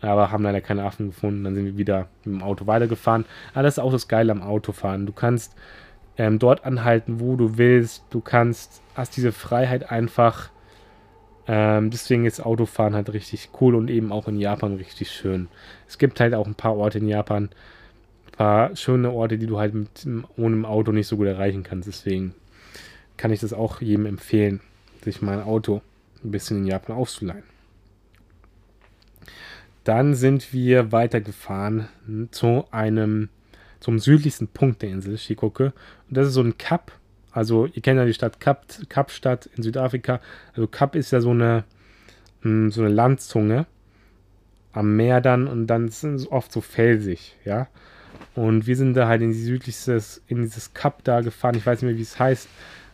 aber 0.01 0.31
haben 0.31 0.43
leider 0.43 0.61
keine 0.61 0.83
Affen 0.83 1.07
gefunden. 1.07 1.43
Dann 1.43 1.55
sind 1.55 1.65
wir 1.65 1.77
wieder 1.77 2.07
mit 2.25 2.35
dem 2.35 2.43
Auto 2.43 2.67
weitergefahren. 2.67 3.25
Aber 3.53 3.63
das 3.63 3.75
ist 3.75 3.79
auch 3.79 3.91
das 3.91 4.07
Geile 4.07 4.31
am 4.31 4.41
Autofahren. 4.41 5.05
Du 5.05 5.13
kannst 5.13 5.55
ähm, 6.17 6.39
dort 6.39 6.65
anhalten, 6.65 7.19
wo 7.19 7.35
du 7.35 7.57
willst. 7.57 8.03
Du 8.09 8.19
kannst, 8.21 8.80
hast 8.95 9.15
diese 9.17 9.31
Freiheit 9.31 9.89
einfach. 9.91 10.49
Ähm, 11.47 11.89
deswegen 11.89 12.25
ist 12.25 12.39
Autofahren 12.39 12.93
halt 12.93 13.11
richtig 13.13 13.49
cool 13.59 13.75
und 13.75 13.89
eben 13.89 14.11
auch 14.11 14.27
in 14.27 14.39
Japan 14.39 14.75
richtig 14.75 15.11
schön. 15.11 15.47
Es 15.87 15.97
gibt 15.97 16.19
halt 16.19 16.33
auch 16.33 16.47
ein 16.47 16.55
paar 16.55 16.75
Orte 16.75 16.99
in 16.99 17.07
Japan, 17.07 17.45
ein 18.27 18.31
paar 18.37 18.75
schöne 18.75 19.11
Orte, 19.11 19.37
die 19.37 19.47
du 19.47 19.57
halt 19.57 19.73
mit, 19.73 20.05
ohne 20.37 20.55
dem 20.55 20.65
Auto 20.65 20.91
nicht 20.91 21.07
so 21.07 21.17
gut 21.17 21.27
erreichen 21.27 21.63
kannst. 21.63 21.87
Deswegen 21.87 22.35
kann 23.17 23.31
ich 23.31 23.39
das 23.39 23.53
auch 23.53 23.81
jedem 23.81 24.05
empfehlen, 24.05 24.61
sich 25.03 25.21
mal 25.21 25.39
ein 25.39 25.45
Auto 25.45 25.81
ein 26.23 26.31
bisschen 26.31 26.57
in 26.57 26.67
Japan 26.67 26.95
auszuleihen. 26.95 27.43
Dann 29.83 30.13
sind 30.13 30.53
wir 30.53 30.91
weitergefahren 30.91 31.87
zu 32.31 32.65
einem, 32.71 33.29
zum 33.79 33.97
südlichsten 33.97 34.47
Punkt 34.47 34.83
der 34.83 34.89
Insel, 34.89 35.17
Shikoke. 35.17 35.73
Und 36.07 36.17
das 36.17 36.27
ist 36.27 36.33
so 36.33 36.41
ein 36.41 36.57
Kap. 36.57 36.91
Also, 37.31 37.65
ihr 37.67 37.81
kennt 37.81 37.97
ja 37.97 38.05
die 38.05 38.13
Stadt 38.13 38.39
Kap, 38.39 38.65
Kapstadt 38.89 39.49
in 39.55 39.63
Südafrika. 39.63 40.19
Also, 40.53 40.67
Kap 40.67 40.95
ist 40.95 41.11
ja 41.11 41.21
so 41.21 41.31
eine, 41.31 41.63
hm, 42.41 42.71
so 42.71 42.81
eine 42.81 42.93
Landzunge 42.93 43.65
am 44.73 44.95
Meer 44.95 45.21
dann 45.21 45.47
und 45.47 45.67
dann 45.67 45.89
sind 45.89 46.15
es 46.15 46.31
oft 46.31 46.51
so 46.51 46.61
felsig, 46.61 47.35
ja. 47.45 47.67
Und 48.35 48.67
wir 48.67 48.75
sind 48.75 48.93
da 48.93 49.07
halt 49.07 49.21
in, 49.21 49.31
die 49.31 49.41
südlichstes, 49.41 50.21
in 50.27 50.43
dieses 50.43 50.73
Kap 50.73 51.03
da 51.03 51.21
gefahren. 51.21 51.55
Ich 51.55 51.65
weiß 51.65 51.81
nicht 51.81 51.89
mehr, 51.89 51.97
wie 51.97 52.03
es 52.03 52.19
heißt, 52.19 52.47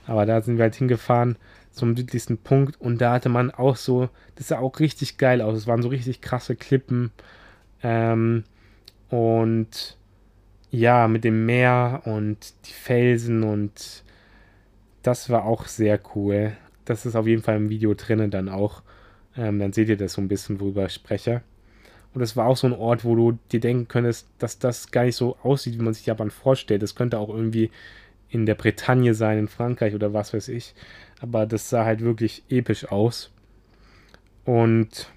aber 0.08 0.26
da 0.26 0.42
sind 0.42 0.58
wir 0.58 0.64
halt 0.64 0.76
hingefahren 0.76 1.38
zum 1.72 1.96
südlichsten 1.96 2.40
Punkt 2.40 2.80
und 2.82 3.00
da 3.02 3.14
hatte 3.14 3.30
man 3.30 3.52
auch 3.52 3.76
so, 3.76 4.10
das 4.36 4.48
sah 4.48 4.58
auch 4.58 4.80
richtig 4.80 5.18
geil 5.18 5.42
aus. 5.42 5.58
Es 5.58 5.68
waren 5.68 5.84
so 5.84 5.90
richtig 5.90 6.22
krasse 6.22 6.56
Klippen 6.56 7.12
ähm, 7.84 8.44
und 9.10 9.98
ja, 10.72 11.08
mit 11.08 11.24
dem 11.24 11.46
Meer 11.46 12.02
und 12.06 12.54
die 12.66 12.74
Felsen 12.74 13.44
und 13.44 14.04
das 15.08 15.30
war 15.30 15.46
auch 15.46 15.68
sehr 15.68 16.02
cool. 16.16 16.52
Das 16.84 17.06
ist 17.06 17.16
auf 17.16 17.28
jeden 17.28 17.42
Fall 17.42 17.56
im 17.56 17.70
Video 17.70 17.94
drinnen 17.94 18.30
dann 18.30 18.50
auch. 18.50 18.84
Ähm, 19.38 19.58
dann 19.58 19.72
seht 19.72 19.88
ihr 19.88 19.96
das 19.96 20.14
so 20.14 20.22
ein 20.22 20.28
bisschen, 20.28 20.60
worüber 20.60 20.86
ich 20.86 20.94
spreche. 20.94 21.44
Und 22.14 22.20
das 22.20 22.36
war 22.36 22.46
auch 22.46 22.58
so 22.58 22.68
ein 22.68 22.74
Ort, 22.74 23.06
wo 23.06 23.16
du 23.16 23.40
dir 23.52 23.62
denken 23.62 23.88
könntest, 23.88 24.28
dass 24.38 24.60
das 24.60 24.92
gar 24.92 25.06
nicht 25.06 25.16
so 25.16 25.38
aussieht, 25.44 25.80
wie 25.80 25.84
man 25.84 25.94
sich 25.94 26.06
Japan 26.06 26.30
vorstellt. 26.30 26.82
Das 26.82 26.96
könnte 26.96 27.20
auch 27.20 27.30
irgendwie 27.30 27.72
in 28.30 28.46
der 28.46 28.56
Bretagne 28.56 29.14
sein, 29.14 29.38
in 29.38 29.48
Frankreich 29.48 29.96
oder 29.96 30.14
was 30.14 30.34
weiß 30.34 30.50
ich. 30.50 30.76
Aber 31.22 31.46
das 31.46 31.70
sah 31.70 31.86
halt 31.86 32.02
wirklich 32.02 32.44
episch 32.50 32.92
aus. 32.92 33.32
Und 34.44 35.10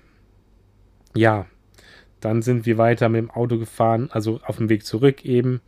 ja, 1.16 1.46
dann 2.20 2.42
sind 2.42 2.64
wir 2.64 2.78
weiter 2.78 3.08
mit 3.08 3.18
dem 3.18 3.30
Auto 3.30 3.58
gefahren, 3.58 4.08
also 4.12 4.40
auf 4.44 4.58
dem 4.58 4.68
Weg 4.68 4.84
zurück 4.84 5.24
eben, 5.24 5.60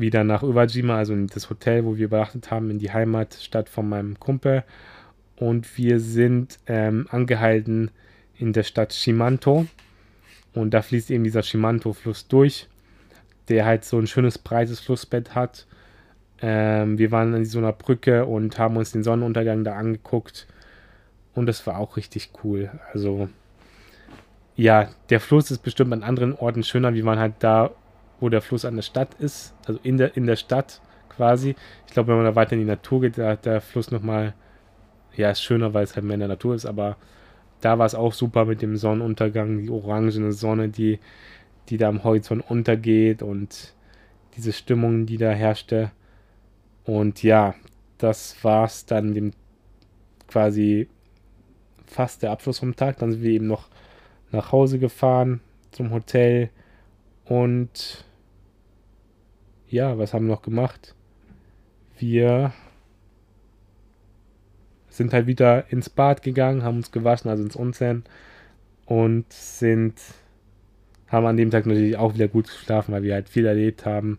wieder 0.00 0.24
nach 0.24 0.42
Iwajima, 0.42 0.96
also 0.96 1.12
in 1.12 1.26
das 1.26 1.50
Hotel, 1.50 1.84
wo 1.84 1.96
wir 1.96 2.06
übernachtet 2.06 2.50
haben, 2.50 2.70
in 2.70 2.78
die 2.78 2.92
Heimatstadt 2.92 3.68
von 3.68 3.88
meinem 3.88 4.18
Kumpel. 4.18 4.64
Und 5.36 5.78
wir 5.78 6.00
sind 6.00 6.58
ähm, 6.66 7.06
angehalten 7.10 7.90
in 8.36 8.52
der 8.52 8.64
Stadt 8.64 8.92
Shimanto. 8.92 9.66
Und 10.54 10.72
da 10.72 10.82
fließt 10.82 11.10
eben 11.10 11.24
dieser 11.24 11.42
Shimanto-Fluss 11.42 12.28
durch, 12.28 12.68
der 13.48 13.64
halt 13.64 13.84
so 13.84 13.98
ein 13.98 14.06
schönes 14.06 14.38
breites 14.38 14.80
Flussbett 14.80 15.34
hat 15.34 15.66
ähm, 16.40 16.98
wir 16.98 17.10
waren 17.10 17.34
an 17.34 17.44
so 17.44 17.58
einer 17.58 17.72
Brücke 17.72 18.26
und 18.26 18.58
haben 18.58 18.76
uns 18.76 18.92
den 18.92 19.02
Sonnenuntergang 19.02 19.64
da 19.64 19.74
angeguckt. 19.74 20.46
Und 21.34 21.46
das 21.46 21.66
war 21.66 21.78
auch 21.78 21.96
richtig 21.96 22.30
cool. 22.42 22.70
Also, 22.92 23.28
ja, 24.56 24.88
der 25.10 25.20
Fluss 25.20 25.50
ist 25.50 25.60
bestimmt 25.60 25.92
an 25.92 26.02
anderen 26.02 26.34
Orten 26.34 26.62
schöner, 26.62 26.94
wie 26.94 27.02
man 27.02 27.18
halt 27.18 27.34
da, 27.40 27.70
wo 28.20 28.28
der 28.28 28.42
Fluss 28.42 28.64
an 28.64 28.76
der 28.76 28.82
Stadt 28.82 29.14
ist. 29.14 29.54
Also 29.66 29.80
in 29.82 29.96
der, 29.96 30.16
in 30.16 30.26
der 30.26 30.36
Stadt 30.36 30.80
quasi. 31.08 31.54
Ich 31.86 31.92
glaube, 31.92 32.08
wenn 32.08 32.16
man 32.16 32.26
da 32.26 32.34
weiter 32.34 32.52
in 32.52 32.60
die 32.60 32.64
Natur 32.64 33.00
geht, 33.02 33.18
da 33.18 33.30
hat 33.30 33.46
der 33.46 33.60
Fluss 33.60 33.90
nochmal, 33.90 34.34
ja, 35.16 35.30
ist 35.30 35.42
schöner, 35.42 35.74
weil 35.74 35.84
es 35.84 35.96
halt 35.96 36.04
mehr 36.04 36.14
in 36.14 36.20
der 36.20 36.28
Natur 36.28 36.54
ist, 36.54 36.66
aber 36.66 36.96
da 37.60 37.78
war 37.78 37.86
es 37.86 37.94
auch 37.94 38.12
super 38.12 38.44
mit 38.44 38.62
dem 38.62 38.76
Sonnenuntergang, 38.76 39.62
die 39.62 39.70
orangene 39.70 40.32
Sonne, 40.32 40.68
die, 40.68 41.00
die 41.68 41.76
da 41.76 41.88
am 41.88 42.04
Horizont 42.04 42.48
untergeht 42.48 43.22
und 43.22 43.74
diese 44.36 44.52
Stimmung, 44.52 45.06
die 45.06 45.16
da 45.16 45.30
herrschte. 45.30 45.90
Und 46.84 47.22
ja, 47.22 47.54
das 47.98 48.42
war's 48.44 48.86
dann 48.86 49.12
dem 49.12 49.32
quasi 50.28 50.88
fast 51.86 52.22
der 52.22 52.30
Abschluss 52.30 52.60
vom 52.60 52.76
Tag. 52.76 52.98
Dann 52.98 53.12
sind 53.12 53.22
wir 53.22 53.32
eben 53.32 53.48
noch 53.48 53.68
nach 54.30 54.52
Hause 54.52 54.78
gefahren 54.78 55.40
zum 55.72 55.90
Hotel 55.90 56.50
und 57.24 58.04
ja, 59.68 59.98
was 59.98 60.14
haben 60.14 60.26
wir 60.26 60.34
noch 60.34 60.42
gemacht? 60.42 60.94
Wir 61.98 62.52
sind 64.88 65.12
halt 65.12 65.26
wieder 65.26 65.70
ins 65.70 65.90
Bad 65.90 66.22
gegangen, 66.22 66.62
haben 66.62 66.78
uns 66.78 66.90
gewaschen, 66.90 67.30
also 67.30 67.42
ins 67.42 67.56
Onsen 67.56 68.04
und 68.86 69.32
sind 69.32 69.94
haben 71.08 71.26
an 71.26 71.36
dem 71.36 71.50
Tag 71.50 71.66
natürlich 71.66 71.96
auch 71.96 72.14
wieder 72.14 72.28
gut 72.28 72.46
geschlafen, 72.46 72.92
weil 72.92 73.02
wir 73.02 73.14
halt 73.14 73.28
viel 73.28 73.46
erlebt 73.46 73.86
haben. 73.86 74.18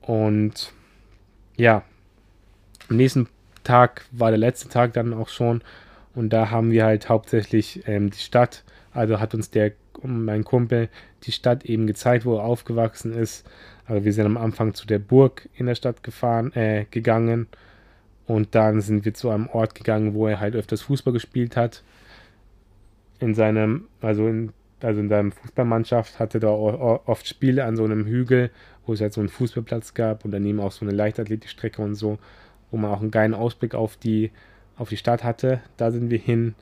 Und 0.00 0.72
ja, 1.56 1.82
am 2.88 2.96
nächsten 2.96 3.28
Tag 3.64 4.04
war 4.10 4.30
der 4.30 4.38
letzte 4.38 4.68
Tag 4.68 4.92
dann 4.92 5.12
auch 5.14 5.28
schon 5.28 5.62
und 6.14 6.32
da 6.32 6.50
haben 6.50 6.70
wir 6.70 6.84
halt 6.84 7.08
hauptsächlich 7.08 7.86
ähm, 7.86 8.10
die 8.10 8.18
Stadt, 8.18 8.64
also 8.92 9.20
hat 9.20 9.34
uns 9.34 9.50
der 9.50 9.72
mein 10.02 10.44
Kumpel 10.44 10.88
die 11.24 11.32
Stadt 11.32 11.64
eben 11.64 11.86
gezeigt, 11.86 12.24
wo 12.24 12.36
er 12.36 12.44
aufgewachsen 12.44 13.12
ist. 13.12 13.48
Also 13.86 14.04
wir 14.04 14.12
sind 14.12 14.26
am 14.26 14.36
Anfang 14.36 14.74
zu 14.74 14.86
der 14.86 14.98
Burg 14.98 15.48
in 15.54 15.66
der 15.66 15.74
Stadt 15.74 16.02
gefahren, 16.02 16.52
äh, 16.54 16.86
gegangen 16.90 17.46
und 18.26 18.54
dann 18.54 18.80
sind 18.80 19.04
wir 19.04 19.14
zu 19.14 19.30
einem 19.30 19.48
Ort 19.48 19.74
gegangen, 19.74 20.14
wo 20.14 20.26
er 20.26 20.40
halt 20.40 20.54
öfters 20.54 20.82
Fußball 20.82 21.12
gespielt 21.12 21.56
hat. 21.56 21.82
In 23.18 23.34
seinem, 23.34 23.88
also 24.00 24.26
in, 24.26 24.52
also 24.80 25.00
in 25.00 25.08
seiner 25.08 25.32
Fußballmannschaft 25.32 26.18
hatte 26.18 26.40
da 26.40 26.48
oft 26.50 27.28
Spiele 27.28 27.64
an 27.64 27.76
so 27.76 27.84
einem 27.84 28.06
Hügel, 28.06 28.50
wo 28.86 28.92
es 28.92 29.00
halt 29.00 29.12
so 29.12 29.20
einen 29.20 29.28
Fußballplatz 29.28 29.94
gab 29.94 30.24
und 30.24 30.30
daneben 30.30 30.60
auch 30.60 30.72
so 30.72 30.84
eine 30.84 30.94
Leichtathletikstrecke 30.94 31.82
und 31.82 31.94
so, 31.94 32.18
wo 32.70 32.76
man 32.76 32.90
auch 32.90 33.00
einen 33.00 33.10
geilen 33.10 33.34
Ausblick 33.34 33.74
auf 33.74 33.96
die, 33.96 34.30
auf 34.76 34.88
die 34.88 34.96
Stadt 34.96 35.24
hatte. 35.24 35.60
Da 35.76 35.90
sind 35.90 36.10
wir 36.10 36.18
hin. 36.18 36.54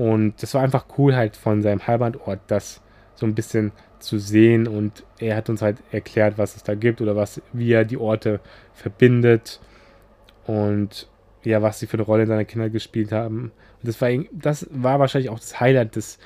Und 0.00 0.42
das 0.42 0.54
war 0.54 0.62
einfach 0.62 0.86
cool 0.96 1.14
halt 1.14 1.36
von 1.36 1.60
seinem 1.60 1.86
Heimatort, 1.86 2.40
das 2.46 2.80
so 3.14 3.26
ein 3.26 3.34
bisschen 3.34 3.70
zu 3.98 4.18
sehen 4.18 4.66
und 4.66 5.04
er 5.18 5.36
hat 5.36 5.50
uns 5.50 5.60
halt 5.60 5.76
erklärt, 5.92 6.38
was 6.38 6.56
es 6.56 6.62
da 6.62 6.74
gibt 6.74 7.02
oder 7.02 7.16
was, 7.16 7.42
wie 7.52 7.70
er 7.70 7.84
die 7.84 7.98
Orte 7.98 8.40
verbindet 8.72 9.60
und 10.46 11.06
ja, 11.44 11.60
was 11.60 11.80
sie 11.80 11.86
für 11.86 11.98
eine 11.98 12.04
Rolle 12.04 12.22
in 12.22 12.28
seiner 12.30 12.46
Kindheit 12.46 12.72
gespielt 12.72 13.12
haben. 13.12 13.52
Und 13.82 13.88
das 13.88 14.00
war, 14.00 14.08
das 14.32 14.66
war 14.70 15.00
wahrscheinlich 15.00 15.28
auch 15.28 15.38
das 15.38 15.60
Highlight 15.60 15.96
des, 15.96 16.18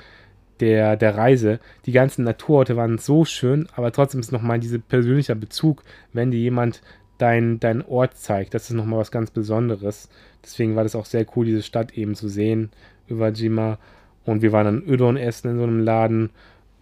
der, 0.61 0.95
der 0.95 1.17
Reise. 1.17 1.59
Die 1.85 1.91
ganzen 1.91 2.23
Naturorte 2.23 2.77
waren 2.77 2.97
so 2.97 3.25
schön, 3.25 3.67
aber 3.75 3.91
trotzdem 3.91 4.21
ist 4.21 4.31
nochmal 4.31 4.61
dieser 4.61 4.79
persönliche 4.79 5.35
Bezug, 5.35 5.83
wenn 6.13 6.31
dir 6.31 6.39
jemand 6.39 6.81
dein, 7.17 7.59
dein 7.59 7.81
Ort 7.81 8.15
zeigt. 8.15 8.53
Das 8.53 8.69
ist 8.69 8.75
nochmal 8.77 8.99
was 8.99 9.11
ganz 9.11 9.31
Besonderes. 9.31 10.07
Deswegen 10.45 10.77
war 10.77 10.83
das 10.83 10.95
auch 10.95 11.05
sehr 11.05 11.25
cool, 11.35 11.45
diese 11.45 11.61
Stadt 11.61 11.97
eben 11.97 12.15
zu 12.15 12.29
sehen, 12.29 12.71
über 13.07 13.29
Jima. 13.29 13.77
Und 14.25 14.41
wir 14.41 14.51
waren 14.51 14.65
dann 14.65 14.83
Udon 14.87 15.17
essen 15.17 15.51
in 15.51 15.57
so 15.57 15.63
einem 15.63 15.79
Laden, 15.79 16.31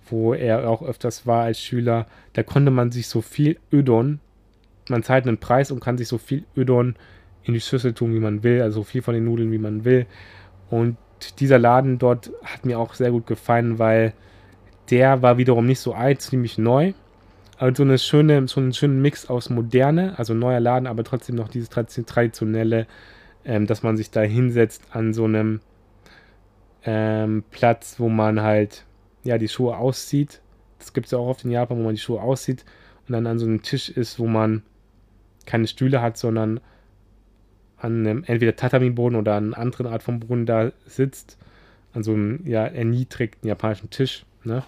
wo 0.09 0.33
er 0.33 0.69
auch 0.69 0.81
öfters 0.81 1.27
war 1.27 1.43
als 1.43 1.59
Schüler. 1.59 2.07
Da 2.33 2.43
konnte 2.43 2.71
man 2.71 2.91
sich 2.91 3.07
so 3.07 3.21
viel 3.21 3.57
Udon, 3.71 4.19
man 4.89 5.03
zahlt 5.03 5.27
einen 5.27 5.37
Preis 5.37 5.71
und 5.71 5.79
kann 5.79 5.97
sich 5.97 6.07
so 6.07 6.17
viel 6.17 6.43
Udon 6.55 6.95
in 7.43 7.53
die 7.53 7.61
Schüssel 7.61 7.93
tun, 7.93 8.13
wie 8.13 8.19
man 8.19 8.43
will, 8.43 8.61
also 8.61 8.81
so 8.81 8.83
viel 8.83 9.01
von 9.01 9.13
den 9.13 9.25
Nudeln, 9.25 9.51
wie 9.51 9.57
man 9.57 9.85
will. 9.85 10.05
Und 10.69 10.97
dieser 11.39 11.59
Laden 11.59 11.99
dort 11.99 12.31
hat 12.43 12.65
mir 12.65 12.79
auch 12.79 12.93
sehr 12.93 13.11
gut 13.11 13.27
gefallen, 13.27 13.79
weil 13.79 14.13
der 14.89 15.21
war 15.21 15.37
wiederum 15.37 15.65
nicht 15.65 15.79
so 15.79 15.93
alt, 15.93 16.21
ziemlich 16.21 16.57
neu. 16.57 16.93
Also 17.57 17.77
so 17.77 17.83
eine 17.83 17.97
schöne, 17.97 18.47
so 18.47 18.59
einen 18.59 18.73
schönen 18.73 19.01
Mix 19.01 19.29
aus 19.29 19.49
Moderne, 19.49 20.17
also 20.17 20.33
neuer 20.33 20.59
Laden, 20.59 20.87
aber 20.87 21.03
trotzdem 21.03 21.35
noch 21.35 21.47
dieses 21.47 21.69
traditionelle, 21.69 22.87
ähm, 23.45 23.67
dass 23.67 23.83
man 23.83 23.95
sich 23.95 24.11
da 24.11 24.21
hinsetzt 24.21 24.83
an 24.91 25.13
so 25.13 25.25
einem 25.25 25.61
ähm, 26.85 27.43
Platz, 27.51 27.99
wo 27.99 28.09
man 28.09 28.41
halt 28.41 28.85
ja 29.23 29.37
die 29.37 29.47
Schuhe 29.47 29.77
auszieht. 29.77 30.41
Das 30.79 30.93
gibt 30.93 31.05
es 31.05 31.11
ja 31.11 31.17
auch 31.17 31.27
oft 31.27 31.45
in 31.45 31.51
Japan, 31.51 31.77
wo 31.77 31.83
man 31.83 31.95
die 31.95 32.01
Schuhe 32.01 32.21
auszieht 32.21 32.65
und 33.07 33.13
dann 33.13 33.27
an 33.27 33.39
so 33.39 33.45
einem 33.45 33.61
Tisch 33.61 33.89
ist, 33.89 34.19
wo 34.19 34.27
man 34.27 34.63
keine 35.45 35.67
Stühle 35.67 36.01
hat, 36.01 36.17
sondern 36.17 36.59
an 37.77 38.05
einem 38.05 38.23
entweder 38.25 38.55
Tatami-Boden 38.55 39.15
oder 39.15 39.35
an 39.35 39.53
einer 39.53 39.57
anderen 39.57 39.87
Art 39.87 40.03
von 40.03 40.19
Boden 40.21 40.45
da 40.45 40.71
sitzt. 40.85 41.37
An 41.93 42.03
so 42.03 42.13
einem 42.13 42.47
ja, 42.47 42.65
erniedrigten 42.65 43.47
japanischen 43.47 43.89
Tisch. 43.89 44.25
Ne? 44.43 44.63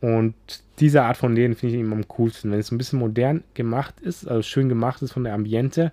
Und 0.00 0.34
diese 0.80 1.02
Art 1.02 1.16
von 1.16 1.34
Läden 1.34 1.54
finde 1.54 1.76
ich 1.76 1.80
immer 1.80 1.96
am 1.96 2.08
coolsten, 2.08 2.50
wenn 2.50 2.58
es 2.58 2.72
ein 2.72 2.78
bisschen 2.78 2.98
modern 2.98 3.44
gemacht 3.54 4.00
ist, 4.00 4.26
also 4.26 4.42
schön 4.42 4.68
gemacht 4.68 5.02
ist 5.02 5.12
von 5.12 5.24
der 5.24 5.34
Ambiente 5.34 5.92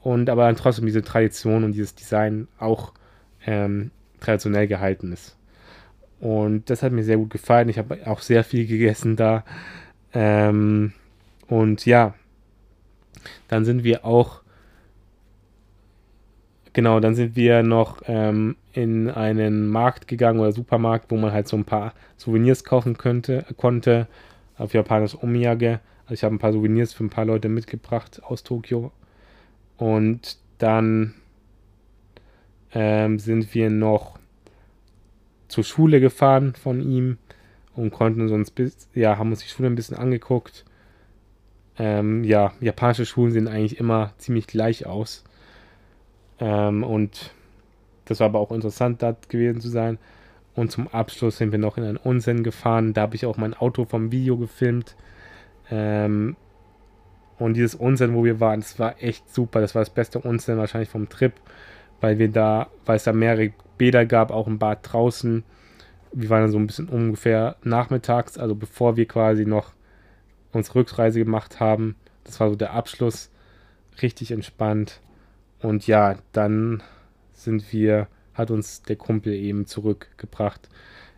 und 0.00 0.28
aber 0.28 0.46
dann 0.46 0.56
trotzdem 0.56 0.86
diese 0.86 1.02
Tradition 1.02 1.64
und 1.64 1.72
dieses 1.72 1.94
Design 1.94 2.48
auch 2.58 2.92
ähm, 3.46 3.90
traditionell 4.20 4.66
gehalten 4.66 5.12
ist. 5.12 5.36
Und 6.20 6.68
das 6.68 6.82
hat 6.82 6.92
mir 6.92 7.02
sehr 7.02 7.16
gut 7.16 7.30
gefallen. 7.30 7.68
Ich 7.68 7.78
habe 7.78 8.06
auch 8.06 8.20
sehr 8.20 8.44
viel 8.44 8.66
gegessen 8.66 9.16
da. 9.16 9.44
Ähm, 10.12 10.92
und 11.48 11.86
ja, 11.86 12.14
dann 13.48 13.64
sind 13.64 13.84
wir 13.84 14.04
auch, 14.04 14.42
genau, 16.72 17.00
dann 17.00 17.14
sind 17.14 17.36
wir 17.36 17.62
noch 17.62 18.02
ähm, 18.06 18.56
in 18.72 19.10
einen 19.10 19.68
Markt 19.68 20.08
gegangen 20.08 20.40
oder 20.40 20.52
Supermarkt, 20.52 21.10
wo 21.10 21.16
man 21.16 21.32
halt 21.32 21.48
so 21.48 21.56
ein 21.56 21.64
paar 21.64 21.94
Souvenirs 22.16 22.64
kaufen 22.64 22.98
könnte, 22.98 23.46
konnte, 23.56 24.06
auf 24.58 24.74
Japanisch 24.74 25.16
Omiyage. 25.22 25.80
Also 26.04 26.14
ich 26.14 26.24
habe 26.24 26.34
ein 26.34 26.38
paar 26.38 26.52
Souvenirs 26.52 26.92
für 26.92 27.04
ein 27.04 27.10
paar 27.10 27.24
Leute 27.24 27.48
mitgebracht 27.48 28.22
aus 28.22 28.42
Tokio. 28.42 28.92
Und 29.78 30.36
dann 30.58 31.14
ähm, 32.72 33.18
sind 33.18 33.54
wir 33.54 33.70
noch 33.70 34.18
zur 35.48 35.64
Schule 35.64 36.00
gefahren 36.00 36.54
von 36.54 36.80
ihm 36.80 37.18
und 37.74 37.90
konnten 37.90 38.30
uns 38.30 38.50
bis, 38.50 38.88
ja, 38.94 39.18
haben 39.18 39.30
uns 39.30 39.40
die 39.40 39.48
Schule 39.48 39.68
ein 39.68 39.74
bisschen 39.74 39.96
angeguckt. 39.96 40.64
Ähm, 41.78 42.24
ja, 42.24 42.52
japanische 42.60 43.06
Schulen 43.06 43.32
sehen 43.32 43.48
eigentlich 43.48 43.78
immer 43.78 44.12
ziemlich 44.18 44.46
gleich 44.46 44.86
aus. 44.86 45.24
Ähm, 46.38 46.84
und 46.84 47.32
das 48.04 48.20
war 48.20 48.26
aber 48.26 48.40
auch 48.40 48.52
interessant, 48.52 49.02
da 49.02 49.16
gewesen 49.28 49.60
zu 49.60 49.68
sein. 49.68 49.98
Und 50.54 50.70
zum 50.70 50.88
Abschluss 50.88 51.38
sind 51.38 51.52
wir 51.52 51.58
noch 51.58 51.78
in 51.78 51.84
einen 51.84 51.96
Unsinn 51.96 52.42
gefahren. 52.42 52.92
Da 52.92 53.02
habe 53.02 53.16
ich 53.16 53.24
auch 53.24 53.36
mein 53.36 53.54
Auto 53.54 53.84
vom 53.84 54.12
Video 54.12 54.36
gefilmt. 54.36 54.96
Ähm, 55.70 56.36
und 57.38 57.54
dieses 57.54 57.74
Unsinn, 57.74 58.14
wo 58.14 58.24
wir 58.24 58.40
waren, 58.40 58.60
das 58.60 58.78
war 58.78 59.02
echt 59.02 59.32
super. 59.32 59.60
Das 59.60 59.74
war 59.74 59.80
das 59.80 59.90
beste 59.90 60.18
Unsinn 60.18 60.58
wahrscheinlich 60.58 60.90
vom 60.90 61.08
Trip, 61.08 61.32
weil 62.00 62.18
wir 62.18 62.28
da, 62.28 62.68
weil 62.84 62.96
es 62.96 63.04
da 63.04 63.12
mehrere 63.12 63.52
Bäder 63.78 64.06
gab, 64.06 64.30
auch 64.30 64.46
im 64.46 64.58
Bad 64.58 64.80
draußen. 64.82 65.44
Wir 66.12 66.30
waren 66.30 66.42
dann 66.42 66.52
so 66.52 66.58
ein 66.58 66.66
bisschen 66.66 66.88
ungefähr 66.88 67.56
nachmittags, 67.62 68.36
also 68.36 68.54
bevor 68.54 68.96
wir 68.96 69.06
quasi 69.06 69.44
noch 69.44 69.72
unsere 70.52 70.80
Rückreise 70.80 71.18
gemacht 71.18 71.60
haben. 71.60 71.96
Das 72.24 72.40
war 72.40 72.50
so 72.50 72.56
der 72.56 72.72
Abschluss. 72.72 73.30
Richtig 74.02 74.32
entspannt. 74.32 75.00
Und 75.60 75.86
ja, 75.86 76.16
dann 76.32 76.82
sind 77.32 77.72
wir, 77.72 78.08
hat 78.34 78.50
uns 78.50 78.82
der 78.82 78.96
Kumpel 78.96 79.32
eben 79.32 79.66
zurückgebracht 79.66 80.68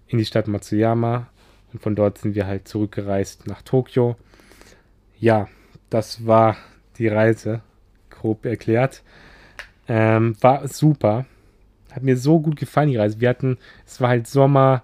in 0.07 0.19
die 0.19 0.25
Stadt 0.25 0.49
Matsuyama. 0.49 1.29
Und 1.73 1.81
von 1.81 1.95
dort 1.95 2.19
sind 2.19 2.35
wir 2.35 2.47
halt 2.47 2.69
zurückgereist 2.69 3.47
nach 3.47 3.63
Tokio. 3.63 4.17
Ja, 5.19 5.49
das 5.91 6.27
war 6.27 6.57
die 6.99 7.09
Reise, 7.09 7.63
grob 8.11 8.45
erklärt. 8.45 9.03
Ähm, 9.89 10.37
war 10.41 10.67
super. 10.69 11.27
Hat 11.93 12.03
mir 12.03 12.17
so 12.17 12.41
gut 12.41 12.57
gefallen, 12.57 12.89
die 12.89 12.97
Reise. 12.97 13.21
Wir 13.21 13.29
hatten, 13.29 13.59
es 13.87 14.01
war 14.01 14.09
halt 14.09 14.27
Sommer, 14.27 14.83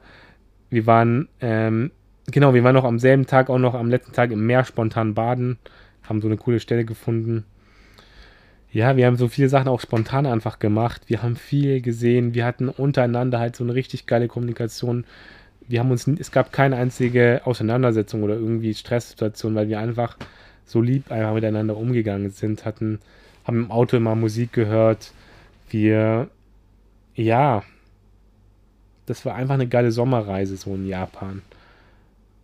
wir 0.71 0.87
waren, 0.87 1.29
ähm, 1.41 1.91
genau, 2.27 2.55
wir 2.55 2.65
waren 2.65 2.75
noch 2.75 2.85
am 2.85 2.99
selben 2.99 3.27
Tag, 3.27 3.49
auch 3.49 3.59
noch 3.59 3.75
am 3.75 3.89
letzten 3.89 4.13
Tag 4.13 4.31
im 4.31 4.47
Meer 4.47 4.65
spontan 4.65 5.15
baden, 5.15 5.59
haben 6.03 6.21
so 6.21 6.29
eine 6.29 6.37
coole 6.37 6.61
Stelle 6.61 6.85
gefunden. 6.85 7.45
Ja, 8.71 8.97
wir 8.97 9.07
haben 9.07 9.17
so 9.17 9.29
viele 9.29 9.49
Sachen 9.49 9.69
auch 9.69 9.81
spontan 9.81 10.27
einfach 10.27 10.59
gemacht. 10.59 11.03
Wir 11.07 11.23
haben 11.23 11.37
viel 11.37 11.81
gesehen. 11.81 12.35
Wir 12.35 12.45
hatten 12.45 12.69
untereinander 12.69 13.39
halt 13.39 13.57
so 13.57 13.65
eine 13.65 13.75
richtig 13.75 14.07
geile 14.07 14.29
Kommunikation. 14.29 15.05
Wir 15.67 15.81
haben 15.81 15.91
uns, 15.91 16.07
es 16.07 16.31
gab 16.33 16.53
keine 16.53 16.77
einzige 16.77 17.41
Auseinandersetzung 17.45 18.23
oder 18.23 18.35
irgendwie 18.35 18.75
Stresssituation, 18.75 19.55
weil 19.55 19.69
wir 19.69 19.79
einfach 19.79 20.19
so 20.67 20.83
lieb 20.83 21.11
einfach 21.11 21.33
miteinander 21.33 21.77
umgegangen 21.79 22.31
sind, 22.31 22.67
hatten, 22.67 23.01
haben 23.49 23.65
im 23.65 23.71
Auto 23.73 23.97
immer 23.97 24.15
Musik 24.15 24.53
gehört. 24.53 25.13
Wir 25.71 26.29
ja, 27.17 27.65
das 29.07 29.25
war 29.25 29.35
einfach 29.35 29.55
eine 29.55 29.67
geile 29.67 29.91
Sommerreise 29.91 30.57
so 30.57 30.75
in 30.75 30.87
Japan. 30.87 31.43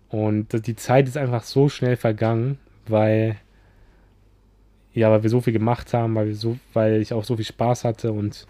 Und 0.09 0.67
die 0.67 0.77
Zeit 0.77 1.07
ist 1.07 1.17
einfach 1.17 1.45
so 1.45 1.69
schnell 1.69 1.97
vergangen, 1.97 2.59
weil 2.87 3.37
ja, 4.95 5.11
weil 5.11 5.23
wir 5.23 5.31
so 5.31 5.41
viel 5.41 5.53
gemacht 5.53 5.93
haben, 5.93 6.15
weil 6.15 6.29
wir 6.29 6.37
so, 6.37 6.57
weil 6.73 7.01
ich 7.01 7.13
auch 7.13 7.25
so 7.25 7.37
viel 7.37 7.45
Spaß 7.45 7.85
hatte 7.85 8.13
und 8.13 8.47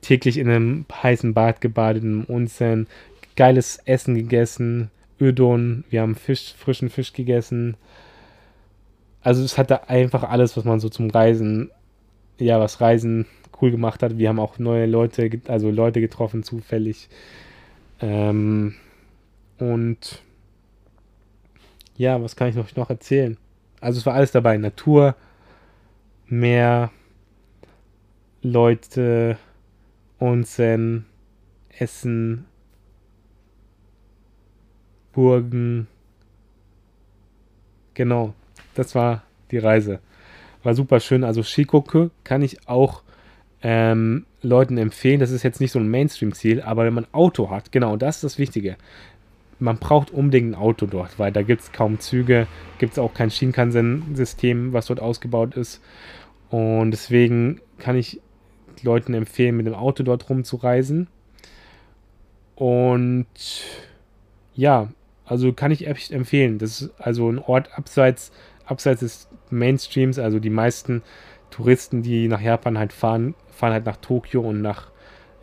täglich 0.00 0.38
in 0.38 0.48
einem 0.48 0.86
heißen 0.92 1.34
Bad 1.34 1.60
gebadet, 1.60 2.02
im 2.02 2.28
Onsen, 2.28 2.88
geiles 3.36 3.78
Essen 3.84 4.16
gegessen, 4.16 4.90
Ödon, 5.20 5.84
wir 5.90 6.02
haben 6.02 6.16
Fisch, 6.16 6.54
frischen 6.56 6.90
Fisch 6.90 7.12
gegessen. 7.12 7.76
Also 9.22 9.42
es 9.44 9.58
hatte 9.58 9.88
einfach 9.88 10.22
alles, 10.24 10.56
was 10.56 10.64
man 10.64 10.80
so 10.80 10.88
zum 10.88 11.10
Reisen, 11.10 11.70
ja, 12.38 12.58
was 12.58 12.80
Reisen 12.80 13.26
cool 13.60 13.70
gemacht 13.70 14.02
hat. 14.02 14.18
Wir 14.18 14.28
haben 14.28 14.40
auch 14.40 14.58
neue 14.58 14.86
Leute, 14.86 15.30
also 15.48 15.70
Leute 15.70 16.00
getroffen, 16.00 16.42
zufällig. 16.42 17.08
Ähm, 18.00 18.74
und 19.58 20.22
ja, 21.96 22.22
was 22.22 22.34
kann 22.36 22.48
ich 22.48 22.54
noch, 22.54 22.74
noch 22.76 22.88
erzählen? 22.90 23.36
Also 23.80 23.98
es 23.98 24.06
war 24.06 24.14
alles 24.14 24.32
dabei. 24.32 24.56
Natur, 24.56 25.16
Meer, 26.26 26.90
Leute, 28.42 29.36
Onsen, 30.18 31.04
Essen, 31.78 32.46
Burgen. 35.12 35.88
Genau, 37.94 38.32
das 38.74 38.94
war 38.94 39.22
die 39.50 39.58
Reise. 39.58 40.00
War 40.62 40.74
super 40.74 41.00
schön. 41.00 41.24
Also 41.24 41.42
Shikoku 41.42 42.10
kann 42.24 42.42
ich 42.42 42.68
auch 42.68 43.02
ähm, 43.62 44.26
Leuten 44.42 44.78
empfehlen. 44.78 45.20
Das 45.20 45.30
ist 45.30 45.42
jetzt 45.42 45.60
nicht 45.60 45.72
so 45.72 45.78
ein 45.78 45.88
Mainstream-Ziel, 45.88 46.62
aber 46.62 46.84
wenn 46.84 46.94
man 46.94 47.06
Auto 47.12 47.50
hat, 47.50 47.72
genau, 47.72 47.96
das 47.96 48.16
ist 48.16 48.24
das 48.24 48.38
Wichtige. 48.38 48.76
Man 49.58 49.76
braucht 49.76 50.10
unbedingt 50.10 50.52
ein 50.52 50.54
Auto 50.54 50.86
dort, 50.86 51.18
weil 51.18 51.32
da 51.32 51.42
gibt 51.42 51.60
es 51.62 51.72
kaum 51.72 52.00
Züge, 52.00 52.46
gibt 52.78 52.92
es 52.92 52.98
auch 52.98 53.12
kein 53.12 53.30
Shinkansen-System, 53.30 54.72
was 54.72 54.86
dort 54.86 55.00
ausgebaut 55.00 55.54
ist. 55.54 55.82
Und 56.48 56.92
deswegen 56.92 57.60
kann 57.78 57.96
ich 57.96 58.20
Leuten 58.82 59.12
empfehlen, 59.12 59.56
mit 59.56 59.66
dem 59.66 59.74
Auto 59.74 60.02
dort 60.02 60.28
rumzureisen. 60.30 61.08
Und 62.54 63.26
ja, 64.54 64.88
also 65.24 65.52
kann 65.52 65.70
ich 65.70 65.86
echt 65.86 66.10
empfehlen. 66.10 66.58
Das 66.58 66.82
ist 66.82 66.90
also 66.98 67.30
ein 67.30 67.38
Ort 67.38 67.76
abseits, 67.76 68.32
abseits 68.70 69.00
des 69.00 69.28
Mainstreams. 69.50 70.18
Also 70.18 70.38
die 70.38 70.50
meisten 70.50 71.02
Touristen, 71.50 72.02
die 72.02 72.28
nach 72.28 72.40
Japan 72.40 72.78
halt 72.78 72.92
fahren, 72.92 73.34
fahren 73.48 73.72
halt 73.72 73.86
nach 73.86 73.96
Tokio 73.96 74.40
und 74.40 74.62
nach 74.62 74.90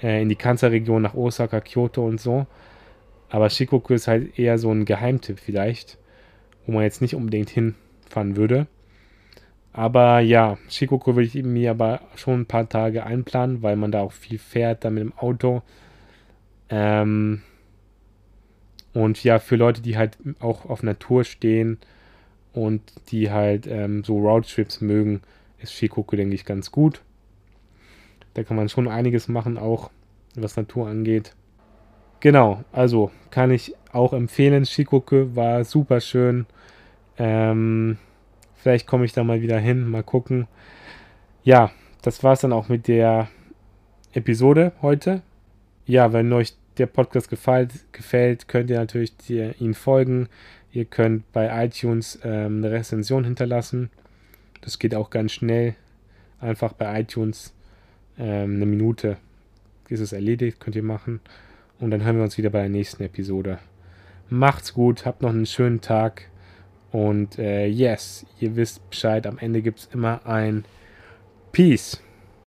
äh, 0.02 0.22
in 0.22 0.30
die 0.30 0.36
Kansa-Region, 0.36 1.02
nach 1.02 1.14
Osaka, 1.14 1.60
Kyoto 1.62 2.06
und 2.06 2.20
so. 2.20 2.48
Aber 3.30 3.50
Shikoku 3.50 3.94
ist 3.94 4.08
halt 4.08 4.40
eher 4.40 4.58
so 4.58 4.72
ein 4.72 4.86
Geheimtipp 4.86 5.40
vielleicht, 5.40 5.98
wo 6.66 6.74
man 6.74 6.84
jetzt 6.84 7.02
nicht 7.02 7.16
unbedingt 7.16 7.50
hinfahren 7.50 8.38
würde. 8.38 8.68
Aber 9.74 10.22
ja, 10.22 10.58
Shikoku 10.70 11.16
würde 11.16 11.28
ich 11.28 11.44
mir 11.44 11.72
aber 11.72 12.02
schon 12.16 12.42
ein 12.42 12.46
paar 12.46 12.68
Tage 12.68 13.06
einplanen, 13.06 13.62
weil 13.62 13.76
man 13.76 13.92
da 13.92 14.02
auch 14.02 14.14
viel 14.14 14.40
fährt, 14.40 14.86
dann 14.86 14.96
mit 14.96 15.04
dem 15.04 15.18
Auto. 15.18 15.62
Ähm, 16.70 17.44
und 18.94 19.24
ja, 19.24 19.40
für 19.40 19.58
Leute, 19.58 19.82
die 19.82 19.98
halt 19.98 20.18
auch 20.40 20.66
auf 20.66 20.82
Natur 20.82 21.24
stehen 21.24 21.78
und 22.58 22.82
die 23.12 23.30
halt 23.30 23.68
ähm, 23.68 24.04
so 24.04 24.18
Roadtrips 24.18 24.82
mögen, 24.82 25.22
ist 25.60 25.74
Shikoku, 25.74 26.16
denke 26.16 26.34
ich, 26.34 26.44
ganz 26.44 26.72
gut. 26.72 27.02
Da 28.34 28.44
kann 28.44 28.58
man 28.58 28.68
schon 28.68 28.88
einiges 28.88 29.28
machen, 29.28 29.58
auch 29.58 29.92
was 30.36 30.58
Natur 30.58 30.88
angeht. 30.88 31.36
Genau, 32.20 32.64
also 32.72 33.12
kann 33.30 33.52
ich 33.52 33.76
auch 33.92 34.12
empfehlen. 34.14 34.66
Shikoku 34.66 35.36
war 35.36 35.64
super 35.66 36.02
schön. 36.02 36.48
Ähm, 37.20 37.98
vielleicht 38.56 38.88
komme 38.88 39.06
ich 39.06 39.14
da 39.14 39.24
mal 39.24 39.42
wieder 39.42 39.60
hin, 39.60 39.88
mal 39.88 40.04
gucken. 40.04 40.48
Ja, 41.44 41.72
das 42.02 42.24
war 42.24 42.34
es 42.34 42.42
dann 42.42 42.54
auch 42.54 42.70
mit 42.70 42.88
der 42.88 43.28
Episode 44.14 44.72
heute. 44.82 45.22
Ja, 45.86 46.12
wenn 46.12 46.34
euch 46.34 46.56
der 46.78 46.88
Podcast 46.88 47.30
gefällt, 47.30 47.72
gefällt 47.92 48.48
könnt 48.48 48.70
ihr 48.70 48.80
natürlich 48.80 49.14
ihn 49.30 49.74
folgen. 49.74 50.28
Ihr 50.78 50.86
könnt 50.86 51.32
bei 51.32 51.66
iTunes 51.66 52.20
ähm, 52.24 52.58
eine 52.58 52.70
Rezension 52.70 53.24
hinterlassen. 53.24 53.90
Das 54.62 54.78
geht 54.78 54.94
auch 54.94 55.10
ganz 55.10 55.32
schnell. 55.32 55.74
Einfach 56.40 56.74
bei 56.74 57.02
iTunes 57.02 57.56
ähm, 58.20 58.58
eine 58.58 58.68
Minute 58.68 59.18
ist 59.90 60.02
es 60.02 60.14
erledigt, 60.14 60.60
könnt 60.60 60.76
ihr 60.76 60.84
machen. 60.84 61.20
Und 61.80 61.90
dann 61.90 62.04
hören 62.04 62.18
wir 62.18 62.24
uns 62.24 62.38
wieder 62.38 62.52
bei 62.52 62.60
der 62.60 62.70
nächsten 62.70 63.02
Episode. 63.02 63.58
Macht's 64.30 64.76
gut, 64.76 65.08
habt 65.08 65.24
noch 65.24 65.32
einen 65.32 65.48
schönen 65.48 65.82
Tag. 65.82 66.30
Und 66.92 67.40
äh, 67.40 67.66
yes, 67.66 68.28
ihr 68.40 68.56
wisst 68.56 68.88
Bescheid, 68.92 69.26
am 69.26 69.40
Ende 69.40 69.64
gibt 69.64 69.80
es 69.80 69.90
immer 69.92 70.28
ein 70.28 70.64
Peace. 71.54 72.04